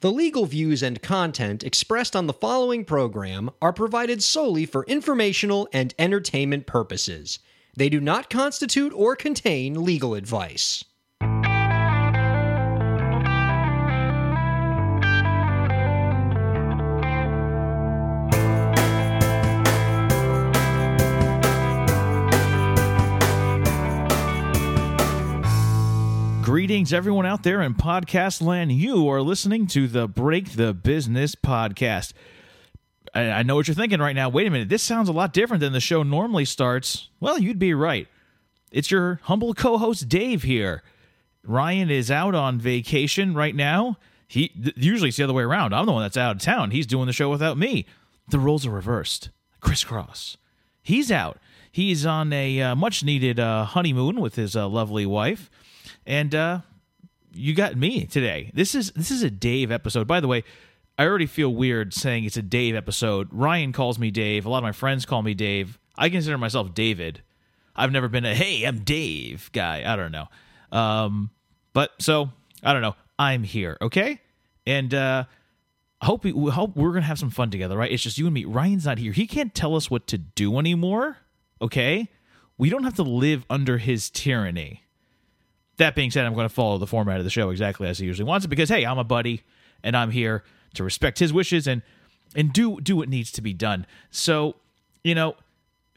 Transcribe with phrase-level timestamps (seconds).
[0.00, 5.68] The legal views and content expressed on the following program are provided solely for informational
[5.72, 7.40] and entertainment purposes.
[7.76, 10.84] They do not constitute or contain legal advice.
[26.58, 28.72] Greetings, everyone out there in podcast land.
[28.72, 32.14] You are listening to the Break the Business podcast.
[33.14, 34.28] I, I know what you're thinking right now.
[34.28, 37.10] Wait a minute, this sounds a lot different than the show normally starts.
[37.20, 38.08] Well, you'd be right.
[38.72, 40.82] It's your humble co host, Dave, here.
[41.44, 43.96] Ryan is out on vacation right now.
[44.26, 45.72] He th- usually it's the other way around.
[45.72, 46.72] I'm the one that's out of town.
[46.72, 47.86] He's doing the show without me.
[48.30, 49.30] The roles are reversed.
[49.60, 50.36] Crisscross.
[50.82, 51.38] He's out.
[51.70, 55.48] He's on a uh, much needed uh, honeymoon with his uh, lovely wife
[56.08, 56.60] and uh,
[57.32, 58.50] you got me today.
[58.54, 60.08] This is this is a Dave episode.
[60.08, 60.42] By the way,
[60.96, 63.28] I already feel weird saying it's a Dave episode.
[63.30, 64.46] Ryan calls me Dave.
[64.46, 65.78] A lot of my friends call me Dave.
[65.96, 67.22] I consider myself David.
[67.76, 69.84] I've never been a hey, I'm Dave guy.
[69.86, 70.26] I don't know.
[70.72, 71.30] Um,
[71.74, 72.30] but so
[72.64, 72.96] I don't know.
[73.18, 74.20] I'm here, okay?
[74.66, 75.24] And uh,
[76.02, 77.92] hope we, we hope we're gonna have some fun together, right?
[77.92, 78.46] It's just you and me.
[78.46, 79.12] Ryan's not here.
[79.12, 81.18] He can't tell us what to do anymore.
[81.60, 82.08] Okay,
[82.56, 84.84] we don't have to live under his tyranny.
[85.78, 88.06] That being said, I'm going to follow the format of the show exactly as he
[88.06, 89.42] usually wants it because hey, I'm a buddy
[89.82, 91.82] and I'm here to respect his wishes and
[92.36, 93.86] and do do what needs to be done.
[94.10, 94.56] So,
[95.02, 95.36] you know,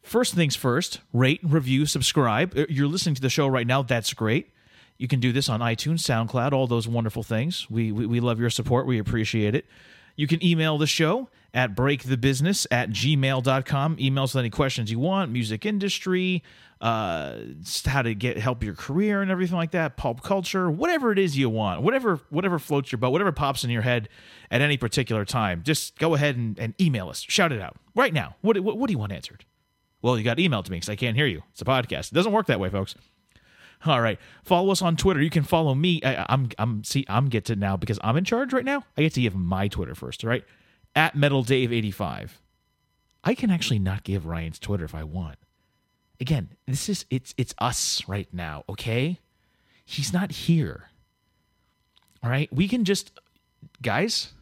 [0.04, 2.58] first things first, rate, review, subscribe.
[2.58, 3.82] Uh, You're listening to the show right now.
[3.82, 4.52] That's great.
[4.98, 7.70] You can do this on iTunes, SoundCloud, all those wonderful things.
[7.70, 8.86] We we, we love your support.
[8.86, 9.66] We appreciate it.
[10.16, 13.98] You can email the show at breakthebusiness at gmail.com.
[14.00, 16.44] Email us with any questions you want, music industry,
[16.80, 17.36] uh,
[17.86, 21.38] how to get help your career and everything like that, pulp culture, whatever it is
[21.38, 24.09] you want, whatever whatever floats your boat, whatever pops in your head
[24.50, 25.62] at any particular time.
[25.64, 27.23] Just go ahead and, and email us.
[27.28, 28.36] Shout it out right now.
[28.42, 29.46] What, what, what do you want answered?
[30.02, 31.44] Well, you got emailed to me because I can't hear you.
[31.52, 32.12] It's a podcast.
[32.12, 32.96] It doesn't work that way, folks.
[33.86, 34.19] All right.
[34.44, 35.22] Follow us on Twitter.
[35.22, 36.02] You can follow me.
[36.03, 38.84] I, I'm I'm see I'm get to now because I'm in charge right now.
[38.97, 40.24] I get to give my Twitter first.
[40.24, 40.44] Right.
[40.96, 42.41] At Metal Dave 85.
[43.24, 45.38] I can actually not give Ryan's Twitter if I want.
[46.20, 48.64] Again, this is it's it's us right now.
[48.70, 49.20] Okay.
[49.84, 50.90] He's not here.
[52.24, 52.52] All right.
[52.53, 53.20] We can just
[53.81, 54.34] guys.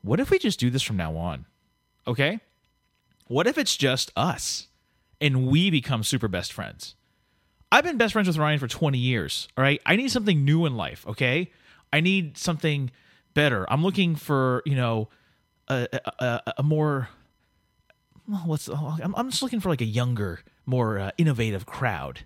[0.00, 1.44] What if we just do this from now on?
[2.06, 2.40] Okay.
[3.26, 4.68] What if it's just us
[5.20, 6.94] and we become super best friends?
[7.70, 9.48] I've been best friends with Ryan for 20 years.
[9.56, 9.80] All right.
[9.84, 11.06] I need something new in life.
[11.06, 11.50] Okay.
[11.92, 12.90] I need something
[13.34, 13.70] better.
[13.70, 15.08] I'm looking for, you know,
[15.68, 15.86] a,
[16.18, 17.08] a, a, more,
[18.26, 22.20] well, what's, I'm, I'm just looking for like a younger, more uh, innovative crowd,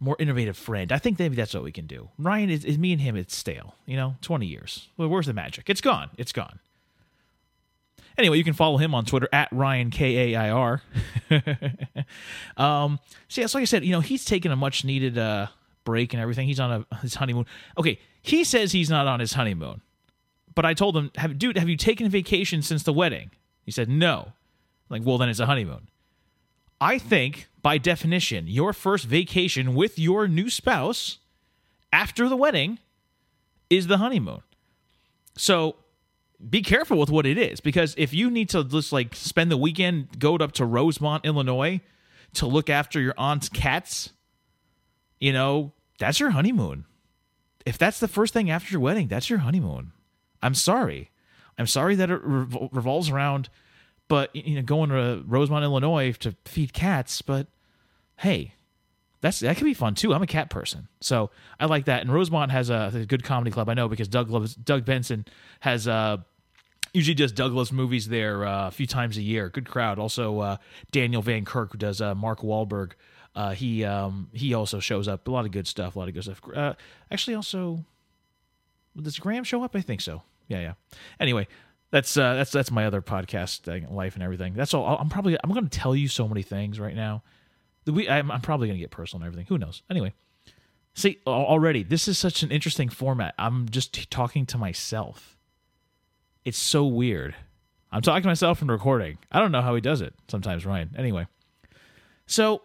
[0.00, 0.92] more innovative friend.
[0.92, 2.08] I think maybe that's what we can do.
[2.18, 3.16] Ryan is, is me and him.
[3.16, 4.88] It's stale, you know, 20 years.
[4.96, 5.68] Well, where's the magic?
[5.68, 6.10] It's gone.
[6.16, 6.60] It's gone.
[8.16, 10.82] Anyway, you can follow him on Twitter at Ryan K A I R.
[12.56, 15.48] um, so yeah, so like I said, you know, he's taking a much needed uh,
[15.84, 16.46] break and everything.
[16.46, 17.46] He's on a, his honeymoon.
[17.76, 19.80] Okay, he says he's not on his honeymoon,
[20.54, 23.30] but I told him, have, dude, have you taken a vacation since the wedding?
[23.64, 24.32] He said no.
[24.88, 25.88] Like, well, then it's a honeymoon.
[26.80, 31.18] I think, by definition, your first vacation with your new spouse
[31.92, 32.78] after the wedding
[33.70, 34.42] is the honeymoon.
[35.36, 35.76] So
[36.48, 39.56] be careful with what it is because if you need to just like spend the
[39.56, 41.80] weekend, go up to Rosemont, Illinois
[42.34, 44.10] to look after your aunt's cats,
[45.20, 46.84] you know, that's your honeymoon.
[47.64, 49.92] If that's the first thing after your wedding, that's your honeymoon.
[50.42, 51.10] I'm sorry.
[51.56, 53.48] I'm sorry that it revol- revolves around,
[54.08, 57.22] but you know, going to Rosemont, Illinois to feed cats.
[57.22, 57.46] But
[58.18, 58.54] hey,
[59.24, 60.12] that's that could be fun too.
[60.12, 62.02] I'm a cat person, so I like that.
[62.02, 63.70] And Rosemont has a, a good comedy club.
[63.70, 65.24] I know because Doug loves Doug Benson
[65.60, 66.18] has uh,
[66.92, 69.48] usually does Doug Loves Movies there uh, a few times a year.
[69.48, 69.98] Good crowd.
[69.98, 70.56] Also, uh,
[70.92, 72.92] Daniel Van Kirk who does uh, Mark Wahlberg.
[73.34, 75.26] Uh, he um, he also shows up.
[75.26, 75.96] A lot of good stuff.
[75.96, 76.42] A lot of good stuff.
[76.54, 76.74] Uh,
[77.10, 77.82] actually, also
[79.00, 79.74] does Graham show up?
[79.74, 80.20] I think so.
[80.48, 80.74] Yeah, yeah.
[81.18, 81.48] Anyway,
[81.90, 84.52] that's that's that's my other podcast thing, life and everything.
[84.52, 84.98] That's all.
[84.98, 87.22] I'm probably I'm going to tell you so many things right now.
[87.86, 89.46] We I'm, I'm probably going to get personal and everything.
[89.48, 89.82] Who knows?
[89.90, 90.12] Anyway,
[90.94, 93.34] see already this is such an interesting format.
[93.38, 95.36] I'm just talking to myself.
[96.44, 97.34] It's so weird.
[97.90, 99.18] I'm talking to myself and recording.
[99.30, 100.90] I don't know how he does it sometimes, Ryan.
[100.98, 101.26] Anyway,
[102.26, 102.62] so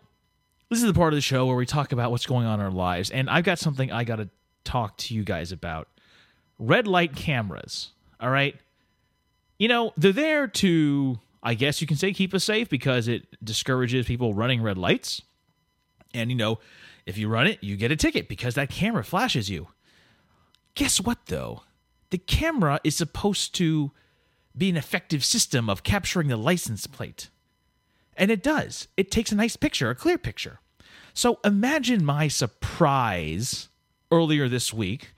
[0.69, 2.65] this is the part of the show where we talk about what's going on in
[2.65, 4.29] our lives, and I've got something I got to
[4.63, 5.87] talk to you guys about.
[6.57, 7.91] Red light cameras.
[8.19, 8.55] All right.
[9.57, 13.27] You know, they're there to, I guess you can say, keep us safe because it
[13.43, 15.21] discourages people running red lights.
[16.13, 16.59] And, you know,
[17.05, 19.67] if you run it, you get a ticket because that camera flashes you.
[20.75, 21.61] Guess what, though?
[22.09, 23.91] the camera is supposed to
[24.57, 27.29] be an effective system of capturing the license plate.
[28.17, 28.87] And it does.
[28.97, 30.59] It takes a nice picture, a clear picture.
[31.13, 33.69] So imagine my surprise
[34.11, 35.13] earlier this week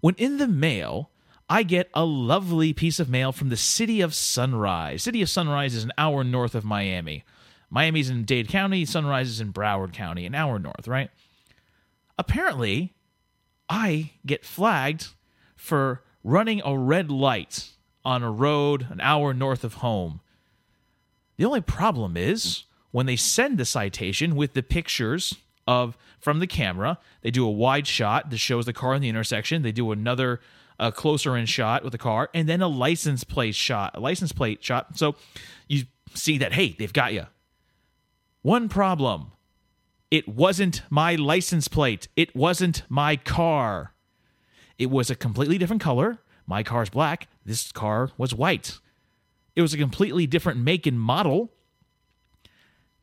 [0.00, 1.10] when in the mail
[1.48, 5.04] I get a lovely piece of mail from the city of Sunrise.
[5.04, 7.24] City of Sunrise is an hour north of Miami.
[7.70, 11.10] Miami's in Dade County, Sunrise is in Broward County, an hour north, right?
[12.18, 12.94] Apparently,
[13.68, 15.08] I get flagged
[15.56, 17.70] for running a red light
[18.04, 20.20] on a road an hour north of home.
[21.36, 25.34] The only problem is when they send the citation with the pictures
[25.66, 29.08] of from the camera, they do a wide shot that shows the car in the
[29.08, 29.62] intersection.
[29.62, 30.40] They do another
[30.78, 34.32] uh, closer in shot with the car, and then a license plate shot, a license
[34.32, 34.98] plate shot.
[34.98, 35.16] So
[35.68, 35.84] you
[36.14, 37.26] see that hey, they've got you.
[38.42, 39.32] One problem:
[40.10, 42.08] it wasn't my license plate.
[42.16, 43.92] It wasn't my car.
[44.78, 46.18] It was a completely different color.
[46.46, 47.28] My car's black.
[47.44, 48.78] This car was white.
[49.56, 51.50] It was a completely different make and model.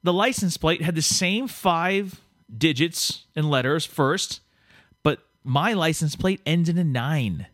[0.03, 2.21] The license plate had the same five
[2.55, 4.41] digits and letters first,
[5.01, 7.47] but my license plate ended in a nine.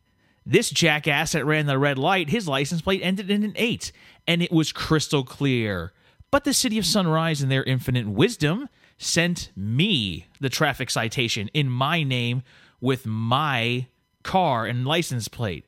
[0.50, 3.92] This jackass that ran the red light, his license plate ended in an eight,
[4.26, 5.94] and it was crystal clear.
[6.32, 8.68] But the city of Sunrise, in their infinite wisdom,
[8.98, 12.42] sent me the traffic citation in my name
[12.82, 13.86] with my
[14.24, 15.66] car and license plate.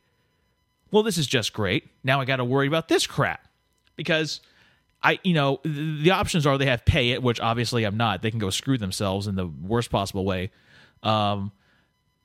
[0.90, 1.88] Well, this is just great.
[2.04, 3.48] Now I got to worry about this crap
[3.96, 4.42] because
[5.04, 8.24] I, you know, the options are they have pay it, which obviously I'm not.
[8.24, 10.50] They can go screw themselves in the worst possible way.
[11.04, 11.52] Um,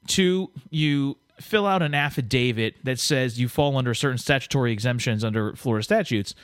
[0.06, 5.54] two, you fill out an affidavit that says you fall under certain statutory exemptions under
[5.54, 6.34] Florida statutes.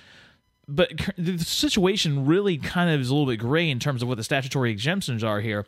[0.68, 4.16] But the situation really kind of is a little bit gray in terms of what
[4.16, 5.66] the statutory exemptions are here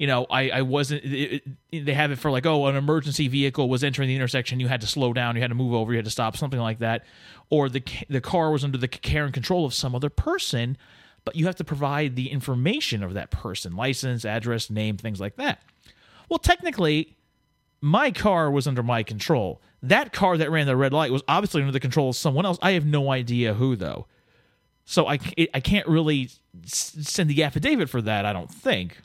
[0.00, 1.04] you know, I, I wasn't.
[1.04, 4.58] It, it, they have it for like, oh, an emergency vehicle was entering the intersection.
[4.58, 5.36] You had to slow down.
[5.36, 5.92] You had to move over.
[5.92, 6.38] You had to stop.
[6.38, 7.04] Something like that.
[7.50, 10.78] Or the the car was under the care and control of some other person,
[11.26, 15.36] but you have to provide the information of that person, license, address, name, things like
[15.36, 15.60] that.
[16.30, 17.18] Well, technically,
[17.80, 19.62] my car was under my control.
[19.82, 22.58] That car that ran the red light was obviously under the control of someone else.
[22.60, 24.06] I have no idea who though.
[24.84, 25.18] So I,
[25.54, 26.30] I can't really
[26.64, 29.00] send the affidavit for that, I don't think.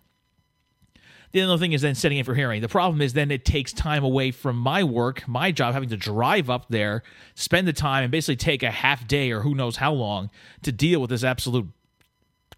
[1.31, 2.62] The other thing is then setting it for hearing.
[2.62, 5.98] The problem is then it takes time away from my work, my job, having to
[5.98, 7.04] drive up there,
[7.36, 10.30] spend the time, and basically take a half day or who knows how long
[10.63, 11.68] to deal with this absolute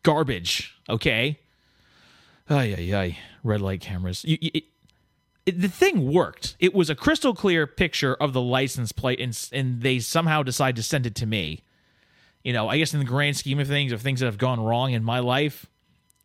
[0.03, 0.79] garbage.
[0.87, 1.39] Okay.
[2.49, 3.17] Ay, ay, ay.
[3.43, 4.23] Red light cameras.
[4.23, 4.61] You, you,
[5.51, 6.55] the thing worked.
[6.59, 10.75] It was a crystal clear picture of the license plate, and, and they somehow decide
[10.75, 11.63] to send it to me.
[12.43, 14.59] You know, I guess in the grand scheme of things, of things that have gone
[14.59, 15.65] wrong in my life,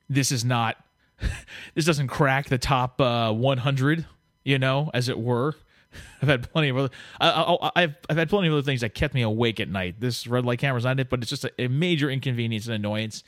[0.08, 0.76] this is not
[1.74, 4.06] this doesn't crack the top uh, 100,
[4.44, 5.54] you know, as it were.
[6.22, 6.90] I've had plenty of other.
[7.20, 9.96] I, have I've had plenty of other things that kept me awake at night.
[10.00, 13.24] This red light camera's not it, but it's just a, a major inconvenience and annoyance,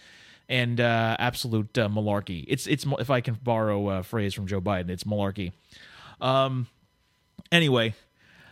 [0.49, 2.45] and uh, absolute uh, malarkey.
[2.49, 5.53] It's it's if I can borrow a phrase from Joe Biden, it's malarkey.
[6.21, 6.67] Um.
[7.53, 7.95] Anyway,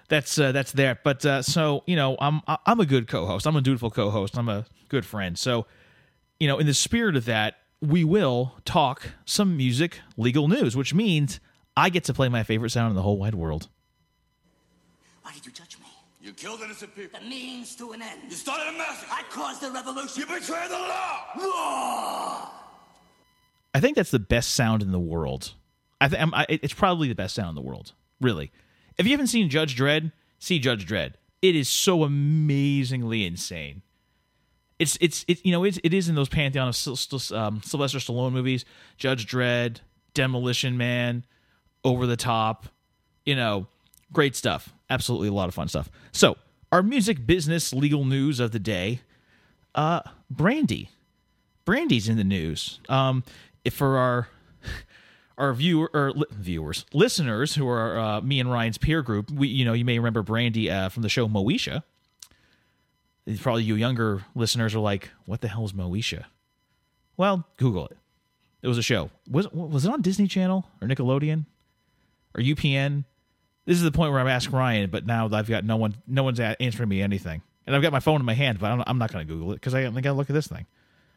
[0.09, 0.99] that's uh, that's there.
[1.03, 3.47] But uh, so you know, I'm I'm a good co-host.
[3.47, 4.37] I'm a dutiful co-host.
[4.37, 5.39] I'm a good friend.
[5.39, 5.67] So
[6.39, 10.95] you know, in the spirit of that, we will talk some music legal news, which
[10.95, 11.41] means
[11.77, 13.69] I get to play my favorite sound in the whole wide world.
[15.23, 15.82] Why did you me?
[16.23, 17.19] You killed innocent people.
[17.21, 18.21] The means to an end.
[18.29, 19.11] You started a massacre.
[19.11, 20.21] I caused a revolution.
[20.21, 21.27] You betrayed the law.
[21.37, 22.51] Law.
[23.75, 25.55] I think that's the best sound in the world.
[26.01, 27.93] I think it's probably the best sound in the world.
[28.21, 28.53] Really,
[28.99, 31.15] if you haven't seen Judge Dredd, see Judge Dredd.
[31.41, 33.83] It is so amazingly insane
[34.83, 36.75] it's it's it, you know it's, it is in those pantheon of
[37.33, 38.65] um, Sylvester Stallone movies,
[38.97, 39.79] Judge Dredd,
[40.13, 41.25] Demolition Man,
[41.85, 42.67] Over the Top,
[43.25, 43.69] you know,
[44.13, 44.75] great stuff.
[44.93, 45.91] Absolutely a lot of fun stuff.
[46.13, 46.37] So
[46.71, 49.01] our music business legal news of the day,
[49.75, 50.91] uh, Brandy,
[51.65, 52.81] Brandy's in the news.
[52.89, 53.25] Um,
[53.71, 54.29] for our
[55.39, 59.49] our viewer or li- viewers, listeners who are uh, me and Ryan's peer group, we
[59.49, 61.83] you know you may remember Brandy uh, from the show Moesha
[63.41, 66.25] probably you younger listeners are like, what the hell is Moesha?
[67.17, 67.97] Well, Google it.
[68.63, 69.11] It was a show.
[69.29, 71.47] Was was it on Disney Channel or Nickelodeon
[72.35, 73.05] or UPN?
[73.65, 76.23] This is the point where I'm asking Ryan, but now I've got no one, no
[76.25, 78.99] one's answering me anything, and I've got my phone in my hand, but I'm, I'm
[78.99, 80.67] not going to Google it because I, I got to look at this thing.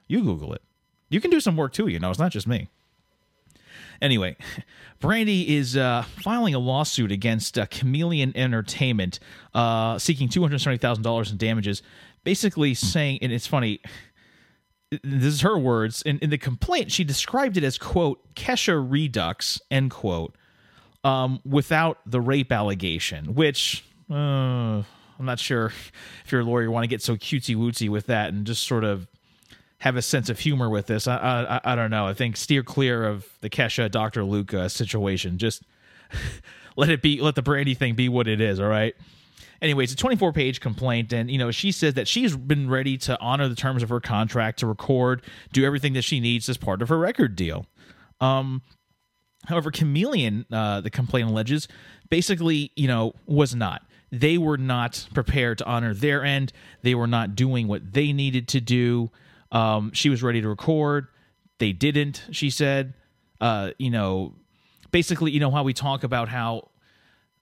[0.07, 0.61] You Google it.
[1.09, 1.87] You can do some work too.
[1.87, 2.69] You know, it's not just me.
[4.01, 4.35] Anyway,
[4.99, 9.19] Brandy is uh, filing a lawsuit against uh, Chameleon Entertainment,
[9.53, 11.81] uh, seeking two hundred seventy thousand dollars in damages.
[12.23, 13.81] Basically, saying, and it's funny.
[15.03, 16.03] This is her words.
[16.03, 20.35] In, in the complaint, she described it as "quote Kesha Redux" end quote,
[21.05, 23.35] um, without the rape allegation.
[23.35, 24.85] Which, uh, I'm
[25.19, 28.33] not sure if you're a lawyer, you want to get so cutesy wootsy with that
[28.33, 29.07] and just sort of
[29.79, 31.07] have a sense of humor with this.
[31.07, 32.07] I, I, I don't know.
[32.07, 34.23] I think steer clear of the Kesha Dr.
[34.23, 35.37] Luca situation.
[35.37, 35.61] Just
[36.75, 38.59] let it be, let the Brandy thing be what it is.
[38.59, 38.95] All right.
[39.61, 42.97] Anyway, it's a 24 page complaint, and you know she says that she's been ready
[42.97, 45.21] to honor the terms of her contract to record,
[45.53, 47.65] do everything that she needs as part of her record deal.
[48.19, 48.61] Um,
[49.47, 51.67] however, Chameleon, uh, the complaint alleges,
[52.09, 53.83] basically, you know, was not.
[54.11, 56.53] They were not prepared to honor their end.
[56.81, 59.11] They were not doing what they needed to do.
[59.51, 61.07] Um, she was ready to record.
[61.57, 62.25] They didn't.
[62.31, 62.93] She said,
[63.41, 64.35] uh, you know,
[64.91, 66.69] basically, you know how we talk about how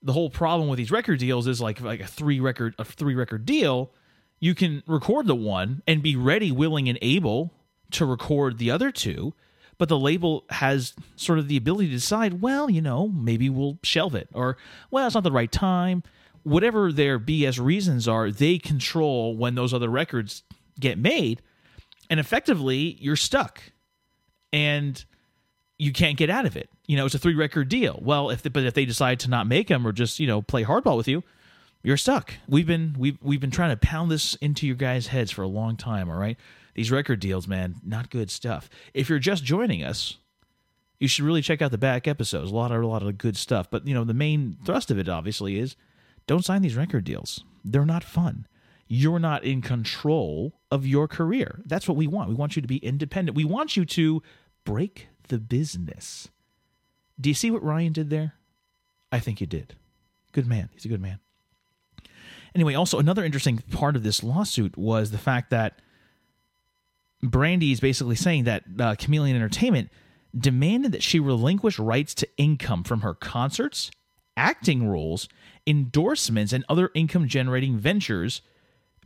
[0.03, 3.15] the whole problem with these record deals is like like a three record a three
[3.15, 3.89] record deal
[4.39, 7.53] you can record the one and be ready willing and able
[7.91, 9.33] to record the other two
[9.77, 13.77] but the label has sort of the ability to decide well you know maybe we'll
[13.83, 14.57] shelve it or
[14.91, 16.03] well it's not the right time
[16.43, 20.43] whatever their bs reasons are they control when those other records
[20.79, 21.41] get made
[22.09, 23.61] and effectively you're stuck
[24.51, 25.05] and
[25.83, 26.69] you can't get out of it.
[26.87, 27.99] You know, it's a three record deal.
[28.01, 30.41] Well, if the, but if they decide to not make them or just you know
[30.41, 31.23] play hardball with you,
[31.81, 32.33] you're stuck.
[32.47, 35.47] We've been we've we've been trying to pound this into your guys' heads for a
[35.47, 36.09] long time.
[36.09, 36.37] All right,
[36.73, 38.69] these record deals, man, not good stuff.
[38.93, 40.17] If you're just joining us,
[40.99, 42.51] you should really check out the back episodes.
[42.51, 43.69] A lot of a lot of good stuff.
[43.69, 45.75] But you know, the main thrust of it obviously is
[46.27, 47.43] don't sign these record deals.
[47.63, 48.47] They're not fun.
[48.87, 51.61] You're not in control of your career.
[51.65, 52.29] That's what we want.
[52.29, 53.35] We want you to be independent.
[53.35, 54.21] We want you to
[54.65, 56.29] break the business.
[57.19, 58.35] Do you see what Ryan did there?
[59.11, 59.75] I think you did.
[60.31, 60.69] Good man.
[60.73, 61.19] He's a good man.
[62.55, 65.79] Anyway, also another interesting part of this lawsuit was the fact that
[67.23, 69.89] Brandy is basically saying that uh, Chameleon Entertainment
[70.37, 73.89] demanded that she relinquish rights to income from her concerts,
[74.35, 75.29] acting roles,
[75.65, 78.41] endorsements, and other income generating ventures,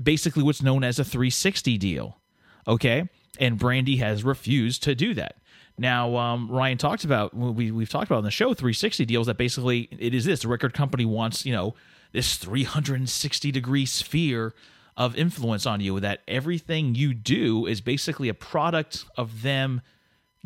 [0.01, 2.17] basically what's known as a 360 deal.
[2.67, 3.07] Okay?
[3.39, 5.35] And Brandy has refused to do that.
[5.77, 9.37] Now, um, Ryan talked about we we've talked about on the show 360 deals that
[9.37, 11.75] basically it is this the record company wants you know
[12.13, 14.55] this 360 degree sphere
[14.97, 19.81] of influence on you that everything you do is basically a product of them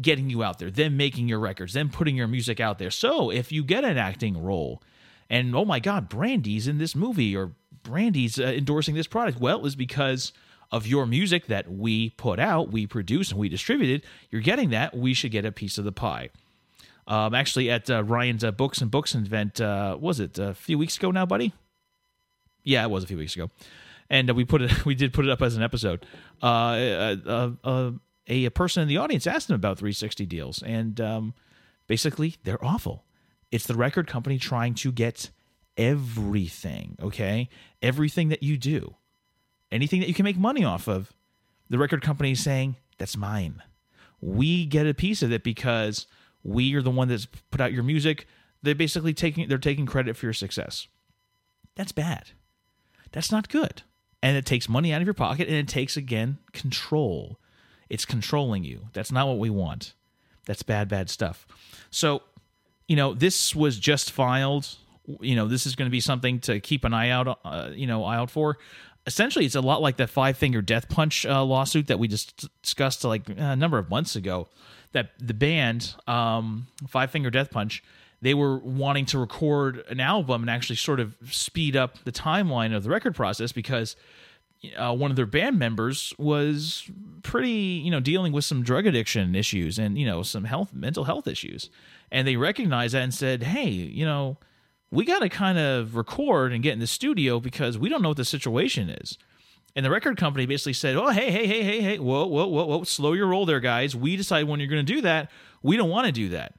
[0.02, 2.92] getting you out there, them making your records, them putting your music out there.
[2.92, 4.84] So if you get an acting role,
[5.30, 7.54] and oh my God, Brandy's in this movie or
[7.84, 10.34] Brandy's uh, endorsing this product, well, it's because
[10.72, 14.96] of your music that we put out, we produce, and we distributed, you're getting that.
[14.96, 16.30] We should get a piece of the pie.
[17.08, 20.78] Um, actually, at uh, Ryan's uh, Books and Books event, uh, was it a few
[20.78, 21.54] weeks ago now, buddy?
[22.64, 23.50] Yeah, it was a few weeks ago,
[24.12, 24.86] and uh, we put it.
[24.86, 26.06] We did put it up as an episode.
[26.44, 27.92] Uh, uh, uh,
[28.30, 31.34] a, a person in the audience asked him about 360 deals, and um,
[31.88, 33.06] basically, they're awful.
[33.50, 35.32] It's the record company trying to get
[35.76, 36.98] everything.
[37.02, 37.50] Okay,
[37.82, 38.96] everything that you do
[39.72, 41.14] anything that you can make money off of,
[41.70, 43.64] the record company is saying, that's mine.
[44.20, 46.06] We get a piece of it because
[46.44, 48.28] we are the one that's put out your music.
[48.62, 50.88] They're basically taking they're taking credit for your success.
[51.76, 52.32] That's bad.
[53.12, 53.82] That's not good.
[54.24, 57.40] And it takes money out of your pocket and it takes again control.
[57.90, 58.88] It's controlling you.
[58.94, 59.94] That's not what we want.
[60.46, 61.48] That's bad, bad stuff.
[61.90, 62.22] So,
[62.88, 64.76] you know, this was just filed.
[65.20, 67.88] You know, this is going to be something to keep an eye out, uh, you
[67.88, 68.58] know, eye out for
[69.06, 72.48] essentially it's a lot like that five finger death punch uh, lawsuit that we just
[72.62, 74.48] discussed like a number of months ago
[74.92, 77.84] that the band um, five finger death punch
[78.22, 82.76] they were wanting to record an album and actually sort of speed up the timeline
[82.76, 83.96] of the record process because
[84.78, 86.90] uh, one of their band members was
[87.24, 91.04] pretty you know dealing with some drug addiction issues and you know some health mental
[91.06, 91.70] health issues
[92.12, 94.38] and they recognized that and said hey you know
[94.92, 98.10] we got to kind of record and get in the studio because we don't know
[98.10, 99.18] what the situation is.
[99.74, 102.66] And the record company basically said, "Oh, hey, hey, hey, hey, hey, whoa, whoa, whoa,
[102.66, 103.96] whoa, slow your roll there, guys.
[103.96, 105.32] We decide when you're going to do that.
[105.64, 106.56] We don't want to do that."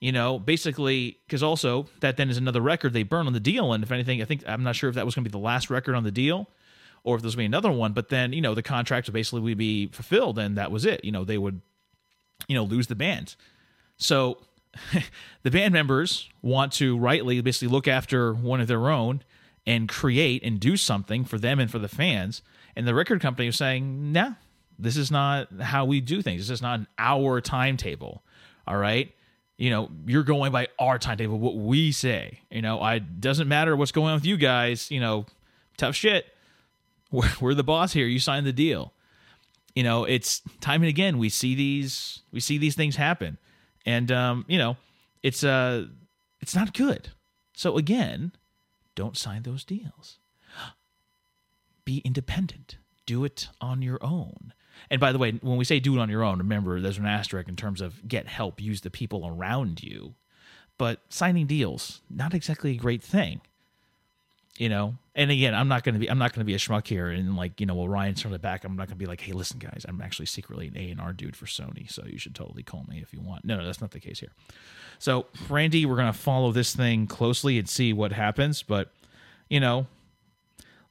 [0.00, 3.74] You know, basically, because also that then is another record they burn on the deal.
[3.74, 5.38] And if anything, I think I'm not sure if that was going to be the
[5.38, 6.48] last record on the deal
[7.04, 7.92] or if there's going to be another one.
[7.92, 11.04] But then, you know, the contract would basically would be fulfilled and that was it.
[11.04, 11.60] You know, they would,
[12.48, 13.36] you know, lose the band.
[13.98, 14.38] So
[15.42, 19.22] the band members want to rightly basically look after one of their own
[19.66, 22.42] and create and do something for them and for the fans.
[22.74, 24.32] And the record company is saying, nah,
[24.78, 26.48] this is not how we do things.
[26.48, 28.24] This is not an timetable.
[28.66, 29.14] All right.
[29.60, 32.40] You know, you're going by our timetable, what we say.
[32.50, 35.26] You know, I doesn't matter what's going on with you guys, you know,
[35.76, 36.26] tough shit.
[37.12, 38.06] We're, we're the boss here.
[38.06, 38.92] You signed the deal.
[39.74, 43.36] You know, it's time and again we see these we see these things happen
[43.84, 44.76] and um, you know,
[45.22, 45.86] it's uh,
[46.40, 47.10] it's not good.
[47.52, 48.32] So again,
[48.94, 50.18] don't sign those deals.
[51.84, 52.78] Be independent.
[53.06, 54.52] Do it on your own.
[54.88, 57.06] And by the way, when we say do it on your own, remember there's an
[57.06, 60.14] asterisk in terms of get help, use the people around you.
[60.78, 63.42] But signing deals, not exactly a great thing.
[64.56, 67.08] You know, and again, I'm not gonna be I'm not gonna be a schmuck here
[67.08, 69.32] and like, you know, well Ryan's from the back, I'm not gonna be like, hey,
[69.32, 72.34] listen, guys, I'm actually secretly an A and R dude for Sony, so you should
[72.34, 73.44] totally call me if you want.
[73.44, 74.32] No, no, that's not the case here.
[74.98, 78.92] So, Randy, we're gonna follow this thing closely and see what happens, but
[79.48, 79.86] you know,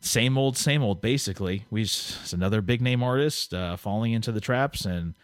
[0.01, 1.01] same old, same old.
[1.01, 5.15] Basically, we it's another big name artist uh, falling into the traps and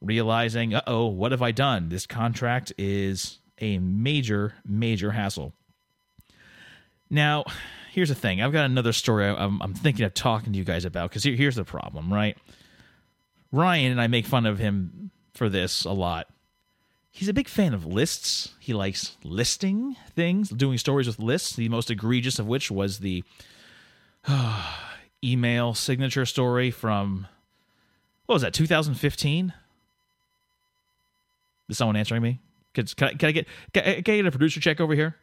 [0.00, 1.88] realizing, uh oh, what have I done?
[1.88, 5.52] This contract is a major, major hassle.
[7.10, 7.44] Now,
[7.92, 8.42] here's the thing.
[8.42, 11.34] I've got another story I'm, I'm thinking of talking to you guys about because here,
[11.34, 12.36] here's the problem, right?
[13.50, 16.28] Ryan and I make fun of him for this a lot.
[17.10, 18.54] He's a big fan of lists.
[18.60, 21.56] He likes listing things, doing stories with lists.
[21.56, 23.24] The most egregious of which was the
[25.24, 27.26] email signature story from
[28.26, 29.52] what was that 2015
[31.68, 32.40] is someone answering me?
[32.74, 35.16] Can, can, I, can I get eh, can I get a producer check over here?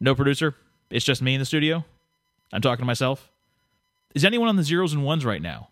[0.00, 0.54] No producer?
[0.90, 1.84] It's just me in the studio?
[2.52, 3.30] I'm talking to myself?
[4.14, 5.68] Is anyone on the zeros and ones right now?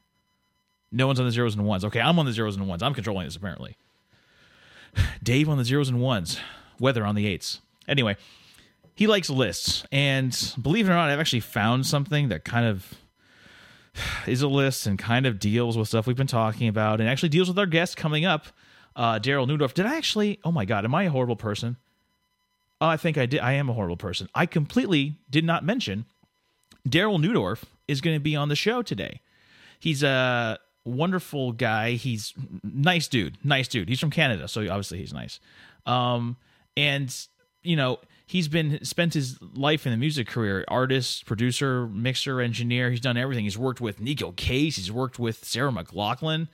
[0.93, 1.85] No one's on the zeros and ones.
[1.85, 2.83] Okay i'm on the zeros and ones.
[2.83, 3.77] I'm controlling this apparently.
[5.23, 6.41] Dave on the zeros and ones.
[6.79, 7.61] Weather on the eights.
[7.87, 8.17] Anyway
[9.01, 9.83] he likes lists.
[9.91, 12.95] And believe it or not i've actually found something that kind of
[14.27, 17.31] is a list and kind of deals with stuff we've been talking about and actually
[17.31, 18.47] deals with our guest coming up
[18.97, 19.73] uh, Darryl Neudorf.
[19.73, 21.79] Did i actually oh my god am i a horrible person?
[22.81, 24.29] Oh, i think i did i am a horrible person.
[24.35, 26.05] I completely did not mention
[26.87, 29.23] Darryl Neudorf is going to be on the show today.
[29.79, 31.93] He's a wonderful guy.
[31.93, 33.89] He's nice dude nice dude.
[33.89, 35.41] He's from canada so obviously he's nice.
[35.87, 36.37] Um,
[36.77, 37.15] and
[37.63, 37.99] you know
[38.31, 42.91] he's been spent his life in the music career artist producer mixer engineer.
[42.91, 43.45] He's done everything.
[43.45, 44.77] He's worked with Neko Case.
[44.77, 46.49] He's worked with Sarah McLachlan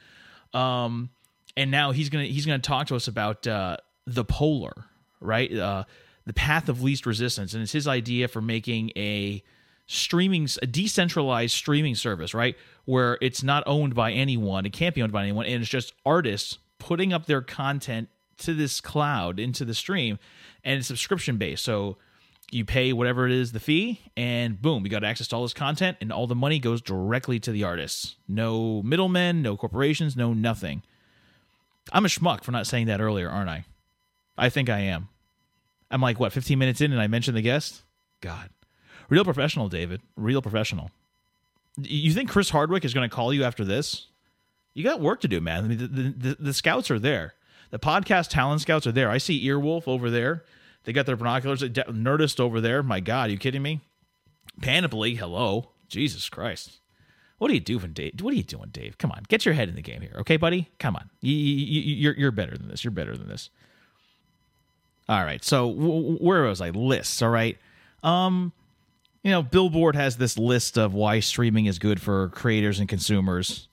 [0.54, 1.10] um,
[1.56, 4.72] and now he's gonna he's gonna talk to us about uh, the POLR
[5.20, 5.52] right?
[5.52, 5.84] Uh,
[6.26, 7.54] the path of least resistance.
[7.54, 9.42] And it's his idea for making a
[9.86, 12.56] streaming a decentralized streaming service right?
[12.84, 14.66] Where it's not owned by anyone.
[14.66, 15.46] It can't be owned by anyone.
[15.46, 18.08] And it's just artists putting up their content
[18.38, 20.18] to this cloud into the stream
[20.64, 21.96] and it's subscription based so
[22.50, 25.54] you pay whatever it is the fee and boom you got access to all this
[25.54, 28.16] content and all the money goes directly to the artists.
[28.28, 30.82] No middlemen no corporations no nothing.
[31.92, 33.64] I'm a schmuck for not saying that earlier aren't i?
[34.38, 35.08] I think i am.
[35.90, 37.82] I'm like what 15 minutes in and i mentioned the guest?
[38.20, 38.50] God.
[39.08, 40.00] Real professional david.
[40.16, 40.90] Real professional.
[41.78, 44.06] You think chris hardwick is going to call you after this?
[44.72, 45.64] You got work to do man.
[45.64, 47.34] I mean, the, the, the, the scouts are there
[47.70, 49.10] the podcast talent scouts are there.
[49.10, 50.44] I see Earwolf over there.
[50.84, 51.62] They got their binoculars.
[51.62, 52.82] Nerdist over there.
[52.82, 53.80] My God, you kidding me?
[54.62, 55.70] Panoply, hello.
[55.88, 56.80] Jesus Christ.
[57.38, 58.20] What are you doing, Dave?
[58.20, 58.96] What are you doing, Dave?
[58.98, 60.70] Come on, get your head in the game here, okay, buddy?
[60.78, 62.82] Come on, you, you, you're you're better than this.
[62.82, 63.50] You're better than this.
[65.08, 66.70] All right, so where was I?
[66.70, 67.20] Lists.
[67.20, 67.58] All right.
[68.02, 68.52] Um,
[69.22, 73.68] you know, Billboard has this list of why streaming is good for creators and consumers.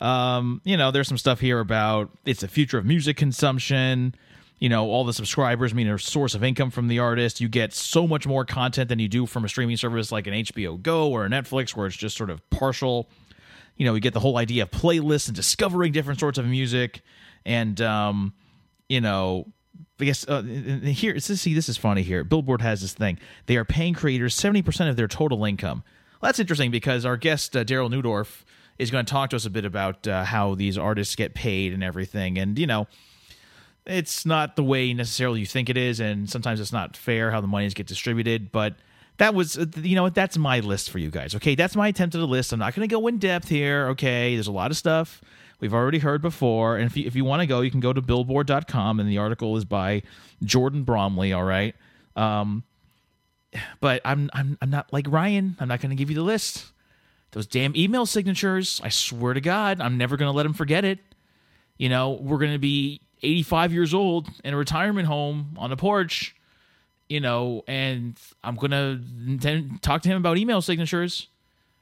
[0.00, 4.14] Um, you know, there's some stuff here about it's the future of music consumption.
[4.58, 7.40] You know, all the subscribers mean a source of income from the artist.
[7.40, 10.34] You get so much more content than you do from a streaming service like an
[10.34, 13.08] HBO Go or a Netflix, where it's just sort of partial.
[13.76, 17.02] You know, you get the whole idea of playlists and discovering different sorts of music,
[17.44, 18.32] and um,
[18.88, 19.46] you know,
[20.00, 22.24] I guess uh, here, see, this is funny here.
[22.24, 23.18] Billboard has this thing.
[23.46, 25.82] They are paying creators seventy percent of their total income.
[26.20, 28.44] Well, that's interesting because our guest uh, Darryl Neudorf
[28.78, 31.72] is going to talk to us a bit about uh, how these artists get paid
[31.72, 32.38] and everything.
[32.38, 32.86] And, you know,
[33.86, 36.00] it's not the way necessarily you think it is.
[36.00, 38.52] And sometimes it's not fair how the monies get distributed.
[38.52, 38.74] But
[39.18, 41.34] that was, uh, you know, that's my list for you guys.
[41.34, 41.54] Okay.
[41.54, 42.52] That's my attempt at a list.
[42.52, 43.88] I'm not going to go in depth here.
[43.88, 44.34] Okay.
[44.34, 45.22] There's a lot of stuff
[45.60, 46.76] we've already heard before.
[46.76, 49.00] And if you, if you want to go, you can go to billboard.com.
[49.00, 50.02] And the article is by
[50.42, 51.32] Jordan Bromley.
[51.32, 51.74] All right.
[52.14, 52.64] Um,
[53.80, 55.56] but I'm, I'm, I'm not like Ryan.
[55.60, 56.66] I'm not going to give you the list.
[57.36, 60.86] Those damn email signatures, I swear to God, I'm never going to let him forget
[60.86, 61.00] it.
[61.76, 65.76] You know, we're going to be 85 years old in a retirement home on a
[65.76, 66.34] porch,
[67.10, 68.70] you know, and I'm going
[69.40, 71.28] to talk to him about email signatures.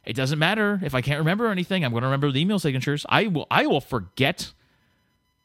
[0.04, 1.84] It doesn't matter if I can't remember anything.
[1.84, 3.06] I'm going to remember the email signatures.
[3.08, 4.52] I will I will forget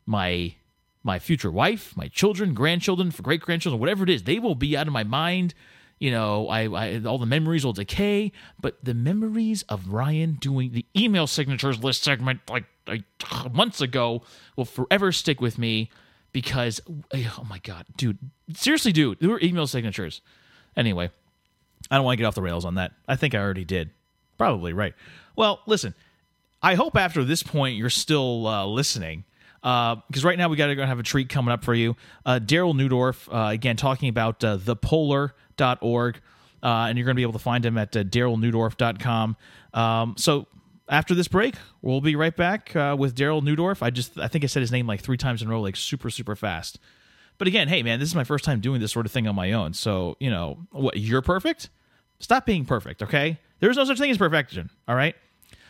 [0.08, 0.56] my
[1.04, 4.24] my future wife, my children, grandchildren, great grandchildren, whatever it is.
[4.24, 5.54] They will be out of my mind
[6.00, 10.72] you know, I, I, all the memories will decay, but the memories of Ryan doing
[10.72, 13.04] the email signatures list segment like, like
[13.52, 14.24] months ago
[14.56, 15.92] will forever stick with me
[16.32, 16.80] because
[17.14, 18.18] oh my god, dude,
[18.54, 20.22] seriously, dude, there were email signatures.
[20.78, 21.12] Anyway,
[21.92, 22.94] I don't want to get off the rails on that.
[23.08, 23.90] I think I already did.
[24.38, 24.94] Probably right.
[25.36, 25.94] Well, listen.
[26.62, 29.24] I hope after this point you're still uh, listening
[29.62, 31.96] because right now we got to have a treat coming up for you.
[32.26, 36.22] Uh, Darryl Neudorf, uh, again, talking about uh, thepolr.org,
[36.62, 39.38] uh, and you're going to be able to find him at uh, darrylneudorf.com.
[39.74, 40.48] Um, so
[40.88, 43.82] after this break, we'll be right back uh, with Darryl Neudorf.
[43.82, 45.76] I just, I think I said his name like three times in a row, like
[45.76, 46.80] super, super fast.
[47.38, 49.36] But again, hey, man, this is my first time doing this sort of thing on
[49.36, 49.74] my own.
[49.74, 51.70] So, you know, what, you're perfect?
[52.20, 53.40] Stop being perfect, okay?
[53.60, 55.16] There's no such thing as perfection, all right?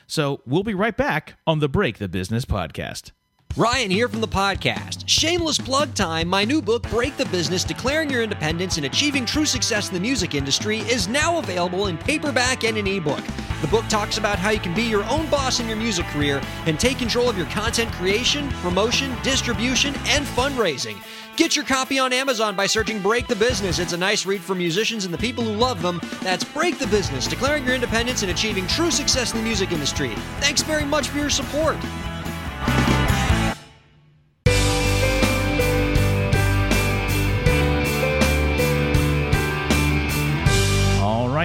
[0.07, 3.11] So we'll be right back on the Break the Business podcast.
[3.57, 5.03] Ryan here from the podcast.
[5.05, 6.29] Shameless plug time.
[6.29, 9.99] My new book, Break the Business Declaring Your Independence and Achieving True Success in the
[9.99, 13.19] Music Industry, is now available in paperback and an ebook.
[13.59, 16.41] The book talks about how you can be your own boss in your music career
[16.67, 20.95] and take control of your content creation, promotion, distribution, and fundraising.
[21.35, 23.77] Get your copy on Amazon by searching Break the Business.
[23.77, 25.99] It's a nice read for musicians and the people who love them.
[26.21, 30.13] That's Break the Business Declaring Your Independence and Achieving True Success in the Music Industry.
[30.39, 31.75] Thanks very much for your support.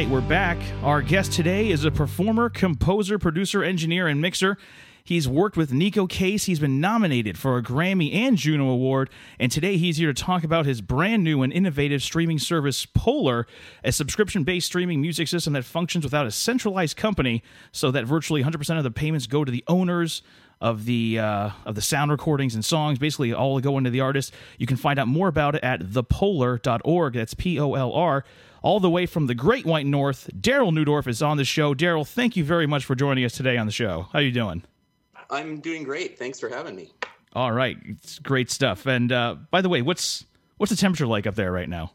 [0.04, 0.58] Right, we're back.
[0.82, 4.58] Our guest today is a performer, composer, producer, engineer, and mixer.
[5.02, 6.44] He's worked with Neko Case.
[6.44, 9.08] He's been nominated for a Grammy and Juno Award.
[9.38, 13.44] And today he's here to talk about his brand new and innovative streaming service, POLR,
[13.82, 18.44] a subscription based streaming music system that functions without a centralized company so that virtually
[18.44, 20.20] 100% of the payments go to the owners
[20.60, 24.34] of the uh, of the sound recordings and songs, basically all go into the artist.
[24.58, 27.14] You can find out more about it at thepolr.org.
[27.14, 28.24] That's P O L R.
[28.64, 31.74] All the way from the Great White North, Darryl Neudorf is on the show.
[31.74, 34.08] Darryl, thank you very much for joining us today on the show.
[34.10, 34.64] How are you doing?
[35.28, 36.18] I'm doing great.
[36.18, 36.90] Thanks for having me.
[37.34, 38.86] All right, it's great stuff.
[38.86, 40.24] And uh, by the way, what's
[40.56, 41.92] what's the temperature like up there right now?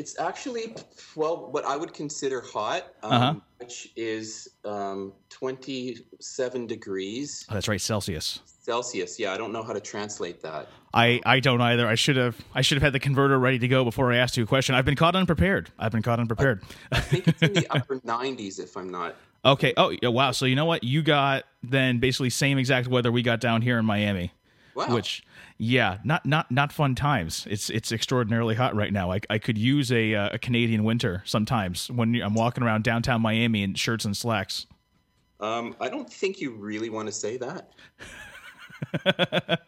[0.00, 0.74] It's actually,
[1.14, 3.34] well, what I would consider hot, um, Uh-huh.
[3.58, 8.40] which is um, 27 degrees Oh, that's right, Celsius.
[8.46, 9.18] Celsius.
[9.18, 10.68] Yeah, I don't know how to translate that.
[10.94, 11.86] I, I don't either.
[11.86, 14.38] I should have I should have had the converter ready to go before I asked
[14.38, 14.74] you a question.
[14.74, 15.70] I've been caught unprepared.
[15.78, 16.62] I've been caught unprepared.
[16.92, 19.16] I think it's in the upper 90s, if I'm not.
[19.44, 19.74] Okay.
[19.76, 20.30] Oh, yeah, wow.
[20.32, 20.82] So you know what?
[20.82, 24.32] You got then basically same exact weather we got down here in Miami.
[24.74, 24.94] Wow.
[24.94, 25.24] Which,
[25.58, 27.46] yeah, not not not fun times.
[27.50, 29.12] It's it's extraordinarily hot right now.
[29.12, 33.20] I, I could use a uh, a Canadian winter sometimes when I'm walking around downtown
[33.20, 34.66] Miami in shirts and slacks.
[35.40, 37.70] Um, I don't think you really want to say that.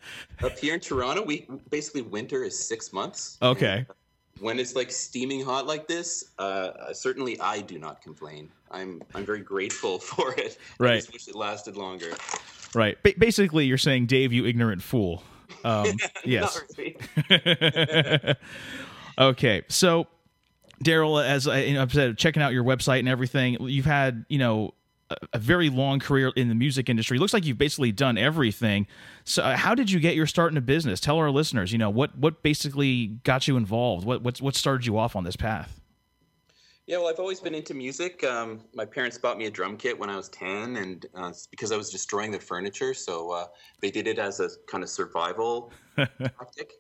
[0.43, 3.39] Up here in Toronto, we basically winter is six months.
[3.43, 3.87] Okay.
[4.43, 8.51] When it's like steaming hot like this, uh, certainly I do not complain.
[8.73, 10.59] I'm I'm very grateful for it.
[10.81, 10.97] I Right.
[10.97, 12.11] just wish it lasted longer.
[12.75, 13.01] Right.
[13.05, 15.23] Ba- basically, you're saying, Dave, you ignorant fool.
[15.65, 16.61] Um, yes.
[19.19, 20.07] Okay, so
[20.83, 24.25] Darryl, as I you know, I've said, checking out your website and everything, you've had
[24.29, 24.73] you know
[25.33, 27.19] a, very long career in the music industry.
[27.19, 28.87] Looks like you've basically done everything.
[29.25, 31.01] So, uh, how did you get your start in a business?
[31.01, 34.07] Tell our listeners, you know, what what basically got you involved.
[34.07, 35.81] What what what started you off on this path?
[36.87, 38.25] Yeah, well, I've always been into music.
[38.25, 41.71] Um, my parents bought me a drum kit when I was 10, and uh, because
[41.71, 42.93] I was destroying their furniture.
[42.93, 43.47] So uh,
[43.81, 46.73] they did it as a kind of survival tactic.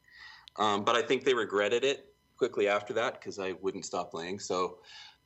[0.56, 4.40] Um, but I think they regretted it quickly after that because I wouldn't stop playing.
[4.40, 4.78] So,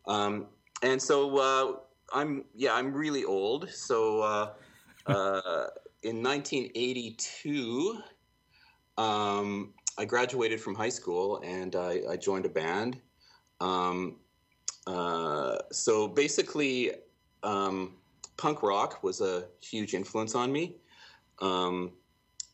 [0.06, 0.48] um,
[0.82, 1.76] and so uh,
[2.12, 3.70] I'm, yeah, I'm really old.
[3.70, 4.52] So uh,
[5.06, 5.66] uh,
[6.02, 7.98] in 1982,
[8.98, 13.00] um, I graduated from high school and I, I joined a band.
[13.60, 14.16] Um,
[14.86, 16.92] uh, so basically,
[17.42, 17.96] um,
[18.36, 20.76] punk rock was a huge influence on me.
[21.40, 21.92] Um,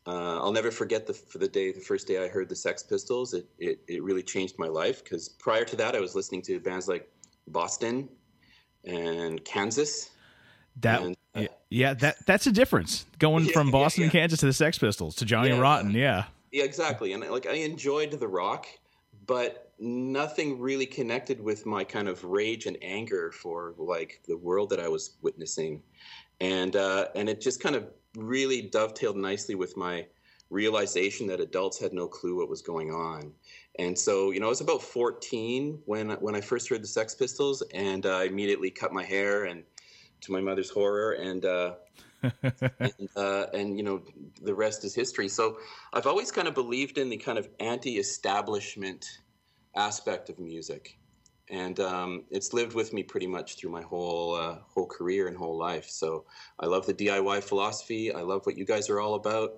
[0.05, 2.83] uh, I'll never forget the for the day, the first day I heard the Sex
[2.83, 3.33] Pistols.
[3.33, 6.59] It it, it really changed my life because prior to that, I was listening to
[6.59, 7.09] bands like
[7.47, 8.09] Boston
[8.85, 10.09] and Kansas.
[10.81, 14.09] That And, uh, yeah, yeah, that that's a difference going Yeah, from Boston, yeah.
[14.09, 15.51] Kansas to the Sex Pistols to Johnny.
[15.51, 15.91] Rotten.
[15.91, 17.13] Yeah, Yeah, exactly.
[17.13, 18.67] And like I enjoyed the rock,
[19.27, 24.69] but nothing really connected with my kind of rage and anger for like the world
[24.69, 25.81] that I was witnessing,
[26.39, 30.05] and uh, and it just kind of really dovetailed nicely with my
[30.49, 33.31] realization that adults had no clue what was going on.
[33.79, 37.15] And so, you know, I was about 14 when when I first heard the Sex
[37.15, 39.63] Pistols, and I immediately cut my hair and
[40.21, 41.45] to my mother's horror and.
[41.45, 41.73] Uh,
[42.79, 44.01] and, uh, and you know
[44.41, 45.27] the rest is history.
[45.27, 45.57] So
[45.91, 49.05] I've always kind of believed in the kind of anti-establishment
[49.75, 50.97] aspect of music,
[51.49, 55.35] and um, it's lived with me pretty much through my whole uh, whole career and
[55.35, 55.89] whole life.
[55.89, 56.23] So
[56.61, 58.13] I love the DIY philosophy.
[58.13, 59.55] I love what you guys are all about.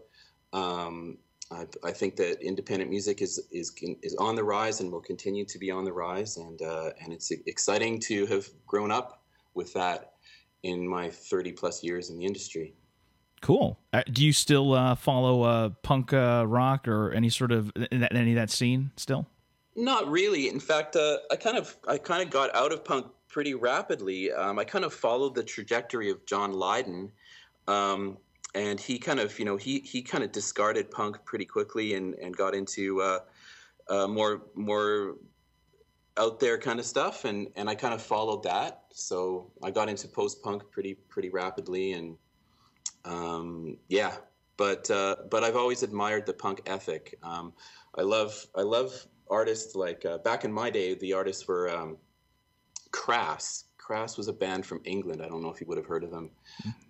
[0.52, 1.20] Um,
[1.52, 5.46] I, I think that independent music is is is on the rise and will continue
[5.46, 9.74] to be on the rise, and uh, and it's exciting to have grown up with
[9.74, 10.14] that
[10.64, 12.74] in my 30 plus years in the industry.
[13.42, 13.78] Cool.
[13.94, 18.32] Uh, do you still uh, follow uh, punk uh, rock or any sort of any
[18.32, 19.28] of that scene still?
[19.76, 20.50] Not really.
[20.50, 24.32] In fact, uh, I kind of I kind of got out of punk pretty rapidly.
[24.32, 27.12] Um, I kind of followed the trajectory of John Lydon.
[27.68, 28.18] Um,
[28.56, 32.16] and he kind of you know he he kind of discarded punk pretty quickly and
[32.16, 33.20] and got into uh,
[33.90, 35.18] uh, more more
[36.18, 38.86] out there kind of stuff and and I kind of followed that.
[38.92, 42.18] So I got into post punk pretty pretty rapidly and
[43.04, 44.16] um, yeah.
[44.58, 47.20] But uh, but I've always admired the punk ethic.
[47.22, 47.54] Um,
[47.98, 51.98] I love I love artists like uh, back in my day the artists were um,
[52.92, 53.66] Crass.
[53.78, 55.22] Crass was a band from England.
[55.22, 56.32] I don't know if you would have heard of them.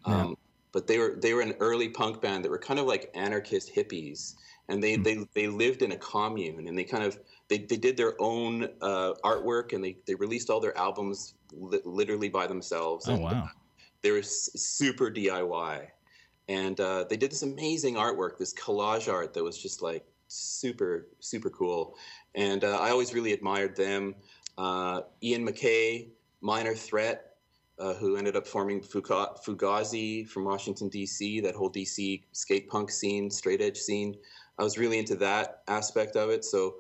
[0.06, 0.45] Yeah.
[0.76, 3.74] But they were they were an early punk band that were kind of like anarchist
[3.74, 4.34] hippies.
[4.68, 5.06] And they, mm.
[5.06, 8.68] they they lived in a commune and they kind of they, they did their own
[8.82, 13.08] uh, artwork and they, they released all their albums li- literally by themselves.
[13.08, 13.48] Oh wow.
[14.02, 15.88] they were super diy
[16.50, 21.08] and uh, they did this amazing artwork this collage art that was just like super
[21.22, 21.96] super cool.
[22.36, 24.14] And uh, i always really admired them.
[24.58, 26.10] Uh, Ian MacKaye
[26.42, 27.35] minor threat
[27.78, 31.42] uh, who ended up forming Fugazi from Washington D.C.
[31.42, 32.24] That whole D.C.
[32.32, 34.16] skate punk scene, straight edge scene.
[34.58, 36.46] I was really into that aspect of it.
[36.46, 36.76] So,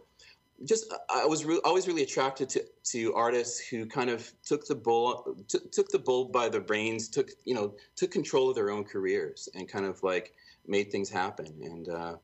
[0.63, 4.75] just I was re- always really attracted to to artists who kind of took the
[4.75, 8.71] bull t- took the bull by the reins, took you know took control of their
[8.71, 10.33] own careers and kind of like
[10.65, 11.47] made things happen.
[11.61, 12.15] And uh,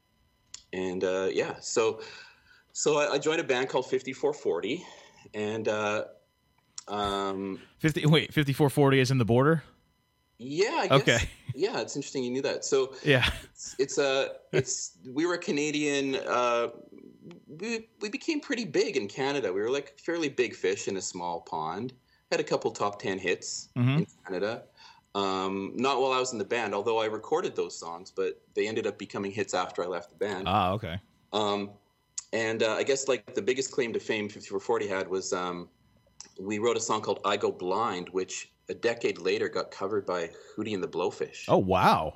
[0.71, 2.01] and uh, yeah, so
[2.71, 4.86] so I, I joined a band called Fifty Four Forty,
[5.34, 6.05] and uh,
[6.91, 8.06] um, Fifty.
[8.06, 9.63] Wait, fifty-four forty is in the border.
[10.38, 10.80] Yeah.
[10.82, 11.30] I guess, Okay.
[11.56, 12.65] Yeah, it's interesting you knew that.
[12.65, 13.30] So Yeah.
[13.43, 16.15] it's, it's a it's we were a Canadian.
[16.15, 16.69] Uh,
[17.47, 19.51] we we became pretty big in Canada.
[19.54, 21.93] We were like fairly big fish in a small pond.
[22.32, 23.97] Had a couple top ten hits Mhm.
[23.99, 24.63] in Canada.
[25.13, 28.65] Um, not while I was in the band, although I recorded those songs, but they
[28.67, 30.45] ended up becoming hits after I left the band.
[30.47, 30.99] Ah, okay.
[31.34, 31.71] Um,
[32.32, 35.67] and uh, I guess like the biggest claim to fame 5440 had was um,
[36.39, 40.29] we wrote a song called "I Go Blind," which a decade later got covered by
[40.57, 41.45] Hootie and the Blowfish.
[41.47, 42.15] Oh wow.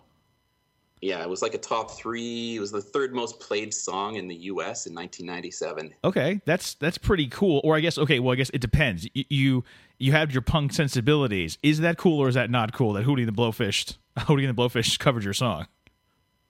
[1.01, 2.55] Yeah, it was like a top three.
[2.55, 4.87] It was the third most played song in the U.S.
[4.87, 5.93] in 1997.
[6.03, 7.61] Okay, that's that's pretty cool.
[7.63, 8.19] Or I guess okay.
[8.19, 9.07] Well, I guess it depends.
[9.15, 9.63] Y- You
[9.99, 11.57] you have your punk sensibilities.
[11.61, 12.93] Is that cool or is that not cool?
[12.93, 15.67] That Hootie and the Blowfish, Hootie and the Blowfish covered your song.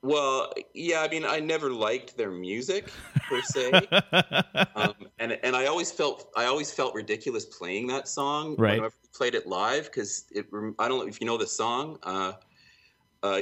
[0.05, 2.93] Well, yeah, I mean, I never liked their music
[3.27, 3.87] per se,
[4.75, 8.77] um, and and I always felt I always felt ridiculous playing that song Right.
[8.77, 10.45] whenever we played it live because it.
[10.79, 12.33] I don't know if you know the song, uh,
[13.23, 13.41] uh,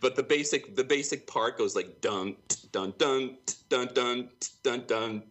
[0.00, 2.36] but the basic the basic part goes like dun
[2.72, 3.38] dun dun
[3.70, 4.28] dun dun
[4.62, 5.22] dun dun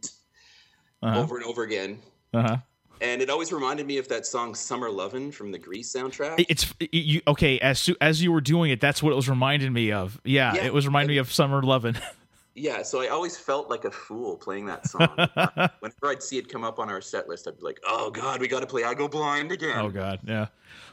[1.03, 1.19] Uh-huh.
[1.19, 1.99] over and over again,
[2.33, 2.57] Uh huh.
[3.01, 6.43] And it always reminded me of that song "Summer Lovin'" from the Grease soundtrack.
[6.49, 7.59] It's you okay.
[7.59, 10.19] As as you were doing it, that's what it was reminding me of.
[10.23, 10.65] Yeah, Yeah.
[10.65, 11.97] it was reminding me of Summer Lovin'.
[12.59, 15.07] Yeah, so I always felt like a fool playing that song.
[15.79, 18.41] Whenever I'd see it come up on our set list, I'd be like, "Oh God,
[18.41, 20.47] we got to play I Go Blind again." oh God, yeah.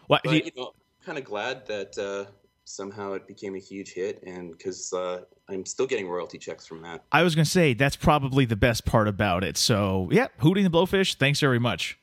[0.07, 0.73] Well, But he- you know,
[1.07, 2.31] kind of glad that uh,
[2.65, 6.83] somehow it became a huge hit, and because uh, I'm still getting royalty checks from
[6.83, 7.05] that.
[7.13, 9.57] I was gonna say that's probably the best part about it.
[9.57, 11.17] So yeah, Hootie and the Blowfish.
[11.17, 11.99] Thanks very much.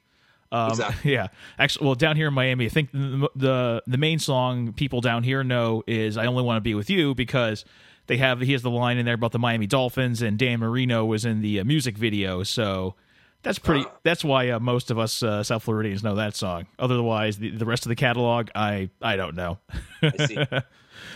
[0.51, 1.11] Um, Exactly.
[1.13, 1.27] Yeah.
[1.57, 5.23] Actually, well, down here in Miami, I think the, the the main song people down
[5.23, 7.65] here know is "I Only Want to Be with You" because
[8.07, 11.05] they have he has the line in there about the Miami Dolphins, and Dan Marino
[11.05, 12.43] was in the uh, music video.
[12.43, 12.95] So
[13.43, 13.85] that's pretty.
[14.03, 16.67] That's why uh, most of us uh, South Floridians know that song.
[16.77, 19.59] Otherwise, the, the rest of the catalog, I I don't know.
[20.01, 20.37] I see.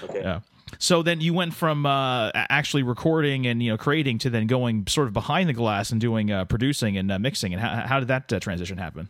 [0.03, 0.21] Okay.
[0.21, 0.39] Yeah.
[0.79, 4.88] So then you went from uh, actually recording and you know creating to then going
[4.88, 7.53] sort of behind the glass and doing uh, producing and uh, mixing.
[7.53, 9.09] And how, how did that uh, transition happen?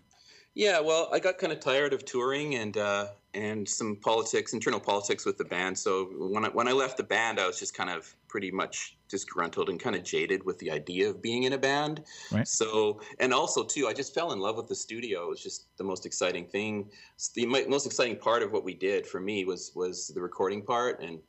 [0.54, 4.80] Yeah, well, I got kind of tired of touring and uh, and some politics, internal
[4.80, 5.78] politics with the band.
[5.78, 8.98] So when I, when I left the band, I was just kind of pretty much
[9.08, 12.04] disgruntled and kind of jaded with the idea of being in a band.
[12.34, 12.45] Right.
[12.45, 15.24] So and also too, I just fell in love with the studio.
[15.28, 16.89] It was just the most exciting thing.
[17.34, 21.02] The most exciting part of what we did for me was was the recording part.
[21.02, 21.19] And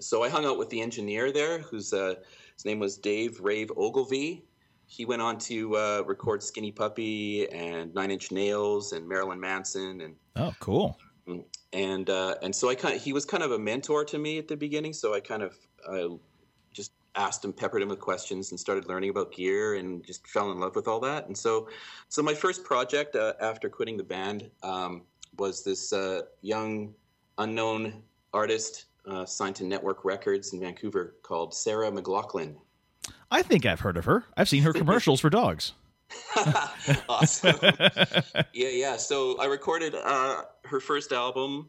[0.00, 2.14] so I hung out with the engineer there, who's uh,
[2.56, 4.42] his name was Dave Rave Ogilvie
[4.86, 10.00] he went on to uh, record Skinny Puppy and Nine Inch Nails and Marilyn Manson
[10.00, 10.96] and Oh, cool.
[11.72, 14.38] and uh, and so I kind of, he was kind of a mentor to me
[14.38, 14.92] at the beginning.
[14.94, 16.20] So I kind of just
[17.20, 20.58] asked him, peppered him with questions, and started learning about gear and just fell in
[20.58, 21.26] love with all that.
[21.26, 21.68] And so
[22.08, 25.02] so my first project uh, after quitting the band um,
[25.38, 26.94] was this uh, young
[27.38, 28.02] unknown
[28.32, 32.56] artist uh, signed to Nettwerk Records in Vancouver called Sarah McLachlan.
[33.30, 34.24] I think I've heard of her.
[34.36, 35.72] I've seen her commercials for dogs.
[37.08, 37.56] awesome.
[38.52, 38.96] yeah, yeah.
[38.96, 41.68] So I recorded uh, her first album,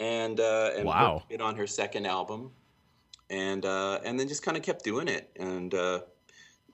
[0.00, 1.24] and uh, and Wow.
[1.28, 2.50] it on her second album,
[3.30, 6.00] and uh, and then just kind of kept doing it, and uh,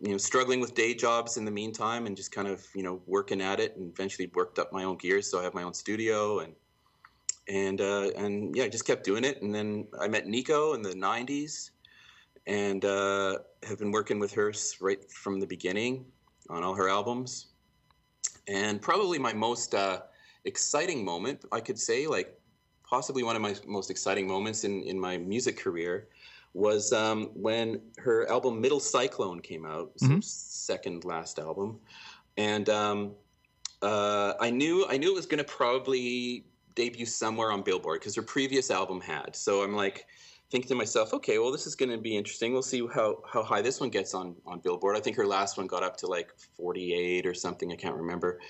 [0.01, 3.01] you know, struggling with day jobs in the meantime, and just kind of you know
[3.07, 5.75] working at it, and eventually worked up my own gears, so I have my own
[5.75, 6.55] studio, and
[7.49, 10.95] and uh, and yeah, just kept doing it, and then I met Neko in the
[10.95, 11.71] '90s,
[12.47, 16.05] and uh, have been working with her right from the beginning
[16.51, 17.49] on all her albums.
[18.49, 20.01] And probably my most uh,
[20.45, 22.39] exciting moment, I could say, like
[22.83, 26.09] possibly one of my most exciting moments in, in my music career,
[26.55, 31.79] was um, when her album Middle Cyclone came out, so second last album,
[32.37, 33.13] and um,
[33.81, 38.15] uh, I knew I knew it was going to probably debut somewhere on Billboard because
[38.17, 39.35] her previous album had.
[39.37, 40.07] So I'm like
[40.51, 42.53] thinking to myself, okay, well this is going to be interesting.
[42.53, 44.97] We'll see how how high this one gets on on Billboard.
[44.97, 47.73] I think her last one got up to like 48 or something.
[47.73, 48.41] I can't remember.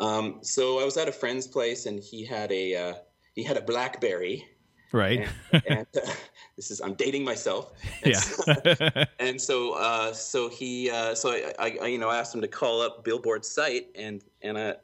[0.00, 2.94] Um, so I was at a friend's place and he had a uh,
[3.34, 4.46] he had a BlackBerry.
[4.92, 5.28] Right.
[5.66, 6.00] and uh,
[6.56, 7.72] this is I'm dating myself.
[8.02, 8.20] And Yeah.
[8.20, 12.48] so- and so uh, so he uh, so I, I, you know asked him to
[12.48, 14.74] call up Billboard's site and and uh,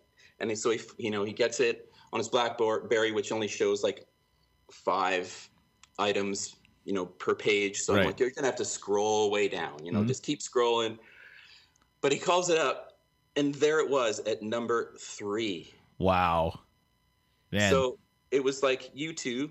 [0.40, 3.82] and he, so he you know he gets it on his BlackBerry which only shows
[3.82, 4.06] like
[4.70, 5.48] five
[5.98, 7.80] items you know per page.
[7.80, 8.00] So Right.
[8.00, 9.84] I'm like you're gonna have to scroll way down.
[9.84, 10.08] You know Mhm.
[10.08, 10.98] just keep scrolling.
[12.00, 12.98] But he calls it up
[13.36, 15.72] and there it was at number three.
[15.98, 16.60] wow.
[17.50, 17.70] Man.
[17.70, 17.98] So
[18.30, 19.48] it was like U2,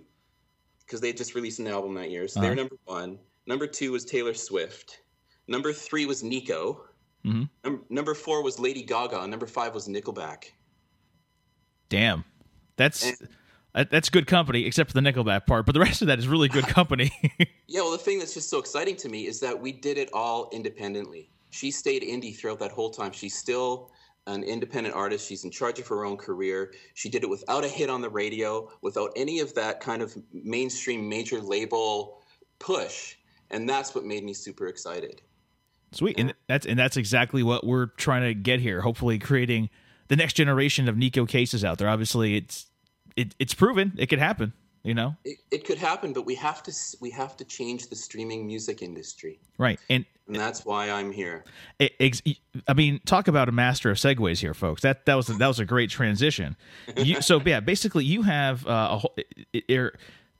[0.85, 2.27] because they had just released an album that year.
[2.27, 2.47] So Uh-huh.
[2.47, 3.19] they're number one.
[3.47, 5.01] Number two was Taylor Swift.
[5.47, 6.79] Number three was Neko.
[7.25, 7.49] Mhm.
[7.63, 9.21] Num- number four was Lady Gaga.
[9.21, 10.45] And number five was Nickelback.
[11.89, 12.23] Damn.
[12.75, 13.29] That's And-
[13.89, 15.65] that's good company, except for the Nickelback part.
[15.65, 17.11] But the rest of that is really good company.
[17.67, 20.11] Yeah, well, the thing that's just so exciting to me is that we did it
[20.13, 21.31] all independently.
[21.49, 23.11] She stayed indie throughout that whole time.
[23.11, 23.89] She's still
[24.27, 25.27] an independent artist.
[25.27, 26.73] She's in charge of her own career.
[26.93, 30.15] She did it without a hit on the radio, without any of that kind of
[30.31, 32.21] mainstream major label
[32.59, 33.15] push.
[33.51, 35.21] And that's what made me super excited.
[35.91, 38.81] Sweet, and that's and that's exactly what we're trying to get here.
[38.81, 39.69] Hopefully, creating
[40.07, 41.87] the next generation of Neko Cases out there.
[41.87, 42.67] Obviously, it's
[43.15, 44.53] it, it's proven it could happen.
[44.83, 47.95] You know, It, it could happen, but we have to we have to change the
[47.95, 49.79] streaming music industry, right?
[49.89, 51.45] And and that's why I'm here.
[51.79, 52.21] it,
[52.67, 54.81] I mean, talk about a master of segues here, folks.
[54.81, 56.57] That that was that was a great transition.
[56.97, 59.15] You, so yeah, basically, you have uh, a whole,
[59.53, 59.95] it-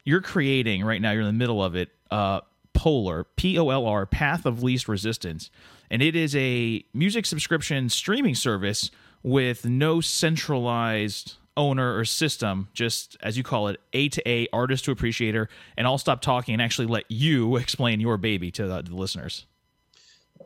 [0.06, 1.12] you're creating right now.
[1.12, 1.90] You're in the middle of it.
[2.12, 2.42] Uh,
[2.74, 5.50] POLR, P O L R, Path of Least Resistance,
[5.90, 13.18] and it is a music subscription streaming service with no centralized owner or system, just
[13.22, 15.50] as you call it, A to A, artist to appreciator.
[15.78, 19.46] And I'll stop talking and actually let you explain your baby to the, the listeners.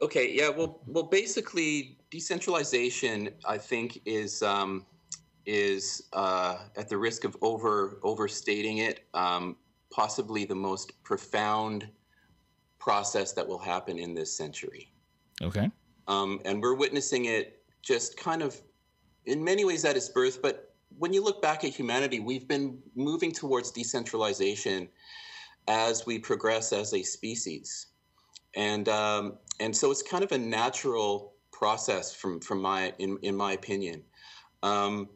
[0.02, 4.86] Okay, yeah, well, well, basically, decentralization, I think, is um,
[5.46, 9.56] is uh, at the risk of over overstating it, um,
[9.90, 11.88] possibly the most profound
[12.80, 14.92] process that will happen in this century,
[15.42, 15.72] Okay.
[16.08, 18.62] um, and we're witnessing it just kind of
[19.26, 20.42] in many ways at its birth.
[20.42, 20.67] But
[20.98, 24.90] when you look back at humanity, we've been moving towards decentralization
[25.68, 27.88] as we progress as a species
[28.58, 33.36] and um, and so it's kind of a natural process from from my in in
[33.36, 34.04] my opinion.
[34.64, 35.10] Um,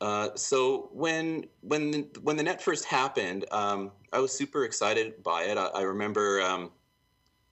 [0.00, 5.22] uh, so when when the, when the net first happened, um, I was super excited
[5.22, 5.56] by it.
[5.56, 6.70] I, I remember um,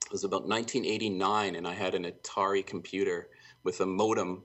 [0.05, 3.29] it was about 1989, and I had an Atari computer
[3.63, 4.43] with a modem,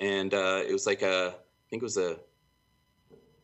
[0.00, 2.18] and uh, it was like a I think it was a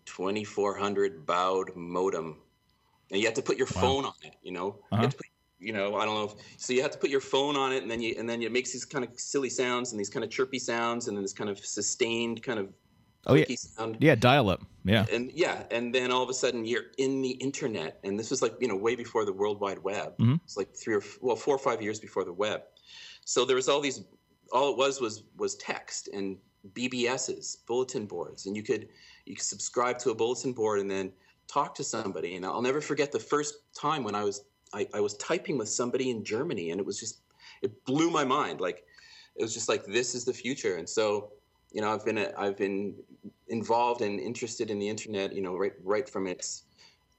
[0.06, 2.38] 2400 baud modem,
[3.10, 4.34] and you had to put your phone on it.
[4.42, 5.08] You know, you, Uh-huh.
[5.08, 5.26] to put,
[5.58, 6.24] you know, I don't know.
[6.24, 8.42] If, so you have to put your phone on it, and then you and then
[8.42, 11.22] it makes these kind of silly sounds and these kind of chirpy sounds, and then
[11.22, 12.68] this kind of sustained kind of
[13.28, 13.44] Oh, yeah.
[13.56, 13.96] sound.
[14.00, 14.62] Yeah, dial up.
[14.84, 15.04] Yeah.
[15.10, 18.40] And yeah, and then all of a sudden you're in the internet, and this was
[18.40, 20.16] like you know way before the World Wide Web.
[20.18, 20.40] Mhm.
[20.44, 22.62] It's like three or well four or five years before the web.
[23.24, 24.04] So there was all these.
[24.52, 26.38] All it was was was text and
[26.72, 28.88] BBSs, bulletin boards, and you could
[29.26, 31.12] you can subscribe to a bulletin board and then
[31.48, 32.36] talk to somebody.
[32.36, 35.68] And I'll never forget the first time when I was I, I was typing with
[35.68, 37.20] somebody in Germany, and it was just
[37.62, 38.60] it blew my mind.
[38.60, 38.84] Like
[39.36, 40.76] it was just like this is the future.
[40.76, 41.32] And so
[41.72, 42.94] you know I've been a, I've been
[43.48, 45.34] involved and interested in the internet.
[45.34, 46.64] You know right right from its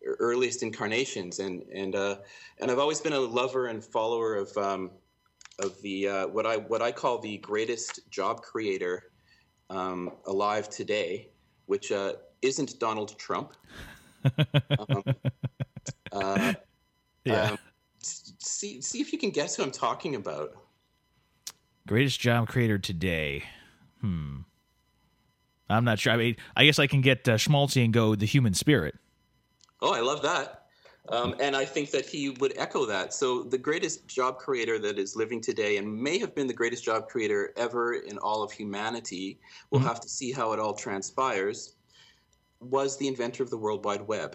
[0.05, 2.17] earliest incarnations, and and uh,
[2.59, 4.91] and I've always been a lover and follower of um,
[5.59, 9.11] of the uh, what I what I call the greatest job creator
[9.69, 11.29] um, alive today,
[11.67, 13.53] which uh, isn't Donald Trump.
[14.79, 15.03] um,
[16.11, 16.53] Uh,
[17.25, 17.51] Yeah.
[17.51, 17.57] um,
[17.99, 20.55] see, see if you can guess who I'm talking about.
[21.87, 23.43] Greatest job creator today.
[24.01, 24.37] Hmm.
[25.69, 26.13] I'm not sure.
[26.13, 28.95] I mean, I guess I can get uh, Schmaltzy and go the human spirit.
[29.81, 30.56] Oh, I love that.
[31.09, 33.13] Um, and I think that he would echo that.
[33.13, 36.83] So, the greatest job creator that is living today and may have been the greatest
[36.83, 39.39] job creator ever in all of humanity,
[39.71, 41.75] we'll have to see how it all transpires,
[42.59, 44.33] was the inventor of the World Wide Web.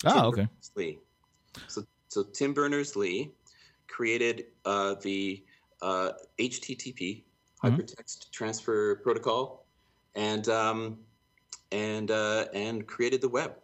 [0.00, 0.42] Tim Oh, okay.
[0.42, 0.98] Berners-Lee.
[1.66, 3.30] So, so Tim Berners-Lee
[3.88, 5.44] created uh, the
[5.82, 7.22] uh, HTTP,
[7.62, 9.66] Hypertext Transfer Protocol,
[10.14, 10.98] and um,
[11.72, 13.54] and uh, and created the web.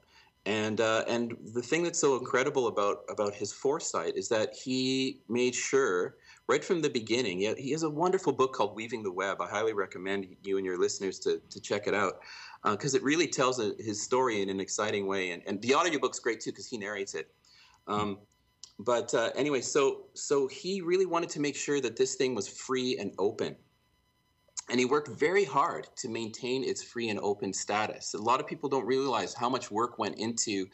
[0.47, 5.21] And uh, and the thing that's so incredible about about his foresight is that he
[5.29, 6.17] made sure
[6.49, 7.41] right from the beginning.
[7.59, 9.41] He, has a wonderful book called Weaving the Web.
[9.43, 12.21] I highly recommend you and your listeners to to check it out
[12.65, 15.33] because it really tells a, his story in an exciting way.
[15.33, 17.31] And and the audiobook's great too because he narrates it.
[17.87, 18.19] Um,
[18.79, 22.49] but uh, anyway, so so he really wanted to make sure that this thing was
[22.49, 23.57] free and open
[24.71, 28.15] and he worked very hard to maintain its free and open status.
[28.15, 30.67] A lot of people don't realize how much work went into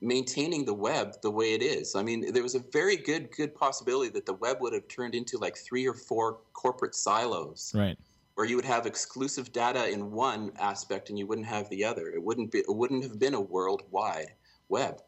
[0.00, 1.94] maintaining the web the way it is.
[1.94, 5.14] I mean, there was a very good good possibility that the web would have turned
[5.14, 7.96] into like three or four corporate silos Right.
[8.34, 12.08] where you would have exclusive data in one aspect and you wouldn't have the other.
[12.10, 14.32] It wouldn't be it wouldn't have been a worldwide
[14.68, 15.00] web.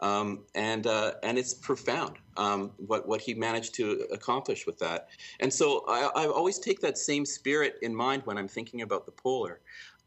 [0.00, 5.08] Um, and uh, and it's profound um, what what he managed to accomplish with that.
[5.40, 9.06] And so I, I always take that same spirit in mind when I'm thinking about
[9.06, 9.58] the POLR.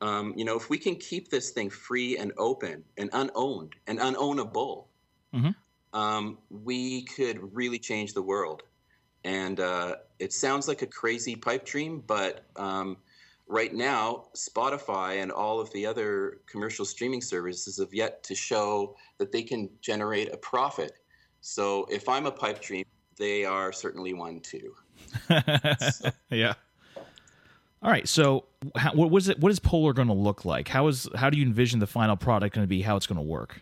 [0.01, 3.99] Um, you know, if we can keep this thing free and open and unowned and
[3.99, 4.85] unownable,
[5.33, 5.55] Mhm.
[5.93, 8.63] um, we could really change the world.
[9.23, 12.97] And uh, it sounds like a crazy pipe dream, but um,
[13.49, 18.95] right now, Spotify and all of the other commercial streaming services have yet to show
[19.17, 20.93] that they can generate a profit.
[21.41, 22.85] So if I'm a pipe dream,
[23.17, 24.75] they are certainly one too.
[26.29, 26.53] yeah.
[27.81, 28.07] All right.
[28.07, 28.45] So,
[28.75, 29.39] how, what was it?
[29.39, 30.67] What is POLR going to look like?
[30.67, 32.81] How is how do you envision the final product going to be?
[32.81, 33.61] How it's going to work?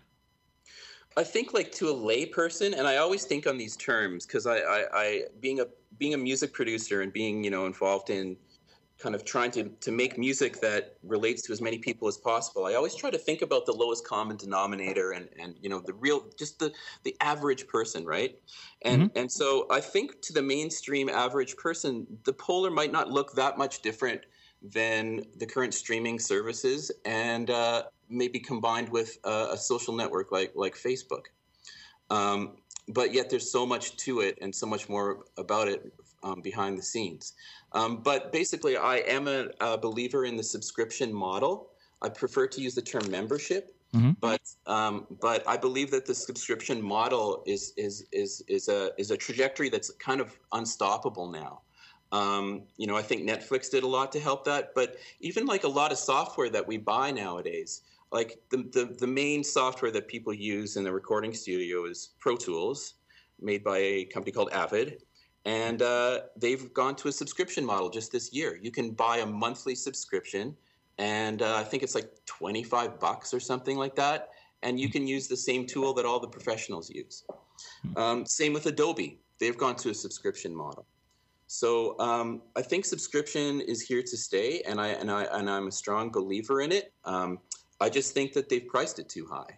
[1.16, 4.58] I think like to a layperson, and I always think on these terms because I,
[4.58, 5.68] I, I being a
[6.00, 8.38] being a music producer and being you know involved in
[9.00, 12.66] kind of trying to to make music that relates to as many people as possible.
[12.66, 15.94] I always try to think about the lowest common denominator and and you know the
[15.94, 16.72] real just the
[17.04, 18.40] the average person, right?
[18.84, 23.34] And and so I think to the mainstream average person, the POLR might not look
[23.34, 24.26] that much different
[24.62, 30.52] than the current streaming services, and uh, maybe combined with a, a social network like
[30.56, 31.26] like Facebook.
[32.10, 35.94] Um, but yet there's so much to it and so much more about it
[36.24, 37.34] um, behind the scenes.
[37.74, 41.70] Um, but basically, I am a, a believer in the subscription model.
[42.02, 43.76] I prefer to use the term membership,
[44.20, 49.12] but um, but I believe that the subscription model is is is is a is
[49.12, 51.62] a trajectory that's kind of unstoppable now.
[52.12, 55.66] Um, you know, I think Netflix did a lot to help that, but even like
[55.66, 60.08] a lot of software that we buy nowadays, like the, the, the main software that
[60.08, 62.94] people use in the recording studio is Pro Tools,
[63.42, 65.04] made by a company called Avid.
[65.48, 68.60] And uh, they've gone to a subscription model just this year.
[68.62, 70.54] You can buy a monthly subscription,
[70.98, 74.32] and uh, I think it's like 25 bucks or something like that.
[74.62, 77.24] And you can use the same tool that all the professionals use.
[77.96, 79.22] Um, same with Adobe.
[79.40, 80.86] They've gone to a subscription model.
[81.46, 85.68] So um, I think subscription is here to stay, and I and I and I'm
[85.68, 86.92] a strong believer in it.
[87.06, 87.40] Um,
[87.80, 89.58] I just think that they've priced it too high,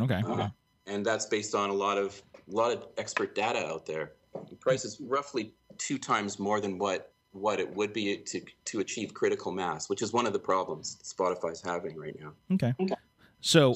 [0.00, 0.22] Okay.
[0.26, 0.48] Uh,
[0.86, 4.12] and that's based on a lot of a lot of expert data out there.
[4.48, 8.80] The price is roughly two times more than what what it would be to to
[8.80, 12.32] achieve critical mass, which is one of the problems Spotify's having right now.
[12.52, 12.72] Okay.
[13.40, 13.74] So,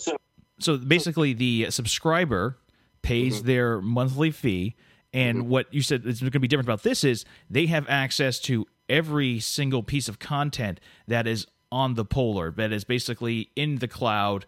[0.58, 2.58] so basically, the subscriber
[3.02, 3.46] pays mm-hmm.
[3.46, 4.76] their monthly fee,
[5.12, 5.48] and mm-hmm.
[5.48, 8.66] what you said is going to be different about this is they have access to
[8.88, 13.88] every single piece of content that is on the POLR, that is basically in the
[13.88, 14.46] cloud,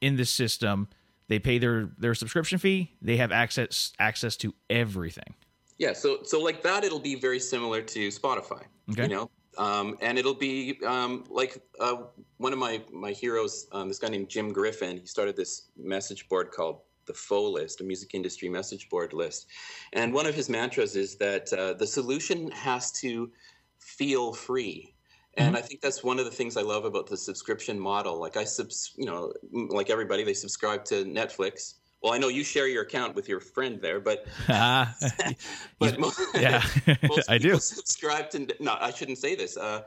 [0.00, 0.88] in the system.
[1.28, 2.92] They pay their their subscription fee.
[3.00, 5.34] They have access access to everything.
[5.78, 8.64] Yeah, so so like that, it'll be very similar to Spotify.
[8.90, 9.04] Okay.
[9.04, 11.96] You know, um, and it'll be um, like uh,
[12.38, 14.98] one of my my heroes, um, this guy named Jim Griffin.
[14.98, 19.46] He started this message board called the Pho List, a music industry message board list,
[19.92, 23.30] and one of his mantras is that uh, the solution has to
[23.78, 24.94] feel free.
[25.38, 28.20] And I think that's one of the things I love about the subscription model.
[28.20, 31.74] Like I subs, you know, like everybody, they subscribe to Netflix.
[32.02, 34.94] Well, I know you share your account with your friend there, but Ah,
[35.78, 36.62] but mo- yeah,
[37.08, 37.48] most I do.
[37.48, 39.82] people subscribe to no i shouldn't say this uh,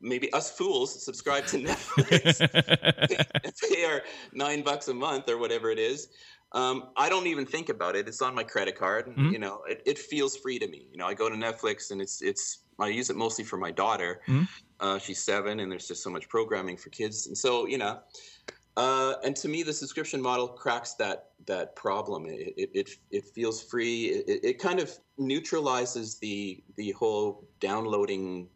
[0.00, 2.40] maybe us fools subscribe to netflix
[3.68, 4.02] pay our
[4.32, 6.08] nine bucks a month or whatever it is
[6.52, 8.08] Um, I don't even think about it.
[8.08, 9.06] It's on my credit card.
[9.06, 9.30] and, Mhm.
[9.34, 10.80] You know, it, it feels free to me.
[10.90, 12.44] You know, I go to Netflix and it's it's
[12.86, 14.10] I use it mostly for my daughter.
[14.26, 14.48] Mhm.
[14.80, 17.94] Uh, she's seven, and there's just so much programming for kids, and so you know.
[18.76, 22.26] Uh, and to me, the subscription model cracks that that problem.
[22.26, 24.06] It it, it, feels free.
[24.06, 28.48] It, it kind of neutralizes the the whole downloading,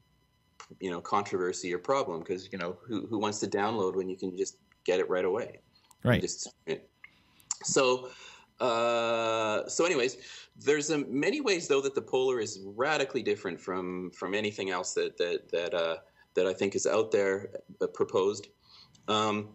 [0.81, 4.17] you know, controversy or problem because you know who who wants to download when you
[4.17, 5.61] can just get it right away.
[6.05, 6.21] Right.
[6.21, 6.55] Just
[7.65, 8.11] so,
[8.61, 10.19] uh, so anyways,
[10.57, 14.95] there's um, many ways though that the POLR is radically different from from anything else
[14.95, 15.97] that that that uh,
[16.35, 17.51] that I think is out there
[17.81, 18.49] uh, proposed.
[19.09, 19.49] Um,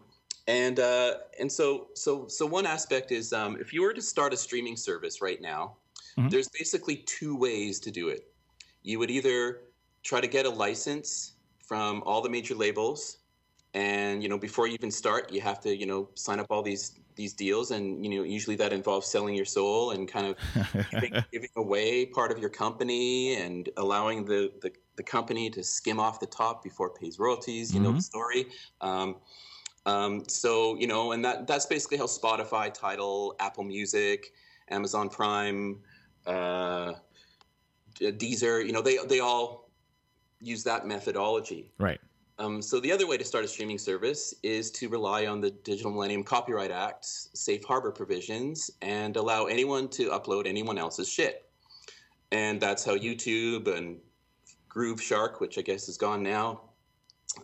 [0.46, 4.32] and uh, and so so so one aspect is um, if you were to start
[4.32, 5.78] a streaming service right now,
[6.16, 6.30] Mhm.
[6.30, 8.34] there's basically two ways to do it.
[8.82, 9.62] You would either
[10.02, 11.34] try to get a license
[11.66, 13.18] from all the major labels
[13.74, 16.62] and you know before you even start you have to you know sign up all
[16.62, 20.36] these these deals and you know usually that involves selling your soul and kind of
[20.90, 26.00] giving, giving away part of your company and allowing the, the the company to skim
[26.00, 28.02] off the top before it pays royalties you know the Mhm.
[28.02, 28.46] story
[28.80, 29.20] um,
[29.90, 34.32] um, so you know and that that's basically how spotify Tidal apple music
[34.68, 35.78] amazon prime
[36.26, 36.92] uh,
[38.00, 39.70] deezer you know they they all
[40.40, 42.00] use that methodology right.
[42.38, 45.50] um, so the other way to start a streaming service is to rely on the
[45.50, 51.50] Digital Millennium Copyright Act's safe harbor provisions and allow anyone to upload anyone else's shit.
[52.32, 53.98] And that's how YouTube and
[54.70, 56.62] Grooveshark, which I guess is gone now,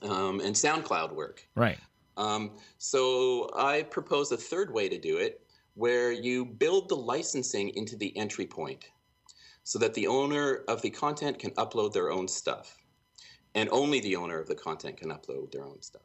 [0.02, 1.46] um, and SoundCloud work.
[1.54, 1.78] Right.
[2.16, 5.42] Um, so I propose a third way to do it,
[5.74, 8.86] where you build the licensing into the entry point,
[9.64, 12.78] so that the owner of the content can upload their own stuff,
[13.54, 16.02] and only the owner of the content can upload their own stuff.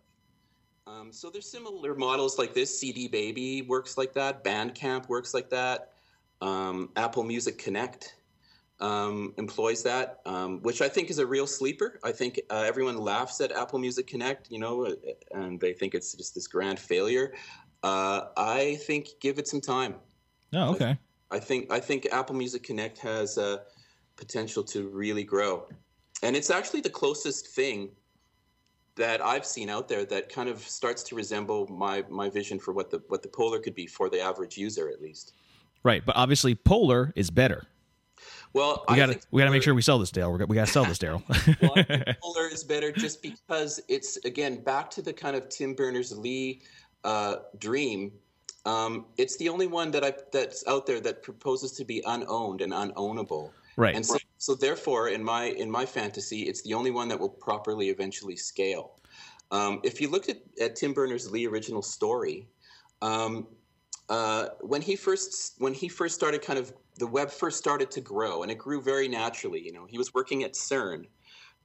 [0.87, 2.77] Um, so there's similar models like this.
[2.77, 4.43] CD Baby works like that.
[4.43, 5.93] Bandcamp works like that.
[6.41, 8.15] Um, Apple Music Connect
[8.81, 11.99] um, employs that, um, which I think is a real sleeper.
[12.03, 14.95] I think uh, everyone laughs at Apple Music Connect, you know,
[15.31, 17.33] and they think it's just this grand failure.
[17.83, 19.95] Uh, I think give it some time.
[20.53, 20.97] Oh, okay.
[21.29, 23.59] I think I think Apple Music Connect has uh,
[24.17, 25.67] potential to really grow,
[26.23, 27.89] and it's actually the closest thing
[28.95, 32.73] that I've seen out there that kind of starts to resemble my my vision for
[32.73, 35.33] what the what the POLR could be for the average user, at least.
[35.83, 36.05] Right.
[36.05, 37.65] But obviously, POLR is better.
[38.53, 40.31] Well, We gotta we gotta make sure we sell this, Dale.
[40.31, 41.23] We're, we gotta sell this, Darryl.
[41.61, 46.61] well, is better just because it's again back to the kind of Tim Berners Lee
[47.03, 48.11] uh, dream.
[48.65, 52.61] Um, it's the only one that I that's out there that proposes to be unowned
[52.61, 53.51] and unownable.
[53.77, 53.95] right.
[53.95, 57.29] And so, so therefore, in my in my fantasy, it's the only one that will
[57.29, 58.99] properly eventually scale.
[59.51, 62.47] Um, if you looked at, at Tim Berners Lee original story,
[63.01, 63.47] um,
[64.09, 68.01] uh, when he first when he first started, kind of the web first started to
[68.01, 69.61] grow, and it grew very naturally.
[69.61, 71.05] You know, he was working at CERN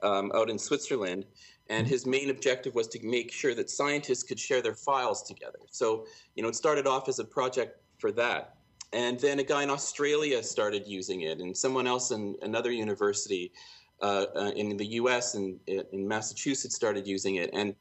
[0.03, 1.25] um, out in Switzerland,
[1.69, 5.59] and his main objective was to make sure that scientists could share their files together.
[5.71, 8.57] So, you know, it started off as a project for that.
[8.93, 13.53] And then a guy in Australia started using it, and someone else in another university
[14.01, 15.35] uh, uh, in the U.S.
[15.35, 17.75] and in Massachusetts started using it, and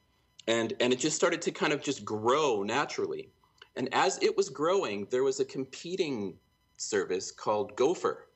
[0.47, 3.29] and and it just started to kind of just grow naturally.
[3.75, 6.35] And as it was growing, there was a competing
[6.77, 8.27] service called Gopher,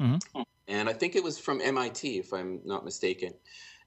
[0.00, 0.20] Mhm.
[0.68, 3.34] and I think it was from MIT, if I'm not mistaken.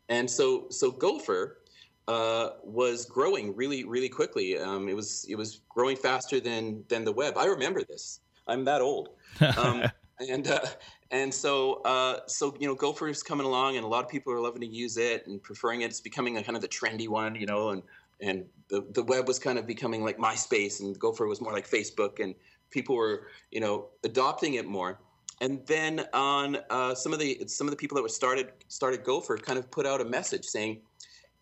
[0.09, 1.61] And so so Gopher
[2.07, 4.57] uh, was growing really really quickly.
[4.57, 7.37] Um, it was it was growing faster than than the web.
[7.37, 8.19] I remember this.
[8.47, 9.09] I'm that old.
[9.57, 9.83] Um,
[10.19, 10.65] and uh,
[11.11, 14.31] and so uh, so you know Gopher is coming along, and a lot of people
[14.31, 15.85] are loving to use it and preferring it.
[15.85, 17.81] It's becoming a kind of the trendy one, you know, and
[18.21, 21.69] and the the web was kind of becoming like MySpace, and Gopher was more like
[21.69, 22.33] Facebook, and
[22.71, 24.99] people were you know adopting it more.
[25.41, 29.03] And then on uh, some of the some of the people that were started started
[29.03, 30.81] Gopher kind of put out a message saying,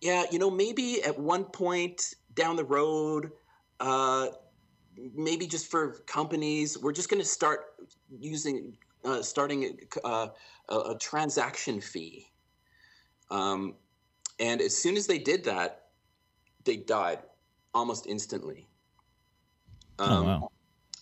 [0.01, 3.31] yeah, you know, maybe at one point down the road.
[3.79, 4.27] Uh,
[5.15, 7.73] maybe just for companies, we're just going to start
[8.19, 10.27] using, uh, starting uh,
[10.69, 12.27] a, a transaction fee.
[13.31, 13.75] Um,
[14.39, 15.87] and as soon as they did that,
[16.63, 17.19] they died
[17.73, 18.67] almost instantly.
[19.99, 20.51] Um, oh wow.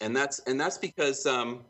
[0.01, 1.63] And that's and that's because um,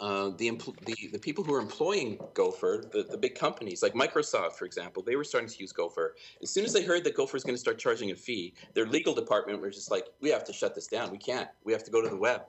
[0.00, 3.94] uh, the, empl- the the people who are employing Gopher, the, the big companies like
[3.94, 6.14] Microsoft, for example, they were starting to use Gopher.
[6.40, 8.86] As soon as they heard that Gopher is going to start charging a fee, their
[8.86, 11.10] legal department was just like, "We have to shut this down.
[11.10, 11.48] We can't.
[11.64, 12.42] We have to go to the web."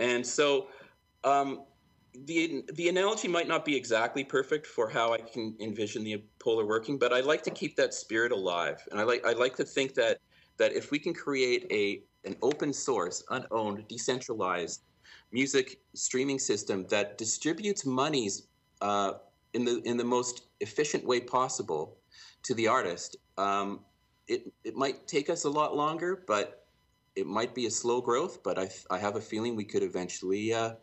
[0.00, 0.66] And so,
[1.22, 1.62] um,
[2.26, 6.66] the the analogy might not be exactly perfect for how I can envision the POLR
[6.66, 9.64] working, but I like to keep that spirit alive, and I like I like to
[9.64, 10.18] think that
[10.56, 14.82] that if we can create a an open source, unowned, decentralized
[15.32, 18.48] music streaming system that distributes monies
[18.80, 19.12] uh,
[19.54, 21.96] in the in the most efficient way possible
[22.42, 23.16] to the artist.
[23.38, 23.80] Um,
[24.28, 26.66] it it might take us a lot longer, but
[27.16, 28.42] it might be a slow growth.
[28.42, 30.74] But I I have a feeling we could eventually uh,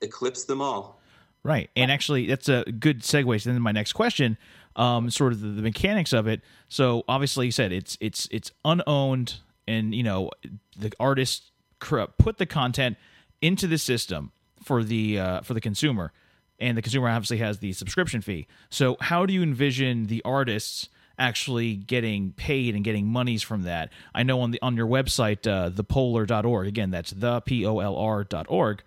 [0.00, 1.00] eclipse them all.
[1.42, 1.70] Right.
[1.76, 4.36] And actually, that's a good segue to my next question.
[4.76, 6.40] Um, sort of the, the mechanics of it.
[6.68, 9.36] So obviously, you said it's it's it's unowned,
[9.68, 10.30] and you know
[10.76, 11.50] the artist
[11.80, 12.96] put the content
[13.40, 14.32] into the system
[14.64, 16.12] for the uh, for the consumer,
[16.58, 18.46] and the consumer obviously has the subscription fee.
[18.70, 20.88] So how do you envision the artists?
[21.20, 23.92] actually getting paid and getting monies from that.
[24.14, 27.96] I know on the on your website, uh, thepolr.org, again, that's the P O L
[27.96, 28.82] R.org,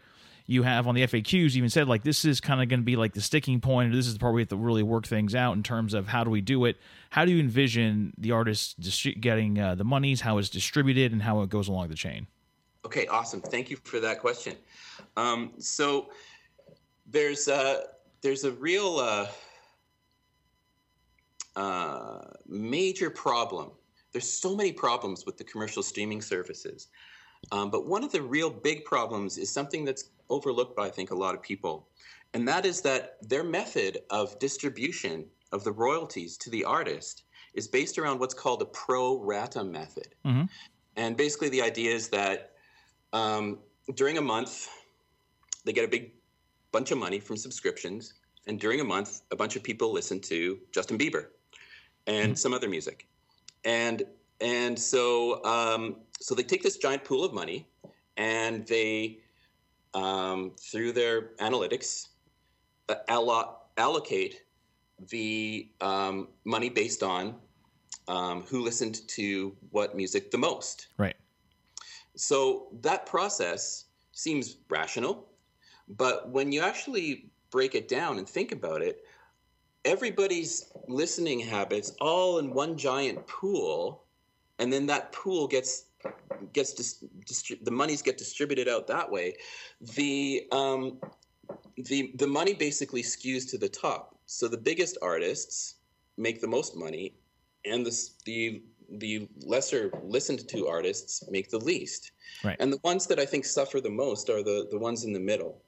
[0.52, 2.96] you have on the FAQs even said like this is kind of going to be
[2.96, 5.54] like the sticking point, this is the part we have to really work things out
[5.56, 6.78] in terms of how do we do it.
[7.12, 11.22] How do you envision the artists distri- getting uh, the monies, how it's distributed, and
[11.22, 12.26] how it goes along the chain?
[12.86, 13.42] Okay, awesome.
[13.42, 14.56] Thank you for that question.
[15.18, 16.12] Um, so
[17.06, 17.82] there's uh,
[18.22, 19.28] there's a real uh,
[21.58, 23.72] uh, major problem.
[24.14, 26.88] There's so many problems with the commercial streaming services.
[27.52, 31.12] Um, but one of the real big problems is something that's overlooked by, I think,
[31.12, 31.90] a lot of people.
[32.34, 37.24] And that is that their method of distribution of the royalties to the artist
[37.54, 40.16] is based around what's called a pro rata method.
[40.26, 40.50] Mhm.
[40.96, 42.56] And basically, the idea is that
[43.14, 43.60] um,
[43.96, 44.70] during a month,
[45.66, 46.14] they get a big
[46.72, 48.14] bunch of money from subscriptions.
[48.48, 51.28] And during a month, a bunch of people listen to Justin Bieber
[52.08, 53.08] and some other music.
[53.64, 54.04] And
[54.40, 57.68] and so um, so they take this giant pool of money
[58.18, 59.20] and they
[59.94, 62.10] um, through their analytics
[62.90, 64.42] uh, allo- allocate
[65.10, 67.36] the um, money based on
[68.08, 70.88] um, who listened to what music the most.
[70.98, 71.16] Right.
[72.16, 75.30] So that process seems rational,
[75.88, 79.04] but when you actually break it down and think about it,
[79.86, 84.04] everybody's listening habits all in one giant pool,
[84.60, 85.86] and then that pool gets
[86.54, 89.36] gets dis- distri- the monies get distributed out that way.
[89.96, 91.00] The um,
[91.78, 94.11] the the money basically skews to the top.
[94.32, 95.76] So the biggest artists
[96.16, 97.14] make the most money,
[97.66, 97.94] and the
[98.26, 98.64] the
[99.04, 102.12] the lesser listened to artists make the least.
[102.42, 102.56] Right.
[102.60, 105.20] And the ones that I think suffer the most are the the ones in the
[105.20, 105.62] middle.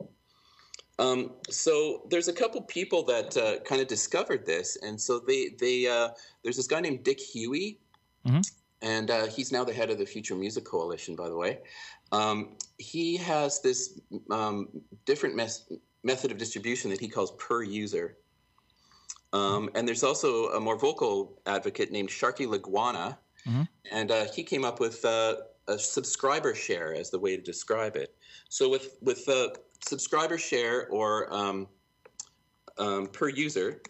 [0.97, 5.49] Um, so there's a couple people that uh, kind of discovered this, and so they
[5.59, 6.09] they uh,
[6.41, 7.80] there's this guy named Dick Huey,
[8.26, 8.49] Mhm.
[8.82, 11.59] and uh, he's now the head of the Future Music Coalition, by the way.
[12.14, 13.99] Um, he has this
[14.32, 14.70] um,
[15.03, 15.68] different mes-
[16.03, 18.18] method of distribution that he calls per user.
[19.34, 23.17] Um, and there's also a more vocal advocate named Sharky Laguana,
[23.47, 23.67] Mhm.
[23.91, 25.36] and uh, he came up with uh,
[25.67, 28.15] a subscriber share as the way to describe it.
[28.49, 29.49] So with with uh,
[29.86, 31.67] subscriber share or um,
[32.77, 33.81] um, per user.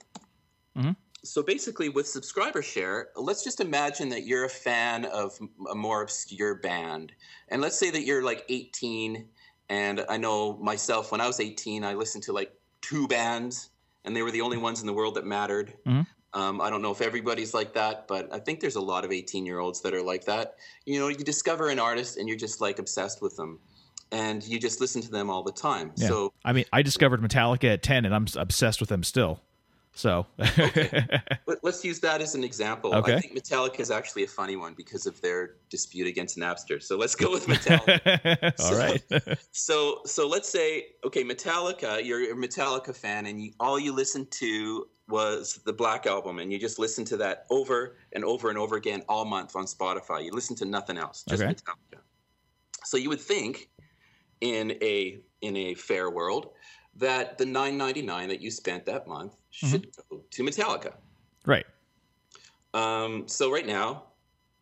[0.76, 0.96] Mhm.
[1.26, 5.38] So basically, with subscriber share, let's just imagine that you're a fan of
[5.70, 7.14] a more obscure band,
[7.50, 9.30] and let's say that you're like 18.
[9.70, 13.70] And I know myself, when I was 18, I listened to like two bands,
[14.06, 15.74] and they were the only ones in the world that mattered.
[15.86, 16.08] Mhm.
[16.34, 19.12] Um, I don't know if everybody's like that, but I think there's a lot of
[19.12, 20.56] 18 year olds that are like that.
[20.86, 23.60] You know, you discover an artist and you're just like obsessed with them,
[24.12, 25.92] and you just listen to them all the time.
[25.96, 26.08] Yeah.
[26.08, 29.42] So I mean, I discovered Metallica at 10 and I'm obsessed with them still.
[29.96, 32.94] So, Let- Let's use that as an example.
[32.96, 33.16] Okay.
[33.16, 36.82] I think Metallica is actually a funny one because of their dispute against Napster.
[36.82, 38.54] So let's go with Metallica.
[38.64, 39.38] all right.
[39.52, 42.04] so, so let's say, okay, Metallica.
[42.04, 46.52] You're a Metallica fan, and you, all you listened to was the Black Album, and
[46.52, 50.24] you just listened to that over and over and over again all month on Spotify.
[50.24, 51.54] You listen to nothing else, just Okay.
[51.54, 52.00] Metallica.
[52.84, 53.70] So you would think,
[54.42, 56.50] in a in a fair world,
[56.96, 60.94] that the nine ninety nine that you spent that month should go to Metallica.
[61.46, 61.66] right.
[62.74, 64.06] Um, so right now,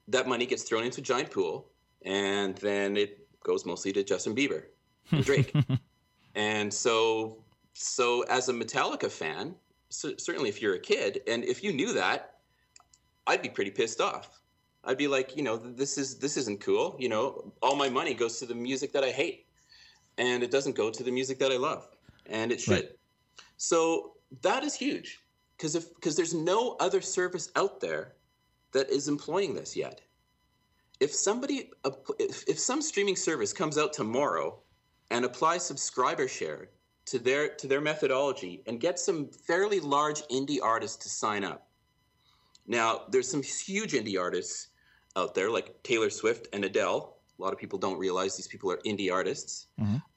[0.10, 1.70] that money gets thrown into a giant pool,
[2.04, 4.64] and then it goes mostly to Justin Bieber
[5.12, 5.56] and Drake.
[6.36, 7.38] and so,
[7.74, 9.56] so as a Metallica fan,
[9.90, 12.40] cer- certainly if you're a kid, and if you knew that,
[13.28, 14.42] I'd be pretty pissed off.
[14.84, 16.96] I'd be like, you know, this is this isn't cool.
[17.00, 19.46] You know, all my money goes to the music that I hate,
[20.18, 21.88] and it doesn't go to the music that I love,
[22.26, 22.74] and it should.
[22.74, 22.90] Right.
[23.58, 25.20] So that is huge
[25.58, 28.14] because if because there's no other service out there
[28.72, 30.02] that is employing this yet.
[31.00, 31.72] If somebody
[32.20, 34.60] if, if some streaming service comes out tomorrow
[35.10, 36.70] and applies subscriber share
[37.06, 41.68] to their to their methodology and gets some fairly large indie artists to sign up.
[42.68, 44.70] Now, there's some huge indie artists
[45.16, 48.72] out there like Taylor Swift and Adele, A lot of people don't realize these people
[48.72, 49.68] are indie artists.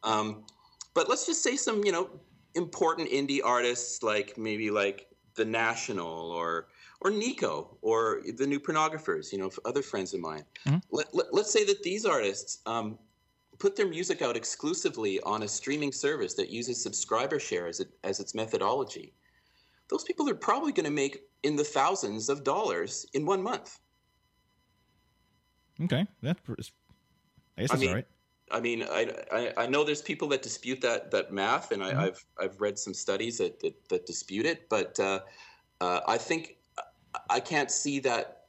[0.03, 0.45] Um,
[0.93, 2.09] but let's just say some, you know,
[2.55, 6.69] important indie artists like maybe like The National or
[7.01, 10.45] or Neko or the New Pornographers, you know, other friends of mine.
[10.91, 12.99] Let, let, us say that these artists um,
[13.59, 17.89] put their music out exclusively on a streaming service that uses subscriber share as, it,
[18.05, 19.13] as its methodology.
[19.91, 23.79] Those people are probably going to make in the thousands of dollars in one month.
[25.83, 26.71] Okay, that's I guess
[27.71, 28.07] I that's mean, all right.
[28.51, 31.91] I mean, I, I, I know there's people that dispute that that math, and I,
[31.91, 32.01] Mm-hmm.
[32.01, 35.21] I've I've read some studies that that, that dispute it, but uh,
[35.81, 36.57] uh, I think
[37.31, 38.43] I can't see that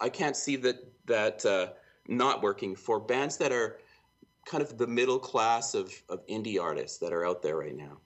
[0.00, 1.68] I can't see that that uh,
[2.08, 3.78] not working for bands that are
[4.46, 7.98] kind of the middle class of of indie artists that are out there right now.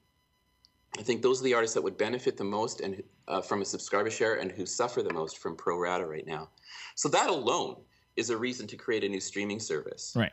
[0.98, 3.64] I think those are the artists that would benefit the most and uh, from a
[3.64, 6.50] subscriber share and who suffer the most from pro rata right now.
[6.94, 7.76] So that alone
[8.16, 10.12] is a reason to create a new streaming service.
[10.16, 10.32] Right.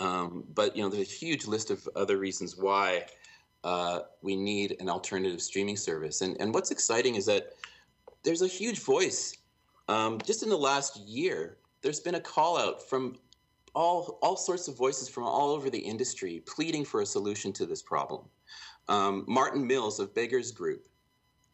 [0.00, 3.06] Um, but you know, there's a huge list of other reasons why
[3.62, 6.20] uh, we need an alternative streaming service.
[6.20, 7.52] And and what's exciting is that
[8.22, 9.36] there's a huge voice.
[9.88, 13.16] Um, just in the last year, there's been a call out from
[13.74, 17.66] all all sorts of voices from all over the industry pleading for a solution to
[17.66, 18.24] this problem.
[18.88, 20.86] Um, Martin Mills of Beggars Group,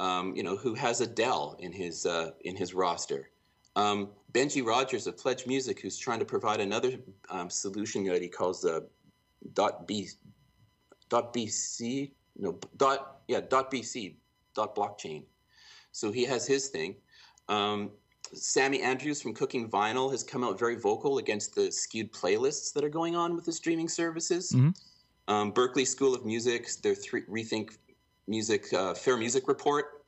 [0.00, 3.30] um, you know, who has Adele in his uh, in his roster.
[3.76, 6.92] Um, Benji Rogers of Pledge Music, who's trying to provide another
[7.30, 8.86] um, solution that he calls the
[9.54, 10.08] dot b
[11.08, 14.14] dot bc no dot yeah dot bc
[14.54, 15.24] dot blockchain.
[15.92, 16.96] So he has his thing.
[17.48, 17.90] Um,
[18.32, 22.84] Sammy Andrews from Cooking Vinyl has come out very vocal against the skewed playlists that
[22.84, 24.52] are going on with the streaming services.
[25.26, 27.76] Um, Berklee School of Music, their three, Rethink
[28.28, 29.99] Music uh, Fair Music Report,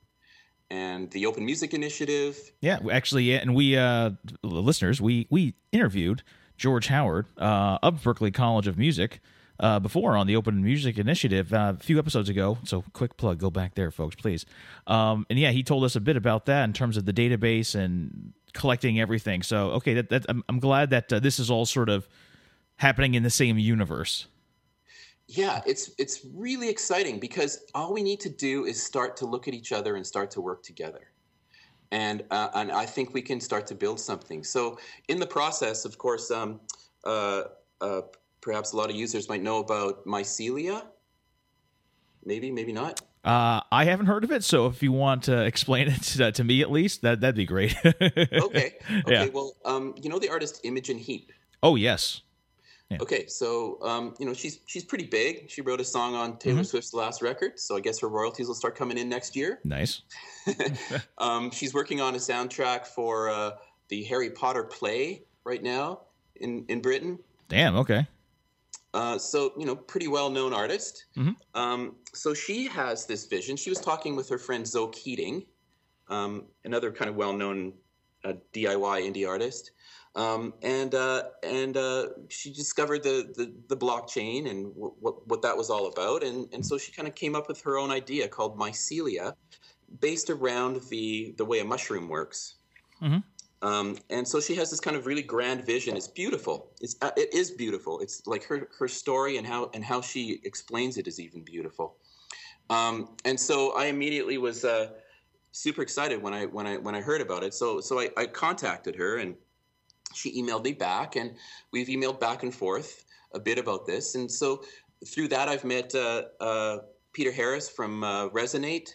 [0.73, 2.51] and the Open Music Initiative.
[2.59, 4.11] Yeah, actually, yeah, and we uh,
[4.41, 6.23] listeners, we we interviewed
[6.57, 9.19] George Howard uh, of Berklee College of Music
[9.59, 12.57] uh, before on the Open Music Initiative uh, a few episodes ago.
[12.63, 14.45] So, quick plug, go back there, folks, please.
[14.87, 17.75] Um, and yeah, he told us a bit about that in terms of the database
[17.75, 19.43] and collecting everything.
[19.43, 22.07] So, okay, that, that I'm, I'm glad that uh, this is all sort of
[22.77, 24.25] happening in the same universe.
[25.27, 29.47] Yeah, it's it's really exciting because all we need to do is start to look
[29.47, 31.11] at each other and start to work together,
[31.91, 34.43] and uh, and I think we can start to build something.
[34.43, 36.59] So in the process, of course, um,
[37.05, 37.43] uh,
[37.79, 38.01] uh,
[38.41, 40.83] perhaps a lot of users might know about Mycelia.
[42.25, 43.01] Maybe, maybe not.
[43.23, 46.43] Uh, I haven't heard of it, so if you want to explain it to, to
[46.43, 47.75] me at least, that that'd be great.
[47.85, 49.01] Okay, okay.
[49.07, 49.25] Yeah.
[49.27, 51.31] Well, um, you know the artist Imogen Heap.
[51.61, 52.21] oh yes,
[53.01, 55.49] Okay, so um, you know she's she's pretty big.
[55.49, 56.63] She wrote a song on Taylor Mm-hmm.
[56.65, 59.59] Swift's last record, so I guess her royalties will start coming in next year.
[59.63, 60.03] nice.
[61.17, 63.51] um, she's working on a soundtrack for uh,
[63.89, 66.01] the Harry Potter play right now
[66.35, 67.17] in in Britain.
[67.49, 67.75] Damn.
[67.77, 68.05] Okay.
[68.93, 71.05] Uh, so you know, pretty well known artist.
[71.17, 71.35] Mhm.
[71.55, 73.57] Um, so she has this vision.
[73.57, 75.45] She was talking with her friend Zoe Keating,
[76.09, 77.73] um, another kind of well known
[78.23, 79.71] uh, DIY indie artist.
[80.15, 85.41] Um, and uh, and uh, she discovered the, the, the blockchain and w- what what
[85.41, 87.89] that was all about, and and so she kind of came up with her own
[87.89, 89.33] idea called mycelia,
[90.01, 92.55] based around the the way a mushroom works.
[93.63, 95.95] Um, and so she has this kind of really grand vision.
[95.95, 96.71] It's beautiful.
[96.81, 97.99] It's uh, it is beautiful.
[98.01, 101.95] It's like her her story and how and how she explains it is even beautiful.
[102.69, 104.89] Um, and so I immediately was uh,
[105.53, 107.53] super excited when I when I when I heard about it.
[107.53, 109.35] So so I, I contacted her and
[110.13, 111.35] she emailed me back, and
[111.71, 114.15] we've emailed back and forth a bit about this.
[114.15, 114.63] And so
[115.05, 116.77] through that, I've met uh, uh,
[117.13, 118.89] Peter Harris from uh, Resonate,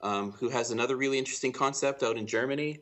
[0.00, 2.80] um, who has another really interesting concept out in Germany.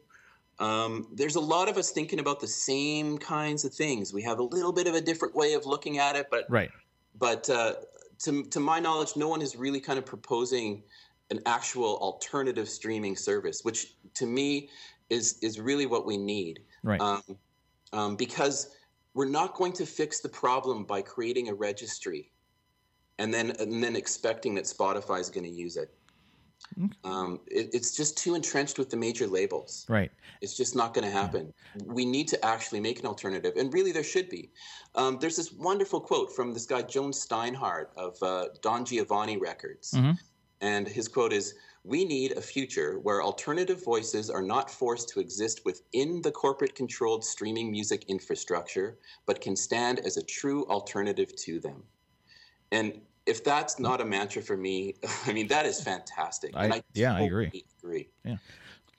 [0.58, 4.12] Um, there's a lot of us thinking about the same kinds of things.
[4.12, 6.70] We have a little bit of a different way of looking at it, but Right.
[7.18, 7.74] but uh,
[8.20, 10.84] to to my knowledge, no one is really kind of proposing
[11.30, 14.68] an actual alternative streaming service, which to me
[15.10, 16.60] is is really what we need.
[16.82, 17.00] Right.
[17.00, 17.22] Um,
[17.94, 18.76] um, because
[19.14, 22.30] we're not going to fix the problem by creating a registry,
[23.18, 25.94] and then and then expecting that Spotify is going to use it.
[27.04, 27.70] Um, it.
[27.72, 29.86] It's just too entrenched with the major labels.
[29.88, 30.10] Right.
[30.40, 31.52] It's just not going to happen.
[31.84, 34.50] We need to actually make an alternative, and really, there should be.
[34.96, 39.94] Um, there's this wonderful quote from this guy Joe Steinhardt of uh, Don Giovanni Records,
[40.60, 41.54] and his quote is:
[41.84, 47.24] "We need a future where alternative voices are not forced to exist within the corporate-controlled
[47.24, 51.82] streaming music infrastructure, but can stand as a true alternative to them."
[52.72, 54.94] And if that's not a mantra for me,
[55.26, 56.52] I mean that is fantastic.
[56.56, 57.64] I- and I yeah, I agree.
[57.82, 58.08] agree.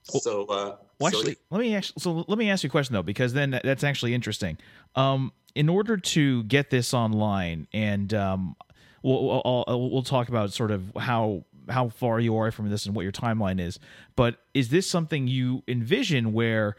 [0.04, 2.94] So, uh, Well, so actually, let me actually, so let me ask you a question
[2.94, 4.58] though, because then that's actually interesting.
[4.96, 8.56] Um, in order to get this online, and um,
[9.02, 12.96] we'll we'll, we'll talk about sort of how how far you are from this and
[12.96, 13.80] what your timeline is.
[14.16, 16.76] But is this something you envision where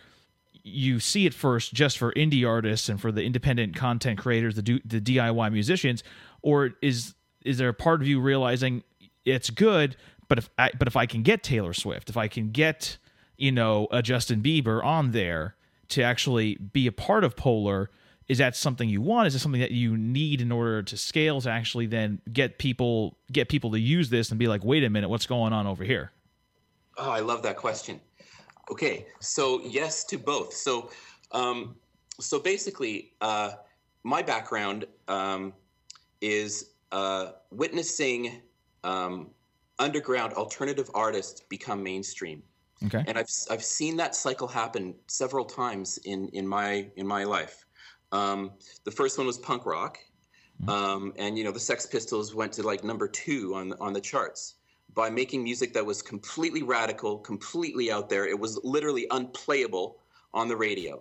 [0.62, 4.62] you see it first just for indie artists and for the independent content creators, the
[4.62, 6.02] do, the DIY musicians,
[6.42, 7.14] or is
[7.44, 8.82] is there a part of you realizing
[9.24, 9.96] it's good,
[10.28, 12.98] but if I, but if I can get Taylor Swift, if I can get
[13.36, 15.54] you know a Justin Bieber on there
[15.88, 17.86] to actually be a part of POLR,
[18.28, 19.28] is that something you want?
[19.28, 23.16] Is it something that you need in order to scale to actually then get people
[23.30, 25.84] get people to use this and be like, wait a minute, what's going on over
[25.84, 26.10] here?
[26.96, 28.00] Oh, I love that question.
[28.70, 30.52] Okay, so yes to both.
[30.52, 30.90] So,
[31.30, 31.76] um,
[32.18, 33.52] so basically, uh,
[34.02, 35.52] my background um,
[36.20, 38.42] is uh, witnessing
[38.82, 39.30] um,
[39.78, 42.42] underground alternative artists become mainstream,
[42.86, 43.04] Okay.
[43.06, 47.65] and I've I've seen that cycle happen several times in in my in my life.
[48.16, 48.52] Um,
[48.84, 49.98] the first one was punk rock,
[50.68, 54.00] um, and you know the Sex Pistols went to like number two on on the
[54.00, 54.54] charts.
[54.94, 58.26] By making music that was completely radical, completely out there.
[58.26, 59.98] It was literally unplayable
[60.32, 61.00] on the radio.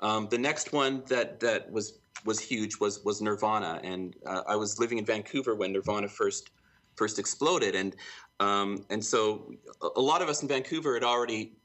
[0.00, 4.56] Um, the next one that that was was huge was was Nirvana, and uh, I
[4.56, 6.50] was living in Vancouver when Nirvana first
[6.94, 7.96] first exploded, and
[8.38, 11.56] um, and so a, a lot of us in Vancouver had already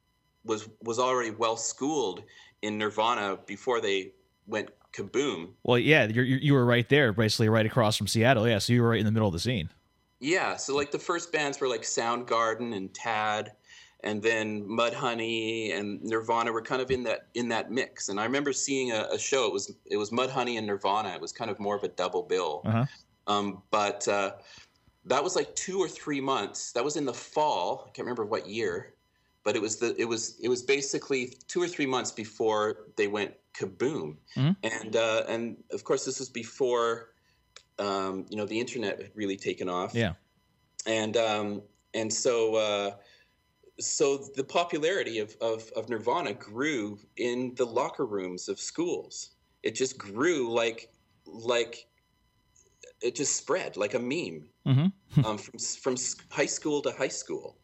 [0.44, 2.24] was was already well schooled
[2.64, 4.14] in Nirvana before they
[4.48, 5.50] went kaboom.
[5.64, 8.48] Well, yeah, you're, you you were right there, basically right across from Seattle.
[8.48, 9.70] Yeah, so you were right in the middle of the scene.
[10.20, 13.54] Yeah, so like the first bands were like Soundgarden and Tad,
[14.04, 18.10] and then Mudhoney and Nirvana were kind of in that in that mix.
[18.10, 19.48] And I remember seeing a, a show.
[19.48, 21.10] It was it was Mudhoney and Nirvana.
[21.10, 22.62] It was kind of more of a double bill.
[22.66, 22.86] Uh-huh.
[23.28, 24.34] Um, but uh,
[25.06, 26.72] that was like two or three months.
[26.74, 27.86] That was in the fall.
[27.88, 28.94] I can't remember what year,
[29.44, 33.08] but it was the it was it was basically two or three months before they
[33.08, 34.18] went kaboom.
[34.36, 34.56] Mhm.
[34.64, 37.14] And uh, and of course this was before
[37.80, 40.14] um, you know the internet had really taken off Yeah.
[40.86, 41.62] and um,
[41.94, 42.92] and so uh,
[43.80, 49.32] so the popularity of, of, of Nirvana grew in the locker rooms of schools.
[49.64, 50.92] It just grew like
[51.26, 51.88] like
[53.02, 55.26] it just spread like a meme Mm-hmm.
[55.26, 55.96] um, from from
[56.30, 57.58] high school to high school,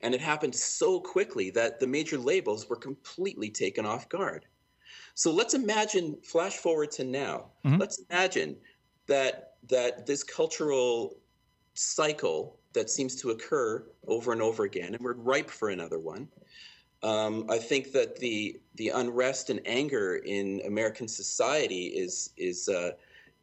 [0.00, 4.46] and it happened so quickly that the major labels were completely taken off guard.
[5.16, 7.52] So let's imagine, flash forward to now.
[7.64, 7.80] Mhm.
[7.80, 8.60] Let's imagine
[9.08, 11.20] that that this cultural
[11.74, 16.30] cycle that seems to occur over and over again, and we're ripe for another one.
[17.02, 22.92] Um, I think that the the unrest and anger in American society is is uh,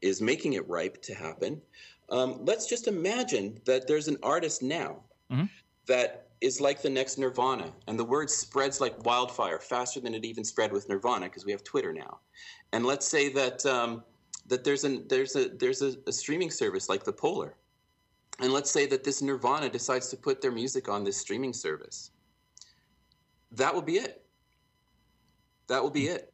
[0.01, 1.61] is making it ripe to happen.
[2.09, 5.63] Um, let's just imagine that there's an artist now Mhm.
[5.87, 10.25] that is like the next Nirvana, and the word spreads like wildfire, faster than it
[10.25, 12.19] even spread with Nirvana because we have Twitter now.
[12.73, 14.03] And let's say that um,
[14.47, 17.53] that there's an there's a there's a, a streaming service like the POLR,
[18.41, 22.11] and let's say that this Nirvana decides to put their music on this streaming service.
[23.53, 24.25] That will be it.
[25.67, 26.33] That will be it,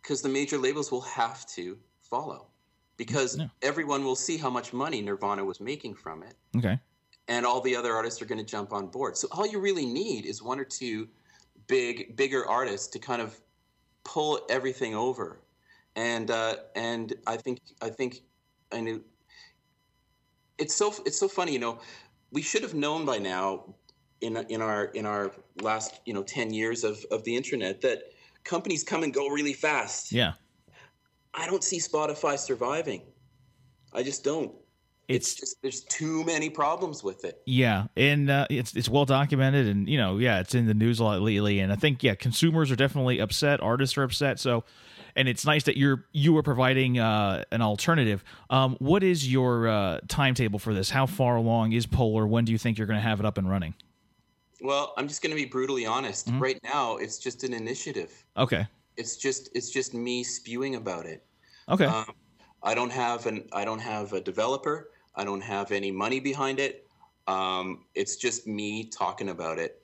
[0.00, 2.46] because the major labels will have to follow,
[2.96, 3.48] because Yeah.
[3.62, 6.78] everyone will see how much money Nirvana was making from it Okay.
[7.30, 9.16] And all the other artists are going to jump on board.
[9.16, 11.08] So all you really need is one or two
[11.68, 13.40] big, bigger artists to kind of
[14.04, 15.40] pull everything over.
[15.94, 18.22] And uh, and I think I think
[18.72, 19.02] I knew.
[20.58, 21.80] It's so it's so funny, you know.
[22.32, 23.74] We should have known by now,
[24.20, 28.12] in in our in our last you know ten years of of the internet that
[28.44, 30.12] companies come and go really fast.
[30.12, 30.32] Yeah.
[31.34, 33.02] I don't see Spotify surviving.
[33.92, 34.52] I just don't.
[35.10, 37.42] It's, It's just there's too many problems with it.
[37.44, 41.00] Yeah, and uh, it's it's well documented, and you know, yeah, it's in the news
[41.00, 41.58] a lot lately.
[41.58, 44.38] And I think yeah, consumers are definitely upset, artists are upset.
[44.38, 44.62] So,
[45.16, 48.22] and it's nice that you're you are providing uh, an alternative.
[48.50, 50.90] Um, what is your uh, timetable for this?
[50.90, 52.28] How far along is POLR?
[52.28, 53.74] When do you think you're going to have it up and running?
[54.62, 56.28] Well, I'm just going to be brutally honest.
[56.28, 56.38] Mm-hmm.
[56.38, 58.12] Right now, it's just an initiative.
[58.36, 61.24] Okay, It's just it's just me spewing about it.
[61.68, 62.12] okay, Um,
[62.62, 64.90] I don't have an I don't have a developer.
[65.14, 66.86] I don't have any money behind it.
[67.26, 69.82] Um, it's just me talking about it.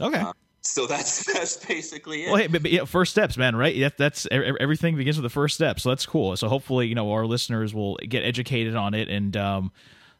[0.00, 0.24] okay.
[0.62, 2.28] So that's that's basically it.
[2.28, 3.56] Well, hey, but, but yeah, first steps, man.
[3.56, 3.78] Right?
[3.80, 5.80] That, that's everything begins with the first step.
[5.80, 6.36] So that's cool.
[6.36, 9.72] So hopefully, you know, our listeners will get educated on it, and um,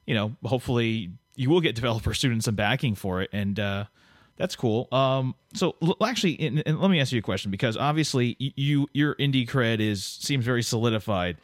[0.07, 3.85] you know, hopefully, you will get developer students some backing for it, and uh,
[4.37, 4.89] that's cool.
[4.93, 8.89] Um, so l- actually, and, and let me ask you a question because obviously, you
[8.93, 11.37] your indie cred is seems very solidified.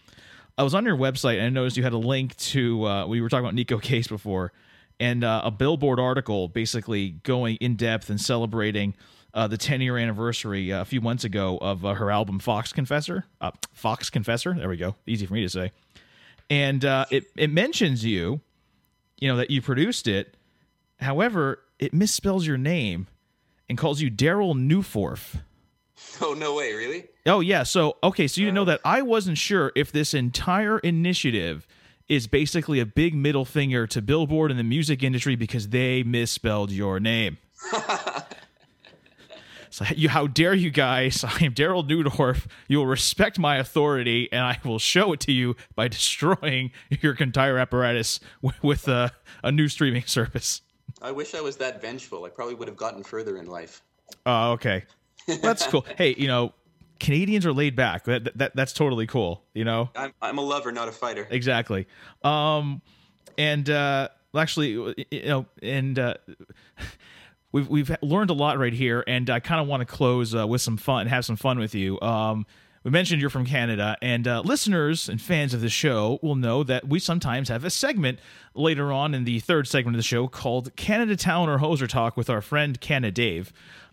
[0.57, 3.21] I was on your website and I noticed you had a link to uh, we
[3.21, 4.53] were talking about Neko Case before,
[5.01, 8.95] and uh, a Billboard article basically going in depth and celebrating
[9.33, 12.73] uh, the 10 year anniversary uh, a few months ago of uh, her album Fox
[12.73, 13.25] Confessor.
[13.41, 14.55] Uh, Fox Confessor.
[14.55, 14.95] There we go.
[15.07, 15.73] Easy for me to say.
[16.51, 18.41] And it it mentions you,
[19.19, 20.37] you know that you produced it.
[21.01, 23.09] However, it misspells your name
[23.69, 25.41] and calls you Daryl Newforth.
[26.21, 27.07] Oh no way, really?
[27.27, 31.67] Oh yeah, so okay, so you know that I wasn't sure if this entire initiative
[32.09, 36.71] is basically a big middle finger to Billboard and the music industry because they misspelled
[36.71, 37.39] your name.
[39.71, 41.25] so you, how dare you guys?
[41.25, 42.47] I am Darryl Neudorf.
[42.69, 47.15] You will respect my authority, and I will show it to you by destroying your
[47.15, 50.61] entire apparatus with, with a, a new streaming service.
[51.01, 52.25] I wish I was that vengeful.
[52.25, 53.83] I probably would have gotten further in life.
[54.27, 54.85] Oh, okay.
[55.27, 55.87] That's cool.
[55.97, 56.53] hey, you know,
[57.01, 58.05] Canadians are laid back.
[58.05, 59.43] That, that that's totally cool.
[59.55, 61.27] You know, I'm, I'm a lover, not a fighter.
[61.31, 61.87] exactly.
[62.23, 62.83] Um,
[63.37, 64.71] and uh, actually,
[65.11, 66.15] you know, and uh,
[67.53, 70.47] we've we've learned a lot right here, and I kind of want to close uh,
[70.47, 72.01] with some fun, and have some fun with you.
[72.01, 72.47] Um,
[72.85, 76.63] we mentioned you're from Canada, and uh, listeners and fans of the show will know
[76.65, 78.19] that we sometimes have a segment
[78.55, 82.17] later on in the third segment of the show called Canada Town or Hoser Talk
[82.17, 83.53] with our friend Canada Dave.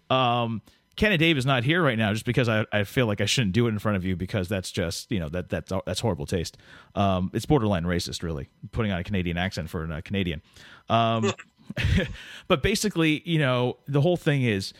[0.09, 0.61] Um,
[0.95, 3.53] Canada Dave is not here right now just because I, I feel like I shouldn't
[3.53, 6.25] do it in front of you because that's just you know that that's that's horrible
[6.25, 6.57] taste.
[6.95, 10.41] Um, it's borderline racist, really, putting on a Canadian accent for a Canadian.
[10.89, 11.31] Um,
[12.47, 14.73] but basically, you know, the whole thing is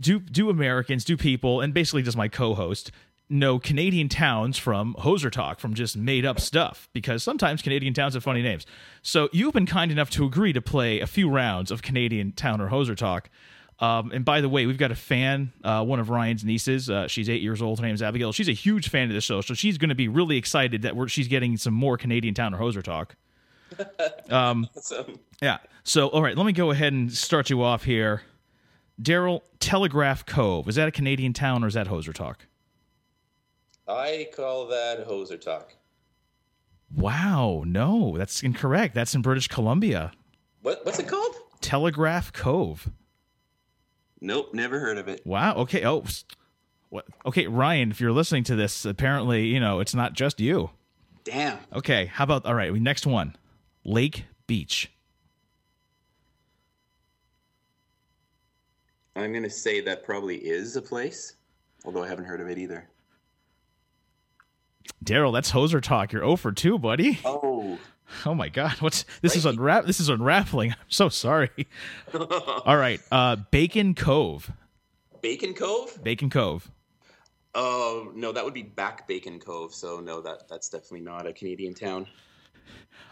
[0.00, 2.90] do do Americans, do people, and basically just my co-host
[3.28, 8.14] know Canadian towns from Hoser Talk from just made up stuff because sometimes Canadian towns
[8.14, 8.66] have funny names.
[9.02, 12.60] So you've been kind enough to agree to play a few rounds of Canadian town
[12.60, 13.28] or Hoser Talk.
[13.78, 16.88] Um, and by the way, we've got a fan, uh, one of Ryan's nieces.
[16.88, 17.78] Uh, she's eight years old.
[17.78, 18.32] Her name's Abigail.
[18.32, 20.96] She's a huge fan of the show, so she's going to be really excited that
[20.96, 23.16] we're, she's getting some more Canadian town or Hoser Talk.
[24.30, 25.18] Awesome.
[25.42, 25.58] Yeah.
[25.84, 28.22] So, all right, let me go ahead and start you off here.
[29.00, 30.68] Darryl, Telegraph Cove.
[30.68, 32.46] Is that a Canadian town or is that Hoser Talk?
[33.88, 35.74] I call that hoser talk.
[36.94, 38.94] Wow, no, that's incorrect.
[38.94, 40.12] That's in British Columbia.
[40.62, 41.34] What what's it called?
[41.60, 42.90] Telegraph Cove.
[44.20, 45.22] Nope, never heard of it.
[45.24, 45.56] Wow.
[45.56, 45.84] Okay.
[45.84, 46.04] Oh,
[46.88, 47.06] what?
[47.26, 50.70] Okay, Ryan, if you're listening to this, apparently, you know, it's not just you.
[51.24, 51.58] Damn.
[51.72, 52.06] Okay.
[52.06, 52.72] How about all right?
[52.74, 53.36] Next one,
[53.84, 54.90] Lake Beach.
[59.14, 61.36] I'm gonna say that probably is a place,
[61.84, 62.88] although I haven't heard of it either.
[65.04, 66.12] Darryl, that's Hoser Talk.
[66.12, 67.18] You're 0 for 2, buddy.
[67.24, 67.78] Oh,
[68.24, 69.86] Oh my God, what's this is unwrap?
[69.86, 70.70] This is unraveling.
[70.78, 71.50] I'm so sorry.
[72.14, 74.50] All right, uh, Bacon Cove.
[75.20, 76.02] Bacon Cove?
[76.02, 76.70] Bacon Cove.
[77.54, 79.74] Oh no, that would be Back Bacon Cove.
[79.74, 82.06] So no, that that's definitely not a Canadian town.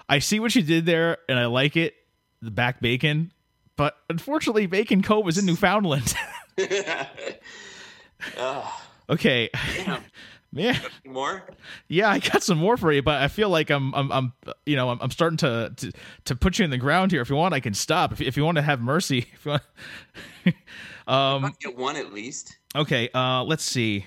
[0.09, 1.95] I see what you did there, and I like it.
[2.42, 3.32] The back bacon,
[3.76, 6.14] but unfortunately, Bacon Cove is in Newfoundland.
[9.09, 10.03] okay, Damn.
[10.55, 11.42] Yeah, More?
[11.88, 12.11] yeah.
[12.11, 14.32] I got some more for you, but I feel like I'm, I'm, I'm
[14.64, 15.92] you know, I'm, I'm starting to, to
[16.26, 17.20] to put you in the ground here.
[17.20, 18.12] If you want, I can stop.
[18.12, 19.62] If, if you want to have mercy, if you want.
[21.07, 22.57] I'll get one at least.
[22.74, 24.07] Okay, uh, let's see.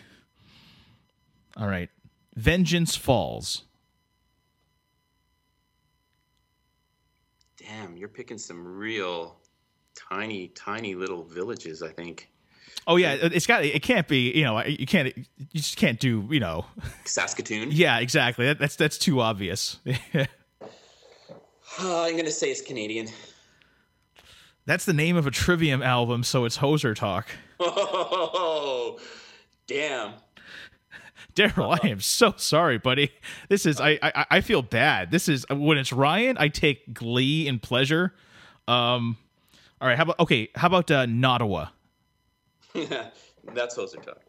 [1.58, 1.90] All right,
[2.36, 3.64] Vengeance Falls.
[7.58, 9.38] Damn, you're picking some real
[9.96, 11.82] tiny, tiny little villages.
[11.84, 12.30] I think
[12.90, 13.66] Oh yeah, it- it's got.
[13.66, 14.32] It can't be.
[14.32, 15.16] You know, you can't.
[15.18, 16.26] You just can't do.
[16.32, 16.66] You know.
[17.06, 17.70] Saskatoon.
[17.72, 18.46] Yeah, exactly.
[18.46, 19.78] That, that's that's too obvious.
[21.80, 23.08] Uh, I'm gonna say it's Canadian.
[24.66, 27.28] that's the name of a Trivium album, so it's Hoser Talk.
[27.60, 28.98] Oh,
[29.68, 30.14] damn.
[31.36, 33.12] Darryl, I am so sorry, buddy.
[33.48, 35.12] This is I, I I feel bad.
[35.12, 38.16] This is when it's Ryan, I take glee and pleasure.
[38.68, 39.18] Um,
[39.80, 39.98] all right.
[39.98, 40.50] How about okay?
[40.56, 41.68] How about uh, Nottawa?
[42.78, 43.10] Yeah,
[43.54, 44.22] that's hoser talk.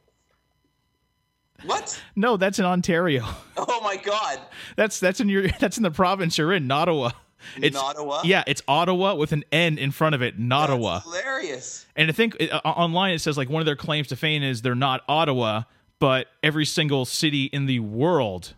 [1.65, 2.01] What?
[2.15, 3.25] No, that's in Ontario.
[3.61, 4.41] Oh my God.
[4.77, 7.11] That's that's in your that's in the province you're in, Ottawa.
[7.57, 8.23] It's Nottawa?
[8.25, 10.95] Yeah, it's Ottawa with an N in front of it, Nottawa.
[10.95, 11.87] That's hilarious.
[11.97, 14.63] And I think uh, online it says like one of their claims to fame is
[14.63, 15.63] they're not Ottawa,
[15.99, 18.55] but every single city in the world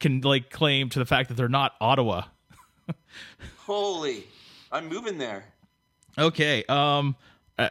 [0.00, 2.24] can like claim to the fact that they're not Ottawa.
[3.58, 4.26] Holy.
[4.72, 5.44] I'm moving there.
[6.18, 6.64] Okay.
[6.68, 7.16] Um
[7.58, 7.70] I,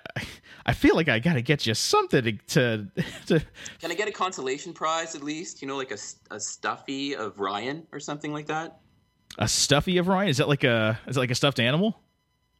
[0.65, 2.87] I feel like I got to get you something to, to
[3.27, 3.45] to
[3.79, 5.61] Can I get a consolation prize at least?
[5.61, 5.97] You know, like a,
[6.31, 8.79] a stuffy of Ryan or something like that?
[9.37, 10.29] a stuffy of Ryan.
[10.29, 11.99] Is that like a is it like a stuffed animal?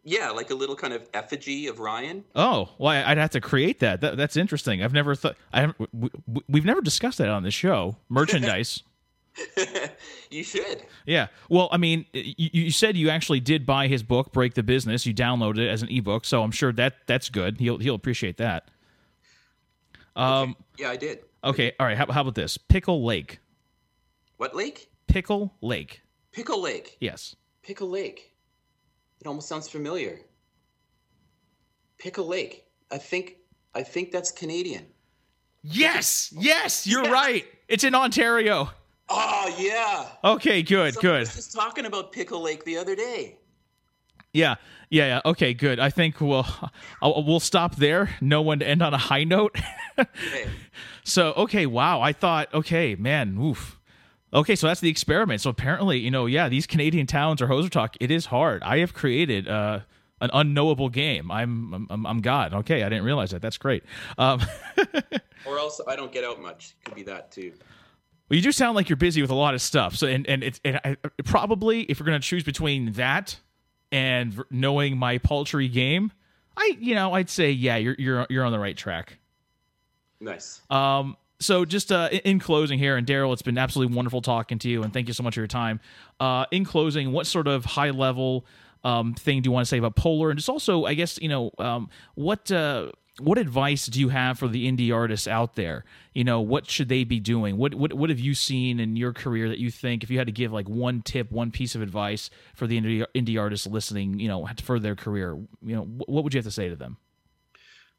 [0.06, 2.26] Yeah, like a little kind of effigy of Ryan.
[2.36, 4.01] Oh, well, I'd have to create that.
[4.01, 4.84] that that's interesting.
[4.84, 6.10] I've never thought I haven't, we,
[6.49, 7.97] we've never discussed that on the show.
[8.10, 8.84] Merchandise.
[10.29, 10.84] you should.
[11.05, 11.27] Yeah.
[11.49, 15.05] Well, I mean, you, you said you actually did buy his book, Break the Business.
[15.05, 17.59] You downloaded it as an ebook, so I'm sure that that's good.
[17.59, 18.69] He'll he'll appreciate that.
[20.15, 20.55] Um.
[20.77, 21.19] Yeah, I did.
[21.43, 21.73] Okay.
[21.79, 21.97] All right.
[21.97, 22.57] How, how about this?
[22.57, 23.39] Pickle Lake.
[24.38, 24.89] What lake?
[25.07, 26.01] Pickle Lake.
[26.31, 26.97] Pickle Lake.
[26.99, 27.36] Yes.
[27.61, 28.34] Pickle Lake.
[29.19, 30.19] It almost sounds familiar.
[31.97, 32.65] Pickle Lake.
[32.91, 33.38] I think
[33.73, 34.86] I think that's Canadian.
[35.63, 36.34] Yes.
[36.38, 36.86] Yes.
[36.86, 37.45] You're right.
[37.67, 38.69] It's in Ontario.
[39.10, 40.08] Oh yeah.
[40.24, 40.62] Okay.
[40.62, 40.95] Good.
[40.95, 41.20] Someone good.
[41.22, 43.38] was just talking about Pickle Lake the other day.
[44.34, 44.56] Yeah,
[44.89, 45.22] yeah, yeah.
[45.26, 45.80] Okay, good.
[45.80, 46.45] I think we'll
[47.01, 48.10] I'll, we'll stop there.
[48.20, 49.56] No one to end on a high note.
[49.95, 50.47] Hey,
[51.04, 52.01] so, okay, wow.
[52.01, 53.80] I thought, okay, man, oof.
[54.34, 55.41] Okay, so that's the experiment.
[55.41, 58.64] So apparently, you know, yeah, these Canadian towns or Hoser Talk, it is hard.
[58.64, 59.82] I have created uh,
[60.22, 61.30] an unknowable game.
[61.30, 62.56] I'm, I'm I'm God.
[62.56, 63.43] Okay, I didn't realize that.
[63.43, 63.84] That's great.
[64.18, 64.41] Um,
[65.45, 66.76] or else I don't get out much.
[66.84, 67.54] Could be that too.
[68.30, 69.95] Well, you do sound like you're busy with a lot of stuff.
[69.95, 73.38] So, and and it's and I, probably if you're going to choose between that
[73.91, 76.11] and v- knowing my paltry game,
[76.57, 79.19] I you know I'd say yeah, you're you're you're on the right track.
[80.19, 80.61] Nice.
[80.69, 84.57] Um, so just uh, in- in closing here, and Darryl, it's been absolutely wonderful talking
[84.59, 85.80] to you, and thank you so much for your time.
[86.19, 88.45] Uh, in closing, what sort of high level
[88.86, 91.28] um, thing do you want to say about POLR, and just also, I guess you
[91.28, 95.86] know, um, what uh, what advice do you have for the indie artists out there?
[96.14, 97.57] You know, what should they be doing?
[97.57, 100.28] What what what have you seen in your career that you think, if you had
[100.28, 104.20] to give like one tip, one piece of advice for the indie indie artists listening,
[104.20, 106.97] you know, for their career, you know, what would you have to say to them?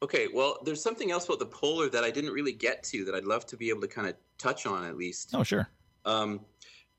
[0.03, 3.15] Okay, well, there's something else about the POLR that I didn't really get to that
[3.15, 5.31] I'd love to be able to kind of touch on at least.
[5.33, 5.69] Oh, sure.
[6.05, 6.41] Um,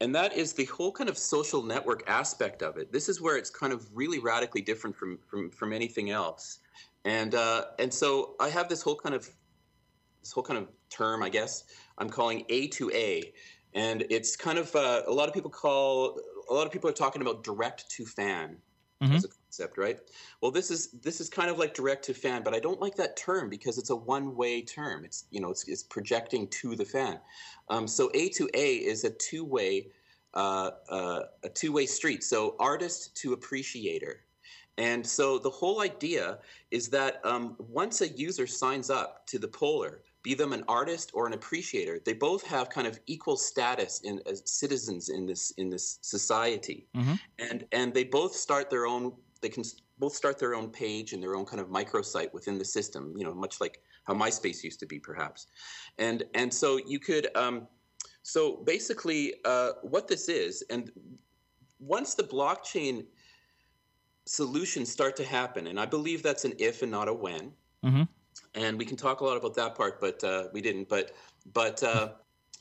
[0.02, 2.92] and that is the whole kind of social network aspect of it.
[2.92, 6.60] This is where it's kind of really radically different from from, from anything else.
[7.06, 9.30] And uh, and so I have this whole kind of
[10.22, 11.66] this whole kind of term, I guess
[11.98, 13.34] I'm calling A to A,
[13.74, 16.94] and it's kind of uh, a lot of people call a lot of people are
[16.94, 18.58] talking about direct to fan
[19.14, 20.00] as a concept, right?
[20.42, 22.96] Well, this is this is kind of like direct to fan, but I don't like
[22.96, 25.06] that term because it's a one-way term.
[25.06, 27.20] It's you know it's, it's projecting to the fan.
[27.70, 29.92] Um, so A to A is a two-way
[30.34, 32.24] uh, uh, a two-way street.
[32.24, 34.25] So artist to appreciator.
[34.78, 36.40] And so the whole idea
[36.72, 41.12] is that um, once a user signs up to the POLR, be them an artist
[41.14, 45.52] or an appreciator, they both have kind of equal status in as citizens in this
[45.52, 46.88] in this society,
[47.38, 49.14] and and they both start their own.
[49.42, 49.64] They can
[50.00, 53.14] both start their own page and their own kind of microsite within the system.
[53.16, 55.48] You know, much like how MySpace used to be, perhaps.
[56.00, 57.28] And and so you could.
[57.36, 57.68] Um,
[58.24, 60.92] so basically, uh, what this is, and
[61.80, 63.06] once the blockchain
[64.26, 67.52] solutions start to happen, and I believe that's an if and not a when.
[68.54, 70.90] And we can talk a lot about that part, but uh, we didn't.
[70.90, 71.16] But
[71.54, 72.10] but uh,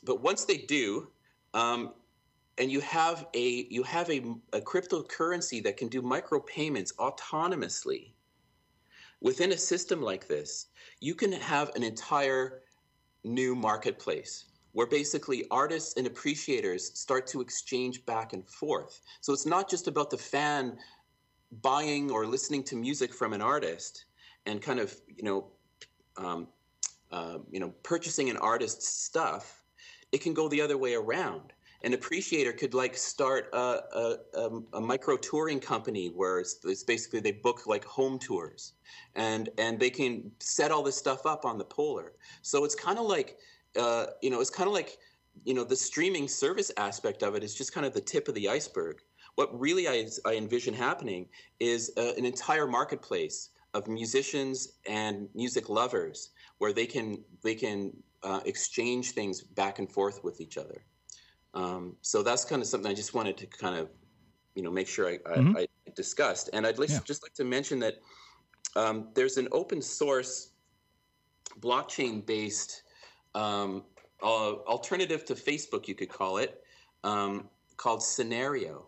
[0.03, 1.09] but once they do,
[1.53, 1.93] um,
[2.57, 4.21] and you have a you have a,
[4.53, 8.13] a cryptocurrency that can do micropayments autonomously
[9.21, 10.67] within a system like this,
[10.99, 12.61] you can have an entire
[13.23, 18.99] new marketplace where basically artists and appreciators start to exchange back and forth.
[19.21, 20.77] So it's not just about the fan
[21.61, 24.05] buying or listening to music from an artist
[24.45, 25.47] and kind of you know
[26.17, 26.47] um,
[27.11, 29.65] uh, you know purchasing an artist's stuff
[30.15, 31.51] it can go the other way around.
[31.83, 36.83] An appreciator could like start a, a, a, a micro touring company where it's, it's
[36.83, 38.73] basically they book like home tours
[39.15, 42.11] and and they can set all this stuff up on the POLR.
[42.41, 43.37] So it's kind of like
[43.77, 44.97] uh, you know it's kind of like
[45.43, 48.35] you know the streaming service aspect of it is just kind of the tip of
[48.35, 49.01] the iceberg
[49.35, 51.27] what really I, I envision happening
[51.59, 57.91] is uh, an entire marketplace of musicians and music lovers where they can they can
[58.23, 60.85] uh, exchange things back and forth with each other.
[61.53, 63.89] Um, so that's kind of something I just wanted to kind of
[64.55, 66.49] you know make sure I, I, I discussed.
[66.53, 66.99] And I'd like, Yeah.
[67.05, 67.95] just like to mention that
[68.75, 70.51] um, there's an open source
[71.59, 72.83] blockchain based
[73.33, 73.83] um,
[74.23, 76.63] uh, alternative to Facebook, you could call it,
[77.03, 78.85] um, called Synereo.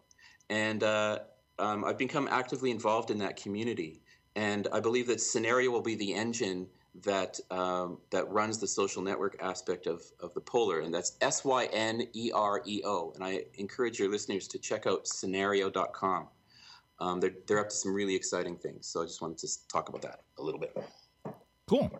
[0.49, 1.19] And uh,
[1.59, 4.01] um, I've become actively involved in that community.
[4.35, 6.67] And I believe that Synereo will be the engine
[7.03, 11.45] that um, that runs the social network aspect of, of the POLR, and that's S
[11.45, 13.11] Y N E R E O.
[13.15, 16.27] And I encourage your listeners to check out synereo.com.
[16.99, 18.87] Um, they're, they're up to some really exciting things.
[18.87, 20.75] So I just wanted to talk about that a little bit.
[21.67, 21.91] Cool.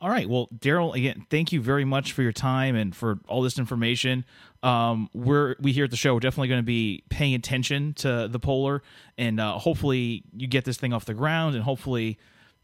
[0.00, 0.28] All right.
[0.28, 4.24] Well, Darryl, again, thank you very much for your time and for all this information.
[4.62, 8.28] Um, we're we here at the show We're definitely going to be paying attention to
[8.28, 8.80] the POLR,
[9.18, 12.18] and uh, hopefully you get this thing off the ground, and hopefully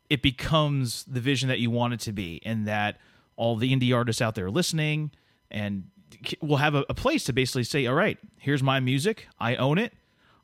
[0.09, 2.99] it becomes the vision that you want it to be, and that
[3.37, 5.11] all the indie artists out there listening
[5.51, 5.85] and
[6.41, 9.29] we'll have a, a place to basically say, all right, here's my music.
[9.39, 9.93] I own it.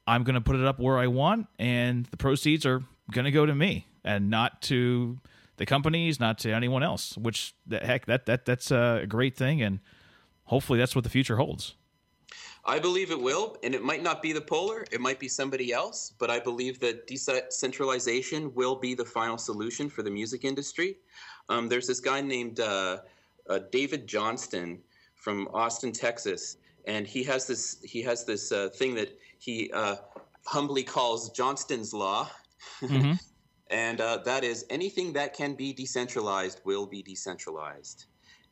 [0.06, 2.82] I'm going to put it up where I want, and the proceeds are
[3.12, 5.18] going to go to me and not to
[5.56, 7.16] the companies, not to anyone else.
[7.16, 9.80] Which the heck, that that that's a great thing, and
[10.44, 11.74] hopefully that's what the future holds.
[12.64, 15.72] I believe it will, and it might not be the POLR, it might be somebody
[15.72, 20.98] else, but I believe that decentralization will be the final solution for the music industry.
[21.48, 22.98] Um, there's this guy named uh,
[23.50, 24.78] uh, David Johnston
[25.16, 29.96] from Austin, Texas, and he has this he has this uh, thing that he uh,
[30.44, 32.30] humbly calls Johnston's law.
[32.80, 33.14] Mm-hmm.
[33.72, 38.04] And uh, that is anything that can be decentralized will be decentralized.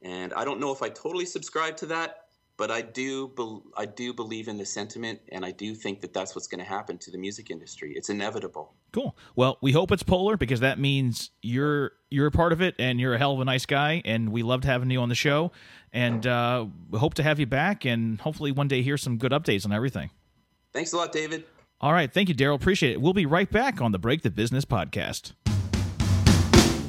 [0.02, 2.24] And I don't know if I totally subscribe to that,
[2.56, 6.14] but I do bel I do believe in the sentiment, and I do think that
[6.14, 7.92] that's what's going to happen to the music industry.
[7.94, 8.74] It's inevitable.
[8.92, 9.14] Cool.
[9.36, 12.98] Well, we hope it's POLR because that means you're you're a part of it, and
[12.98, 15.52] you're a hell of a nice guy, and we loved having you on the show,
[15.92, 16.64] and uh,
[16.94, 20.10] hope to have you back, and hopefully one day hear some good updates on everything.
[20.72, 21.44] Thanks a lot, David.
[21.80, 22.56] All right, thank you, Darryl.
[22.56, 23.00] Appreciate it.
[23.00, 25.32] We'll be right back on the Break the Business podcast.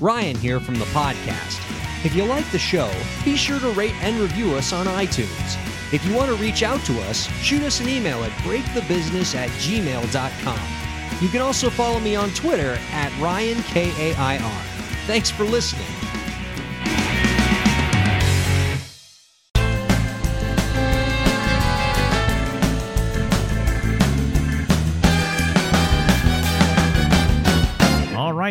[0.01, 1.59] Ryan here from the podcast.
[2.03, 2.91] If you like the show,
[3.23, 5.93] be sure to rate and review us on iTunes.
[5.93, 9.49] If you want to reach out to us, shoot us an email at breakthebusiness at
[9.51, 10.59] gmail.com.
[11.21, 14.61] You can also follow me on Twitter at RyanKAIR.
[15.05, 16.00] Thanks for listening.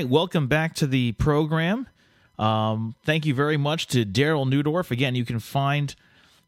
[0.00, 1.86] Right, welcome back to the program.
[2.38, 4.90] Um, thank you very much to Darryl Neudorf.
[4.90, 5.94] Again, you can find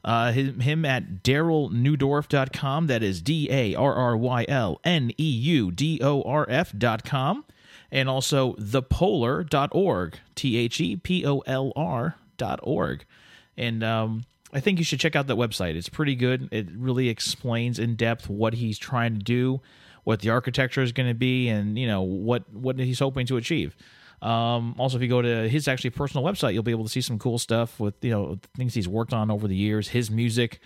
[0.02, 2.86] uh, him, him at darrylneudorf.com.
[2.86, 7.44] That is D A R R Y L N E U D O R F.com.
[7.90, 13.04] And also thepolr.org, T H E P O L R.org.
[13.58, 14.24] And um,
[14.54, 15.74] I think you should check out that website.
[15.74, 16.48] It's pretty good.
[16.50, 19.60] It really explains in depth what he's trying to do,
[20.04, 23.36] what the architecture is going to be, and you know what what he's hoping to
[23.36, 23.76] achieve.
[24.22, 27.00] Um, also, if you go to his actually personal website, you'll be able to see
[27.00, 30.60] some cool stuff with you know things he's worked on over the years, his music,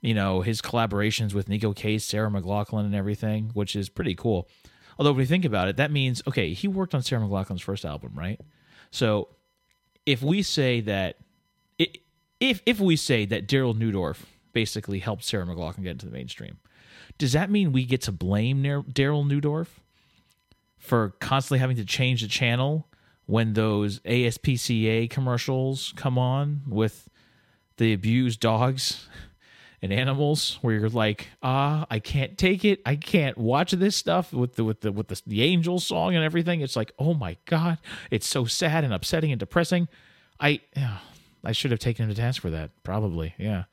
[0.00, 4.48] you know, his collaborations with Neko Case, Sarah McLachlan, and everything, which is pretty cool.
[4.98, 7.84] Although, when you think about it, that means okay, he worked on Sarah McLachlan's first
[7.84, 8.40] album, right?
[8.90, 9.28] So,
[10.04, 11.16] if we say that,
[11.78, 14.18] if if we say that Darryl Neudorf
[14.52, 16.58] basically helped Sarah McLachlan get into the mainstream,
[17.18, 19.66] does that mean we get to blame Darryl Neudorf
[20.78, 22.86] for constantly having to change the channel
[23.26, 27.08] when those ASPCA commercials come on with
[27.76, 29.08] the abused dogs
[29.82, 32.80] and animals where you're like, ah, I can't take it.
[32.86, 36.24] I can't watch this stuff with the with the with the, the angel song and
[36.24, 36.60] everything.
[36.60, 37.78] It's like, oh my god,
[38.10, 39.88] it's so sad and upsetting and depressing.
[40.40, 40.60] I
[41.44, 42.70] I should have taken him to task for that.
[42.82, 43.64] Probably, yeah.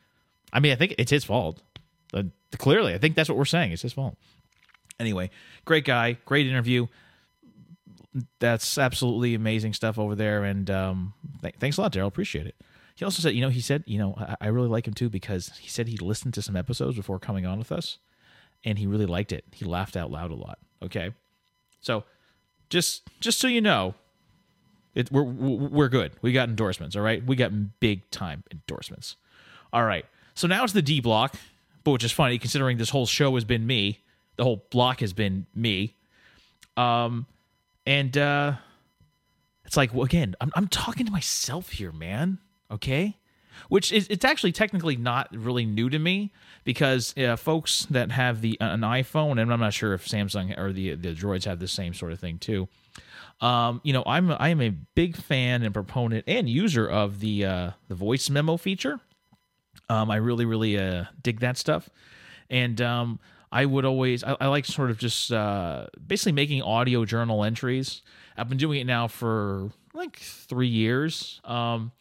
[0.52, 1.62] I mean, I think it's his fault.
[2.14, 2.23] Uh,
[2.57, 3.72] clearly, I think that's what we're saying.
[3.72, 4.18] It's his fault.
[4.99, 5.30] Anyway,
[5.65, 6.88] great guy, great interview
[8.40, 10.44] that's absolutely amazing stuff over there.
[10.44, 12.07] And um, th- thanks a lot, Darryl.
[12.07, 12.56] Appreciate it.
[12.95, 15.10] He also said, you know, he said, you know, I-, I really like him too
[15.10, 17.98] because he said he listened to some episodes before coming on with us,
[18.64, 19.44] and he really liked it.
[19.52, 20.60] He laughed out loud a lot.
[20.82, 21.11] Okay,
[21.82, 22.03] so
[22.69, 23.95] just just so you know,
[24.94, 26.14] it, we're we're good.
[26.22, 26.95] We got endorsements.
[26.95, 29.18] All right, we got big time endorsements.
[29.73, 30.06] All right,
[30.36, 31.36] so now it's the D block,
[31.86, 34.03] but which is funny considering this whole show has been me.
[34.36, 35.95] The whole block has been me.
[36.76, 37.28] Um,
[37.86, 38.56] and uh,
[39.64, 42.40] it's like, well, again, I'm, I'm talking to myself here, man.
[42.70, 43.18] Okay.
[43.70, 46.34] Which is, it's actually technically not really new to me
[46.66, 50.74] because uh, folks that have the an iPhone, and I'm not sure if Samsung or
[50.74, 52.68] the the Droids have the same sort of thing too.
[53.40, 57.45] Um, you know, I'm I am a big fan and proponent and user of the
[57.45, 58.99] uh, the voice memo feature.
[59.89, 61.89] Um, I really really uh, dig that stuff,
[62.49, 63.19] and um,
[63.52, 68.02] I would always I, I like sort of just uh, basically making audio journal entries.
[68.38, 71.39] I've been doing it now for like three years.
[71.45, 71.91] Um,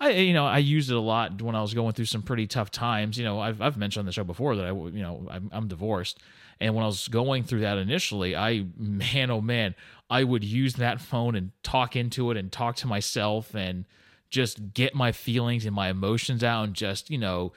[0.00, 2.46] I you know I used it a lot when I was going through some pretty
[2.46, 3.18] tough times.
[3.18, 5.68] You know I've I've mentioned on the show before that I you know I'm, I'm
[5.68, 6.20] divorced,
[6.60, 9.74] and when I was going through that initially, I man oh man
[10.10, 13.84] I would use that phone and talk into it and talk to myself and
[14.30, 17.52] just get my feelings and my emotions out and just you know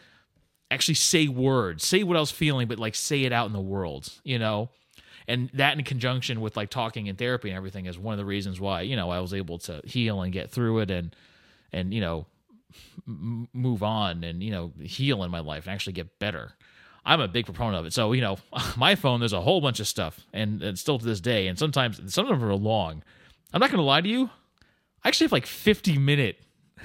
[0.72, 3.60] actually say words, say what I was feeling, but like say it out in the
[3.60, 4.70] world, you know?
[5.28, 8.26] And that in conjunction with like talking and therapy and everything is one of the
[8.26, 11.16] reasons why, you know, I was able to heal and get through it and,
[11.72, 12.26] and, you know,
[13.08, 16.54] m- move on and, you know, heal in my life and actually get better.
[17.06, 17.94] I'm a big proponent of it.
[17.94, 18.38] So, you know,
[18.78, 21.48] my phone, there's a whole bunch of stuff and, and still to this day.
[21.48, 23.04] And sometimes some of them are long.
[23.54, 24.30] I'm not going to lie to you.
[25.04, 26.40] I actually have like 50 minute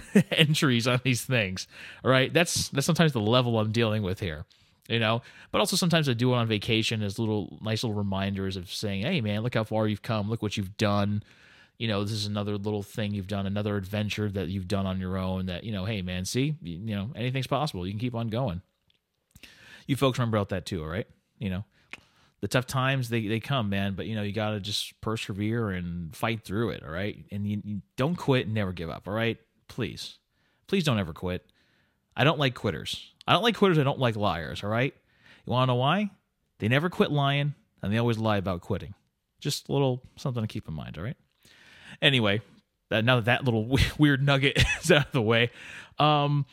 [0.31, 1.67] entries on these things.
[2.05, 4.45] All right, that's that's sometimes the level I'm dealing with here.
[4.89, 8.57] You know, but also sometimes I do it on vacation as little nice little reminders
[8.57, 10.31] of saying, "Hey, man, look how far you've come.
[10.31, 11.23] Look what you've done."
[11.79, 15.01] You know, this is another little thing you've done, another adventure that you've done on
[15.01, 15.47] your own.
[15.47, 17.87] That you know, hey, man, see, you, know, anything's possible.
[17.87, 18.63] You can keep on going.
[19.87, 21.07] You folks remember about that too, all right?
[21.39, 21.65] You know,
[22.41, 25.71] the tough times they, they come man but you know you got to just persevere
[25.71, 29.09] and fight through it all right and you, you, don't quit and never give up
[29.09, 30.19] all right please
[30.67, 31.47] please don't ever quit.
[32.17, 33.13] I don't like quitters.
[33.27, 33.79] I don't like quitters.
[33.79, 34.95] I don't like liars all right?
[35.45, 36.11] You want to know why?
[36.59, 38.95] They never quit lying and they always lie about quitting.
[39.41, 41.17] Just a little something to keep in mind all right?
[42.01, 42.41] Anyway
[42.91, 45.51] now that that little weird nugget is out of the way
[45.99, 46.47] um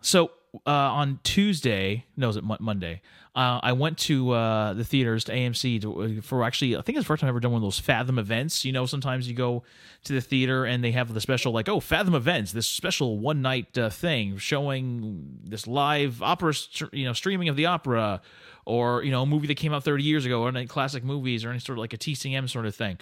[0.00, 0.30] so
[0.66, 3.02] uh, on Tuesday, no, it Monday?
[3.34, 7.04] Uh, I went to uh, the theaters to AMC to, for actually, I think it's
[7.04, 8.64] the first time I've ever done one of those Fathom events.
[8.64, 9.64] You know, sometimes you go
[10.04, 13.42] to the theater and they have the special, like, oh, Fathom events, this special one
[13.42, 16.54] night uh, thing showing this live opera,
[16.92, 18.20] you know, streaming of the opera,
[18.66, 21.44] or you know, a movie that came out 30 years ago, or any classic movies,
[21.44, 22.98] or any sort of like a TCM sort of thing.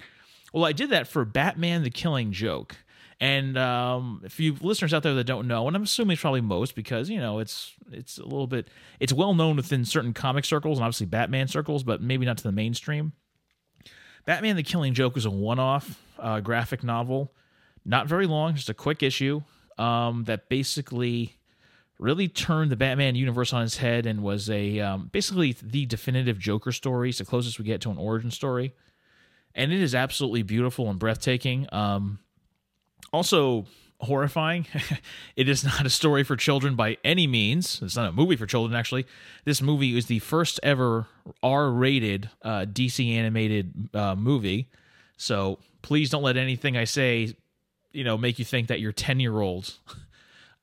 [0.51, 2.75] Well, I did that for Batman: The Killing Joke.
[3.19, 6.41] And um, if you listeners out there that don't know, and I'm assuming it's probably
[6.41, 8.67] most because you know it's it's a little bit
[8.99, 12.43] it's well known within certain comic circles and obviously Batman circles, but maybe not to
[12.43, 13.13] the mainstream.
[14.25, 17.33] Batman: The Killing Joke was a one-off uh, graphic novel,
[17.85, 19.41] not very long, just a quick issue
[19.77, 21.37] um, that basically
[21.99, 26.39] really turned the Batman universe on its head and was a um, basically the definitive
[26.39, 27.09] Joker story.
[27.09, 28.73] It's the closest we get to an origin story,
[29.55, 31.67] and it is absolutely beautiful and breathtaking.
[31.71, 32.19] Um,
[33.11, 33.65] also
[34.03, 34.67] horrifying.
[35.35, 37.81] it is not a story for children by any means.
[37.81, 39.05] It's not a movie for children, actually.
[39.45, 41.07] This movie is the first ever
[41.41, 44.69] R rated uh, DC animated uh, movie.
[45.17, 47.35] So please don't let anything I say,
[47.91, 49.73] you know, make you think that your 10 year old.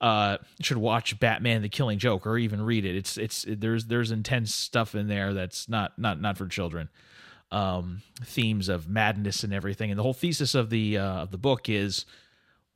[0.03, 2.97] Uh, should watch Batman: The Killing Joke or even read it.
[2.97, 6.89] It's it's there's there's intense stuff in there that's not not not for children.
[7.53, 11.37] Um, themes of madness and everything, and the whole thesis of the uh, of the
[11.37, 12.07] book is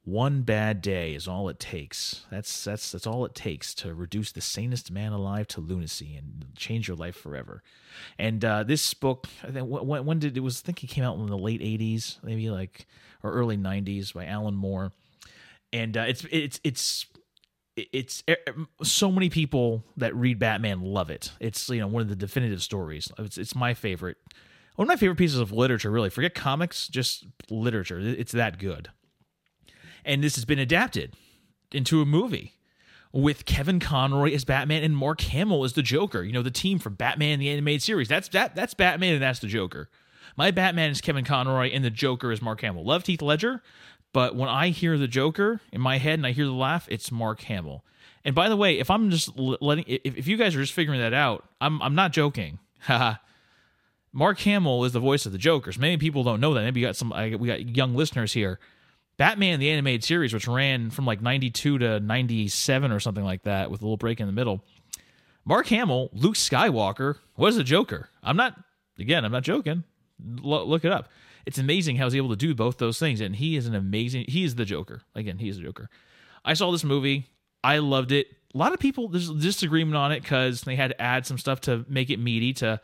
[0.04, 2.26] one bad day is all it takes.
[2.30, 6.44] That's that's that's all it takes to reduce the sanest man alive to lunacy and
[6.56, 7.62] change your life forever.
[8.18, 10.62] And uh, this book, when, when did it was?
[10.62, 12.86] I think it came out in the late '80s, maybe like
[13.22, 14.92] or early '90s by Alan Moore.
[15.72, 17.06] And uh, it's it's it's
[17.76, 18.22] it's
[18.82, 21.32] so many people that read Batman love it.
[21.40, 23.10] It's you know one of the definitive stories.
[23.18, 24.18] It's it's my favorite.
[24.76, 26.10] One of my favorite pieces of literature, really.
[26.10, 28.00] Forget comics, just literature.
[28.00, 28.90] It's that good
[30.04, 31.14] and this has been adapted
[31.72, 32.54] into a movie
[33.12, 36.22] with Kevin Conroy as Batman and Mark Hamill as the Joker.
[36.22, 38.08] You know, the team from Batman the animated series.
[38.08, 39.88] That's that that's Batman and that's the Joker.
[40.36, 42.84] My Batman is Kevin Conroy and the Joker is Mark Hamill.
[42.84, 43.62] Love Heath Ledger,
[44.12, 47.12] but when I hear the Joker in my head and I hear the laugh, it's
[47.12, 47.84] Mark Hamill.
[48.24, 51.00] And by the way, if I'm just letting if, if you guys are just figuring
[51.00, 52.58] that out, I'm I'm not joking.
[54.12, 55.78] Mark Hamill is the voice of the Jokers.
[55.78, 56.62] Many people don't know that.
[56.62, 58.58] Maybe you got some we got young listeners here
[59.16, 63.70] Batman the animated series, which ran from like 92 to 97 or something like that,
[63.70, 64.64] with a little break in the middle.
[65.44, 68.08] Mark Hamill, Luke Skywalker was a Joker.
[68.22, 68.58] I'm not,
[68.98, 69.84] again, I'm not joking.
[70.42, 71.10] L- look it up.
[71.46, 74.24] It's amazing how he's able to do both those things, and he is an amazing.
[74.28, 75.02] He is the Joker.
[75.14, 75.90] Again, he is the Joker.
[76.44, 77.26] I saw this movie.
[77.62, 78.28] I loved it.
[78.54, 81.60] A lot of people there's disagreement on it because they had to add some stuff
[81.62, 82.80] to make it meaty to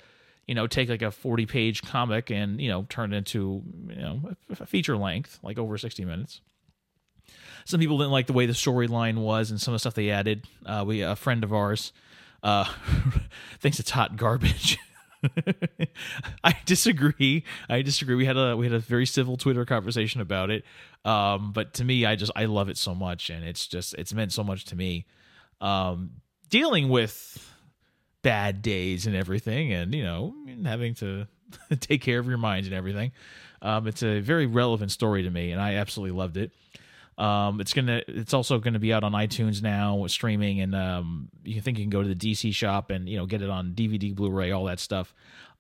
[0.50, 3.94] you know, take like a 40 page comic and, you know, turn it into, you
[3.94, 6.40] know, a feature length, like over 60 minutes.
[7.64, 10.10] Some people didn't like the way the storyline was and some of the stuff they
[10.10, 10.48] added.
[10.66, 11.92] Uh, we, a friend of ours,
[12.42, 12.64] uh,
[13.60, 14.76] thinks it's hot garbage.
[16.42, 17.44] I disagree.
[17.68, 18.16] I disagree.
[18.16, 20.64] We had a we had a very civil Twitter conversation about it.
[21.04, 24.12] Um, but to me, I just I love it so much, and it's just it's
[24.12, 25.06] meant so much to me.
[25.60, 27.38] Um, dealing with
[28.22, 30.34] bad days and everything, and you know,
[30.64, 31.26] having to
[31.80, 33.12] take care of your mind and everything.
[33.62, 36.50] Um, it's a very relevant story to me, and I absolutely loved it.
[37.18, 38.02] Um, it's gonna.
[38.08, 41.90] It's also to be out on iTunes now, streaming, and um, you think you can
[41.90, 44.80] go to the DC shop and you know get it on DVD, Blu-ray, all that
[44.80, 45.12] stuff.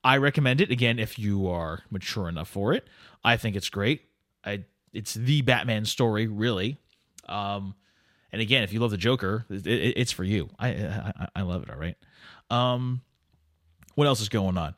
[0.02, 2.86] I recommend it again if you are mature enough for it.
[3.22, 4.02] I think it's great.
[4.42, 4.64] I,
[4.94, 6.78] it's the Batman story, really.
[7.28, 7.74] Um,
[8.32, 10.48] and again, if you love the Joker, it, it, it's for you.
[10.58, 11.70] I, I I love it.
[11.70, 11.96] All right.
[12.50, 13.02] Um,
[13.94, 14.74] what else is going on?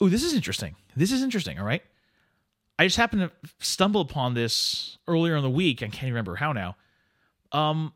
[0.00, 0.76] Oh, this is interesting.
[0.96, 1.58] This is interesting.
[1.58, 1.82] All right.
[2.78, 5.82] I just happened to stumble upon this earlier in the week.
[5.82, 6.76] I can't remember how now.
[7.52, 7.92] Um,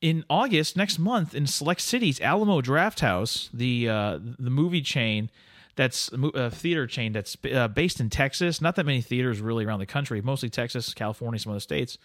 [0.00, 5.30] in August next month in select cities, Alamo Drafthouse, the uh, the movie chain
[5.76, 8.60] that's a theater chain that's uh, based in Texas.
[8.60, 11.98] Not that many theaters really around the country, mostly Texas, California, some other states.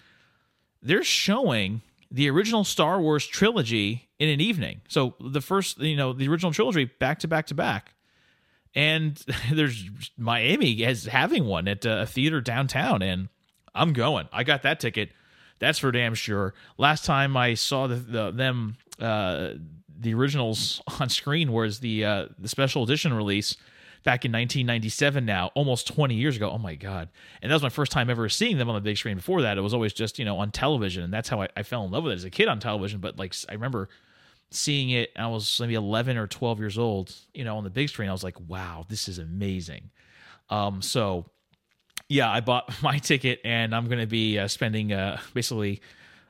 [0.81, 4.81] they're showing the original Star Wars trilogy in an evening.
[4.87, 7.93] So the first, you know, the original trilogy back to back to back.
[8.75, 9.15] And
[9.51, 13.29] there's Miami as having one at a theater downtown, and
[13.73, 14.27] I'm going.
[14.31, 15.11] I got that ticket.
[15.59, 16.53] That's for damn sure.
[16.77, 19.53] Last time I saw the, the them uh,
[19.99, 23.55] the originals on screen was the uh, the special edition release
[24.03, 27.09] back in 1997 now almost 20 years ago oh my god
[27.41, 29.57] and that was my first time ever seeing them on the big screen before that
[29.57, 31.91] it was always just you know on television and that's how I, I fell in
[31.91, 33.89] love with it as a kid on television but like i remember
[34.51, 37.89] seeing it i was maybe 11 or 12 years old you know on the big
[37.89, 39.89] screen i was like wow this is amazing
[40.49, 41.25] um so
[42.07, 45.81] yeah i bought my ticket and i'm gonna be uh, spending uh basically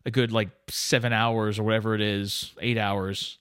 [0.05, 3.37] a good like seven hours or whatever it is eight hours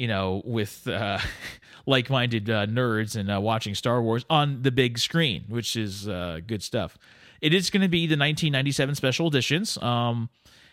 [0.00, 1.18] you know, with uh,
[1.86, 6.40] like-minded uh, nerds and uh, watching Star Wars on the big screen, which is uh,
[6.46, 6.96] good stuff.
[7.42, 9.76] It is going to be the 1997 special editions.
[9.76, 10.30] Um,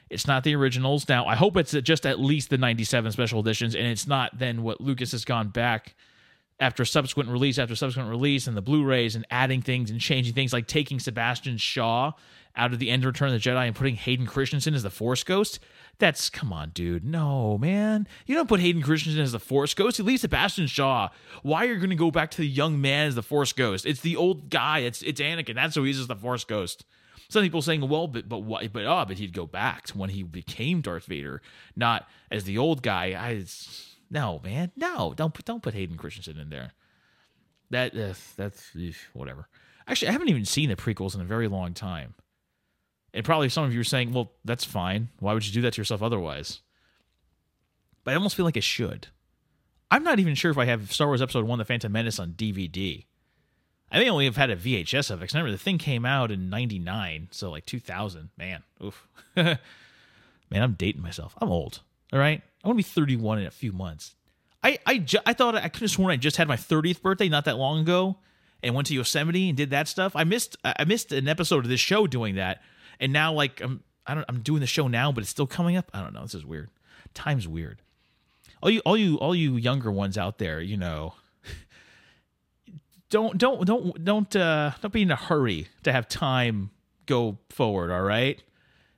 [0.09, 1.07] it's not the originals.
[1.09, 4.63] Now, I hope it's just at least the 97 special editions, and it's not then
[4.63, 5.95] what Lucas has gone back
[6.59, 10.53] after subsequent release after subsequent release and the Blu-rays and adding things and changing things,
[10.53, 12.13] like taking Sebastian Shaw
[12.55, 14.89] out of the End of Return of the Jedi and putting Hayden Christensen as the
[14.89, 15.59] Force Ghost.
[15.99, 17.05] That's come on, dude.
[17.05, 18.07] No, man.
[18.25, 19.99] You don't put Hayden Christensen as the Force Ghost.
[19.99, 21.09] You leave Sebastian Shaw.
[21.43, 23.85] Why are you going to go back to the young man as the Force Ghost?
[23.85, 24.79] It's the old guy.
[24.79, 25.55] It's it's Anakin.
[25.55, 26.85] That's who he's as the Force Ghost.
[27.29, 28.71] Some people saying, well, but but what?
[28.71, 31.41] But oh, but he'd go back to when he became Darth Vader,
[31.75, 33.07] not as the old guy.
[33.07, 33.43] I
[34.09, 35.13] no, man, no.
[35.15, 36.71] Don't put don't put Hayden Christensen in there.
[37.69, 38.71] That uh, that's
[39.13, 39.49] whatever.
[39.87, 42.13] Actually, I haven't even seen the prequels in a very long time.
[43.13, 45.09] And probably some of you are saying, well, that's fine.
[45.19, 46.61] Why would you do that to yourself otherwise?
[48.03, 49.07] But I almost feel like I should.
[49.89, 52.33] I'm not even sure if I have Star Wars Episode 1 The Phantom Menace on
[52.33, 53.05] DVD.
[53.91, 55.21] I may only have had a VHS of it.
[55.21, 58.29] Because remember, the thing came out in 99, so like 2000.
[58.37, 59.07] Man, oof.
[59.35, 59.57] Man,
[60.51, 61.35] I'm dating myself.
[61.41, 61.81] I'm old.
[62.11, 62.41] All right?
[62.63, 64.15] I want to be 31 in a few months.
[64.63, 67.29] I I, ju- I thought I could have sworn I just had my 30th birthday
[67.29, 68.17] not that long ago
[68.63, 70.15] and went to Yosemite and did that stuff.
[70.15, 72.61] I missed I missed an episode of this show doing that
[72.99, 75.77] and now like I'm I don't I'm doing the show now, but it's still coming
[75.77, 75.91] up.
[75.93, 76.23] I don't know.
[76.23, 76.69] This is weird.
[77.13, 77.81] Time's weird.
[78.61, 81.13] All you all you all you younger ones out there, you know,
[83.09, 86.71] don't don't don't don't uh don't be in a hurry to have time
[87.05, 88.41] go forward, all right?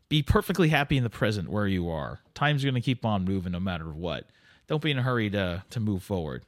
[0.09, 2.19] Be perfectly happy in the present where you are.
[2.33, 4.25] Time's going to keep on moving no matter what.
[4.67, 6.43] Don't be in a hurry to to move forward.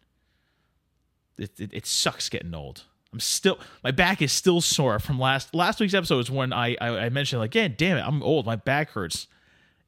[1.37, 2.83] It, it, it sucks getting old.
[3.13, 6.75] I'm still my back is still sore from last last week's episode was when I,
[6.79, 9.27] I I, mentioned like yeah damn it I'm old my back hurts.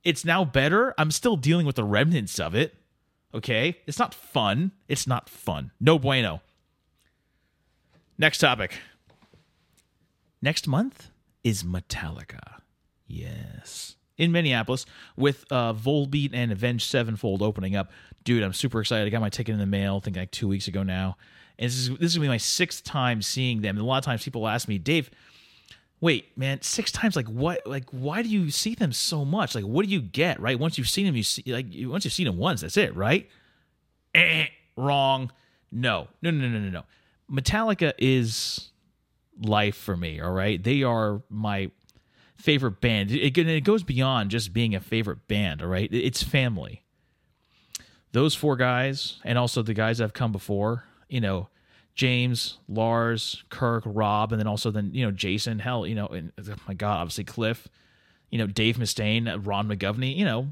[0.03, 0.93] It's now better.
[0.97, 2.75] I'm still dealing with the remnants of it.
[3.33, 4.71] Okay, it's not fun.
[4.87, 5.71] It's not fun.
[5.79, 6.41] No bueno.
[8.23, 8.79] Next topic.
[10.41, 11.09] Next month
[11.43, 12.61] is Metallica.
[13.05, 13.97] Yes.
[14.17, 14.85] In Minneapolis
[15.17, 17.91] with uh, Volbeat and Avenged Sevenfold opening up.
[18.23, 19.05] Dude, I'm super excited.
[19.05, 21.17] I got my ticket in the mail, I think like two weeks ago now.
[21.59, 23.75] And this is this is gonna be my sixth time seeing them.
[23.75, 25.11] And a lot of times people ask me, Dave,
[25.99, 27.17] wait, man, six times?
[27.17, 27.67] Like what?
[27.67, 29.53] Like why do you see them so much?
[29.53, 30.39] Like what do you get?
[30.39, 30.57] Right?
[30.57, 33.29] Once you've seen them, you see like once you've seen them once, that's it, right?
[34.15, 34.45] Eh,
[34.77, 35.29] wrong.
[35.73, 36.83] No, no, no, no, no, no.
[37.31, 38.71] Metallica is
[39.41, 40.19] life for me.
[40.19, 41.71] All right, they are my
[42.35, 43.11] favorite band.
[43.11, 45.61] It, it goes beyond just being a favorite band.
[45.61, 46.83] All right, it's family.
[48.11, 51.49] Those four guys, and also the guys that have come before, you know,
[51.95, 55.59] James, Lars, Kirk, Rob, and then also then you know Jason.
[55.59, 57.67] Hell, you know, and oh my God, obviously Cliff.
[58.29, 60.15] You know, Dave Mustaine, Ron McGovney.
[60.15, 60.47] You know,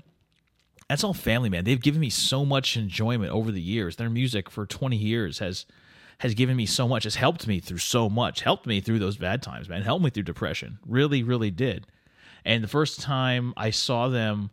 [0.87, 1.63] that's all family, man.
[1.63, 3.95] They've given me so much enjoyment over the years.
[3.95, 5.65] Their music for twenty years has
[6.21, 7.03] has given me so much.
[7.05, 8.41] Has helped me through so much.
[8.41, 9.81] Helped me through those bad times, man.
[9.81, 10.77] Helped me through depression.
[10.85, 11.87] Really, really did.
[12.45, 14.51] And the first time I saw them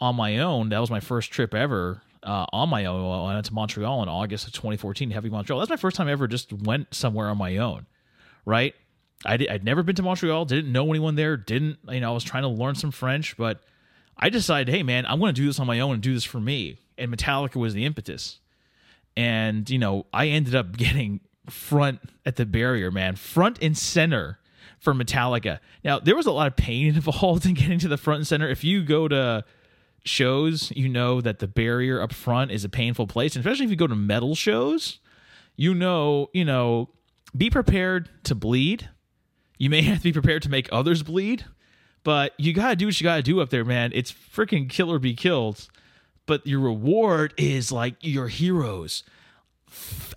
[0.00, 3.28] on my own, that was my first trip ever uh, on my own.
[3.28, 5.58] I went to Montreal in August of 2014, Heavy Montreal.
[5.58, 7.86] That's my first time I ever just went somewhere on my own,
[8.44, 8.76] right?
[9.26, 12.14] I did, I'd never been to Montreal, didn't know anyone there, didn't, you know, I
[12.14, 13.60] was trying to learn some French, but
[14.16, 16.22] I decided, hey, man, I'm going to do this on my own and do this
[16.22, 16.78] for me.
[16.96, 18.38] And Metallica was the impetus.
[19.16, 24.38] And, you know, I ended up getting front at the barrier, man, front and center
[24.78, 25.58] for Metallica.
[25.82, 28.48] Now, there was a lot of pain involved in getting to the front and center.
[28.48, 29.44] If you go to,
[30.04, 33.70] shows, you know that the barrier up front is a painful place, and especially if
[33.70, 34.98] you go to metal shows,
[35.56, 36.88] you know, you know,
[37.36, 38.88] be prepared to bleed.
[39.58, 41.44] You may have to be prepared to make others bleed,
[42.02, 43.92] but you got to do what you got to do up there, man.
[43.94, 45.68] It's freaking kill or be killed.
[46.28, 49.02] But your reward is like your heroes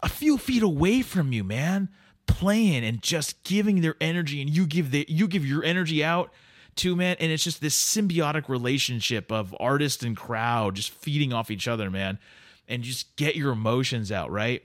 [0.04, 1.90] a few feet away from you, man,
[2.28, 6.32] playing and just giving their energy and you give the you give your energy out
[6.76, 7.16] too, man.
[7.20, 11.90] And it's just this symbiotic relationship of artist and crowd just feeding off each other,
[11.90, 12.20] man.
[12.68, 14.64] And just get your emotions out, right?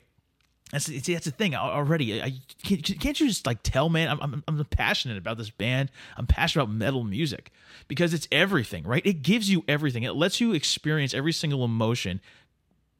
[0.77, 2.23] That's see, that's the thing already.
[2.23, 4.11] I, can't, can't you just like tell, man?
[4.11, 5.91] I'm, I'm I'm passionate about this band.
[6.19, 7.51] I'm passionate about metal music
[7.89, 9.01] because it's everything, right?
[9.07, 10.03] It gives you everything.
[10.03, 12.21] It lets you experience every single emotion,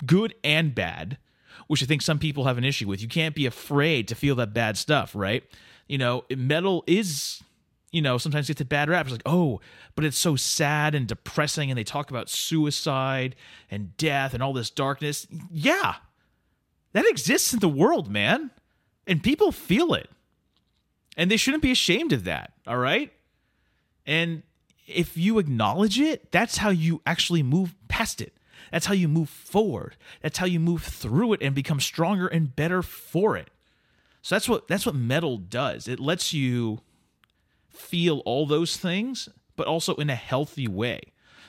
[0.07, 1.19] good and bad,
[1.67, 3.03] which I think some people have an issue with.
[3.03, 5.45] You can't be afraid to feel that bad stuff, right?
[5.87, 7.43] You know, metal is
[7.93, 9.05] you know, sometimes gets a bad rap.
[9.05, 9.61] It's like, oh,
[9.95, 13.37] but it's so sad and depressing, and they talk about suicide
[13.71, 15.27] and death and all this darkness.
[15.51, 15.97] Yeah,
[16.97, 18.51] that exists in the world, man.
[19.07, 20.09] And people feel it.
[21.17, 23.13] And they shouldn't be ashamed of that, all right?
[24.07, 24.43] And
[24.87, 28.33] if you acknowledge it, that's how you actually move past it.
[28.73, 29.97] That's how you move forward.
[30.23, 33.51] That's how you move through it and become stronger and better for it.
[34.23, 35.87] So that's what that's what metal does.
[35.87, 36.81] It lets you
[37.69, 41.01] feel all those things, but also in a healthy way.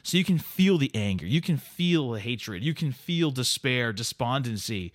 [0.03, 3.91] So you can feel the anger, you can feel the hatred, you can feel despair,
[3.91, 4.94] despondency,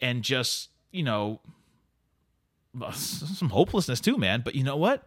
[0.00, 1.40] and just, you know,
[2.92, 4.42] some hopelessness too, man.
[4.44, 5.06] But you know what?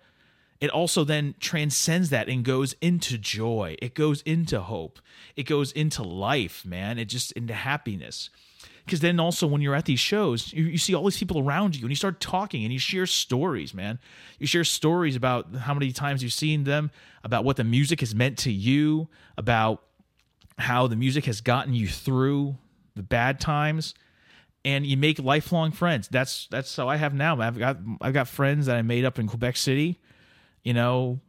[0.60, 3.78] It also then transcends that and goes into joy.
[3.82, 4.99] It goes into hope.
[5.36, 6.99] It goes into life, man.
[6.99, 8.30] It just into happiness.
[8.84, 11.76] Because then also when you're at these shows, you, you, see all these people around
[11.76, 13.99] you and you start talking and you share stories, man.
[14.40, 16.91] You share stories about how many times you've seen them,
[17.24, 19.07] about what the music has meant to you,
[19.38, 19.84] about
[20.57, 22.57] how the music has gotten you through
[22.95, 23.94] the bad times
[24.65, 26.07] and you make lifelong friends.
[26.07, 27.40] That's that's how I have now.
[27.40, 29.99] I've got I've got friends that I made up in Quebec City.
[30.64, 31.19] You know,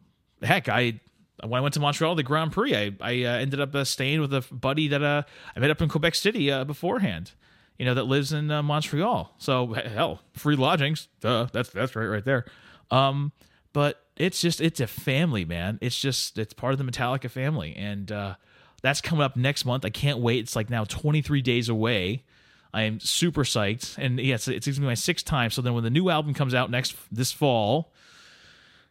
[0.42, 1.00] heck, I
[1.44, 4.20] when I went to Montreal, the Grand Prix, I I uh, ended up uh, staying
[4.20, 5.22] with a buddy that uh,
[5.56, 7.32] I met up in Quebec City uh, beforehand.
[7.78, 9.34] You know, that lives in uh, Montreal.
[9.38, 11.08] So hell, free lodgings.
[11.20, 12.44] Duh, that's that's right right there.
[12.90, 13.32] Um,
[13.72, 15.78] but it's just it's a family, man.
[15.80, 18.34] It's just it's part of the Metallica family, and uh,
[18.82, 19.84] that's coming up next month.
[19.84, 20.40] I can't wait.
[20.40, 22.24] It's like now 23 days away.
[22.72, 25.50] I am super psyched, and yes, it's, it's gonna be my sixth time.
[25.50, 27.92] So then, when the new album comes out next this fall,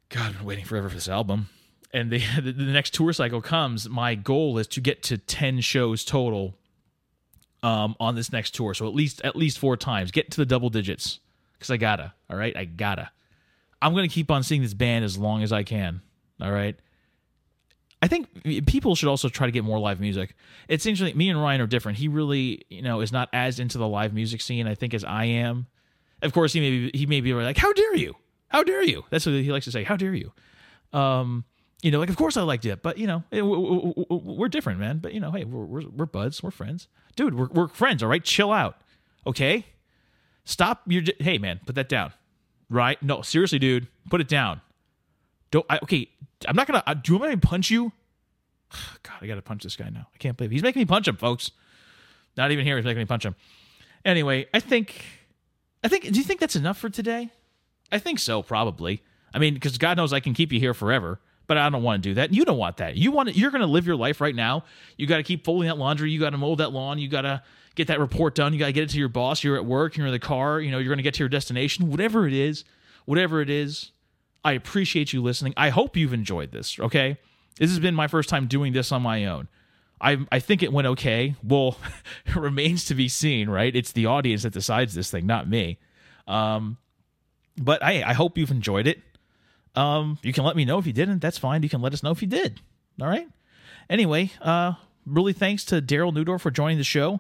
[0.10, 1.50] God, I've been waiting forever for this album.
[1.94, 3.88] And the the next tour cycle comes.
[3.88, 6.56] My goal is to get to ten shows total
[7.64, 8.74] um, on this next tour.
[8.74, 11.20] So at least at least four times, get to the double digits
[11.54, 12.14] because I gotta.
[12.30, 13.12] All right, I gotta.
[13.82, 16.02] I'm gonna keep on seeing this band as long as I can.
[16.42, 16.76] All right.
[18.02, 20.36] I think people should also try to get more live music.
[20.70, 21.98] It seems like me and Ryan are different.
[21.98, 25.04] He really, you know, is not as into the live music scene, I think, as
[25.04, 25.68] I am.
[26.22, 28.16] Of course, he may be, he may be like, "How dare you?
[28.48, 29.84] How dare you?" That's what he likes to say.
[29.84, 30.32] "How dare you?"
[30.94, 31.44] Um,
[31.82, 35.00] you know, like of course I liked it, but you know, we're different, man.
[35.00, 37.36] But you know, hey, we're we're, we're buds, we're friends, dude.
[37.36, 38.24] We're we're friends, all right.
[38.24, 38.82] Chill out,
[39.28, 39.66] okay?
[40.46, 41.04] Stop your.
[41.20, 42.14] Hey, man, put that down.
[42.70, 43.02] Right?
[43.02, 44.62] No, seriously, dude, put it down.
[45.52, 45.66] Don't.
[45.70, 46.10] I, okay,
[46.48, 46.84] I'm not gonna.
[46.86, 47.92] Uh, do you want me to punch you?
[49.04, 50.08] God, I gotta punch this guy now.
[50.14, 50.56] I can't believe it.
[50.56, 51.52] he's making me punch him, folks.
[52.38, 52.76] Not even here.
[52.78, 53.36] He's making me punch him.
[54.06, 55.06] Anyway, I think.
[55.84, 56.12] I think.
[56.12, 57.30] Do you think that's enough for today?
[57.92, 59.02] I think so, probably.
[59.34, 62.04] I mean, because God knows I can keep you here forever, but I don't want
[62.04, 62.34] to do that.
[62.34, 62.96] You don't want that.
[62.96, 63.36] You want.
[63.36, 64.64] You're to live your life right now.
[64.98, 66.12] You got to keep folding that laundry.
[66.12, 67.00] You got to mow that lawn.
[67.00, 67.44] You got to
[67.76, 68.54] get that report done.
[68.54, 69.44] You got to get it to your boss.
[69.44, 69.98] You're at work.
[69.98, 70.60] You're in the car.
[70.60, 71.90] You know, you're to get to your destination.
[71.90, 72.66] Whatever it is,
[73.06, 73.92] whatever it is,
[74.44, 75.54] I appreciate you listening.
[75.58, 77.18] I hope you've enjoyed this, okay?
[77.58, 79.48] This has been my first time doing this on my own.
[80.02, 81.36] I, I think it went okay.
[81.44, 81.78] Well,
[82.26, 83.76] it remains to be seen, right?
[83.76, 85.78] It's the audience that decides this thing, not me.
[86.28, 86.78] Um,
[87.58, 89.00] but I, I hope you've enjoyed it.
[89.76, 91.20] Um, you can let me know if you didn't.
[91.20, 91.64] That's fine.
[91.64, 92.62] You can let us know if you did.
[93.02, 93.28] All right.
[93.90, 94.74] Anyway, uh,
[95.06, 97.20] really thanks to Darryl Neudorf for joining the show.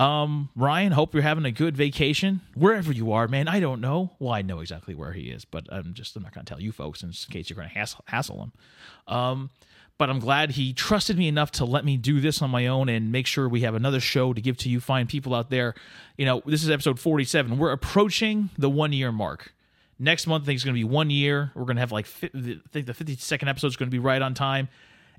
[0.00, 3.48] Um, Ryan, hope you're having a good vacation wherever you are, man.
[3.48, 4.12] I don't know.
[4.18, 6.60] Well, I know exactly where he is, but I'm just I'm not going to tell
[6.60, 8.52] you folks in case you're going to hassle, hassle him.
[9.06, 9.50] Um,
[9.98, 12.88] but I'm glad he trusted me enough to let me do this on my own
[12.88, 15.74] and make sure we have another show to give to you fine people out there.
[16.16, 17.58] You know, this is episode 47.
[17.58, 19.52] We're approaching the one year mark.
[19.98, 21.52] Next month, I think it's going to be one year.
[21.54, 22.28] We're going to have like, I
[22.72, 24.70] think the 52nd episode is going to be right on time.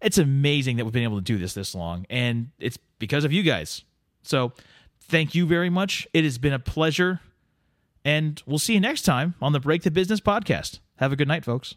[0.01, 3.31] It's amazing that we've been able to do this this long, and it's because of
[3.31, 3.83] you guys.
[4.23, 4.53] So
[5.02, 6.07] thank you very much.
[6.14, 7.19] It has been a pleasure.
[8.03, 10.80] And we'll see you next time on the Break the Business podcast.
[10.98, 11.76] Have a good night, folks.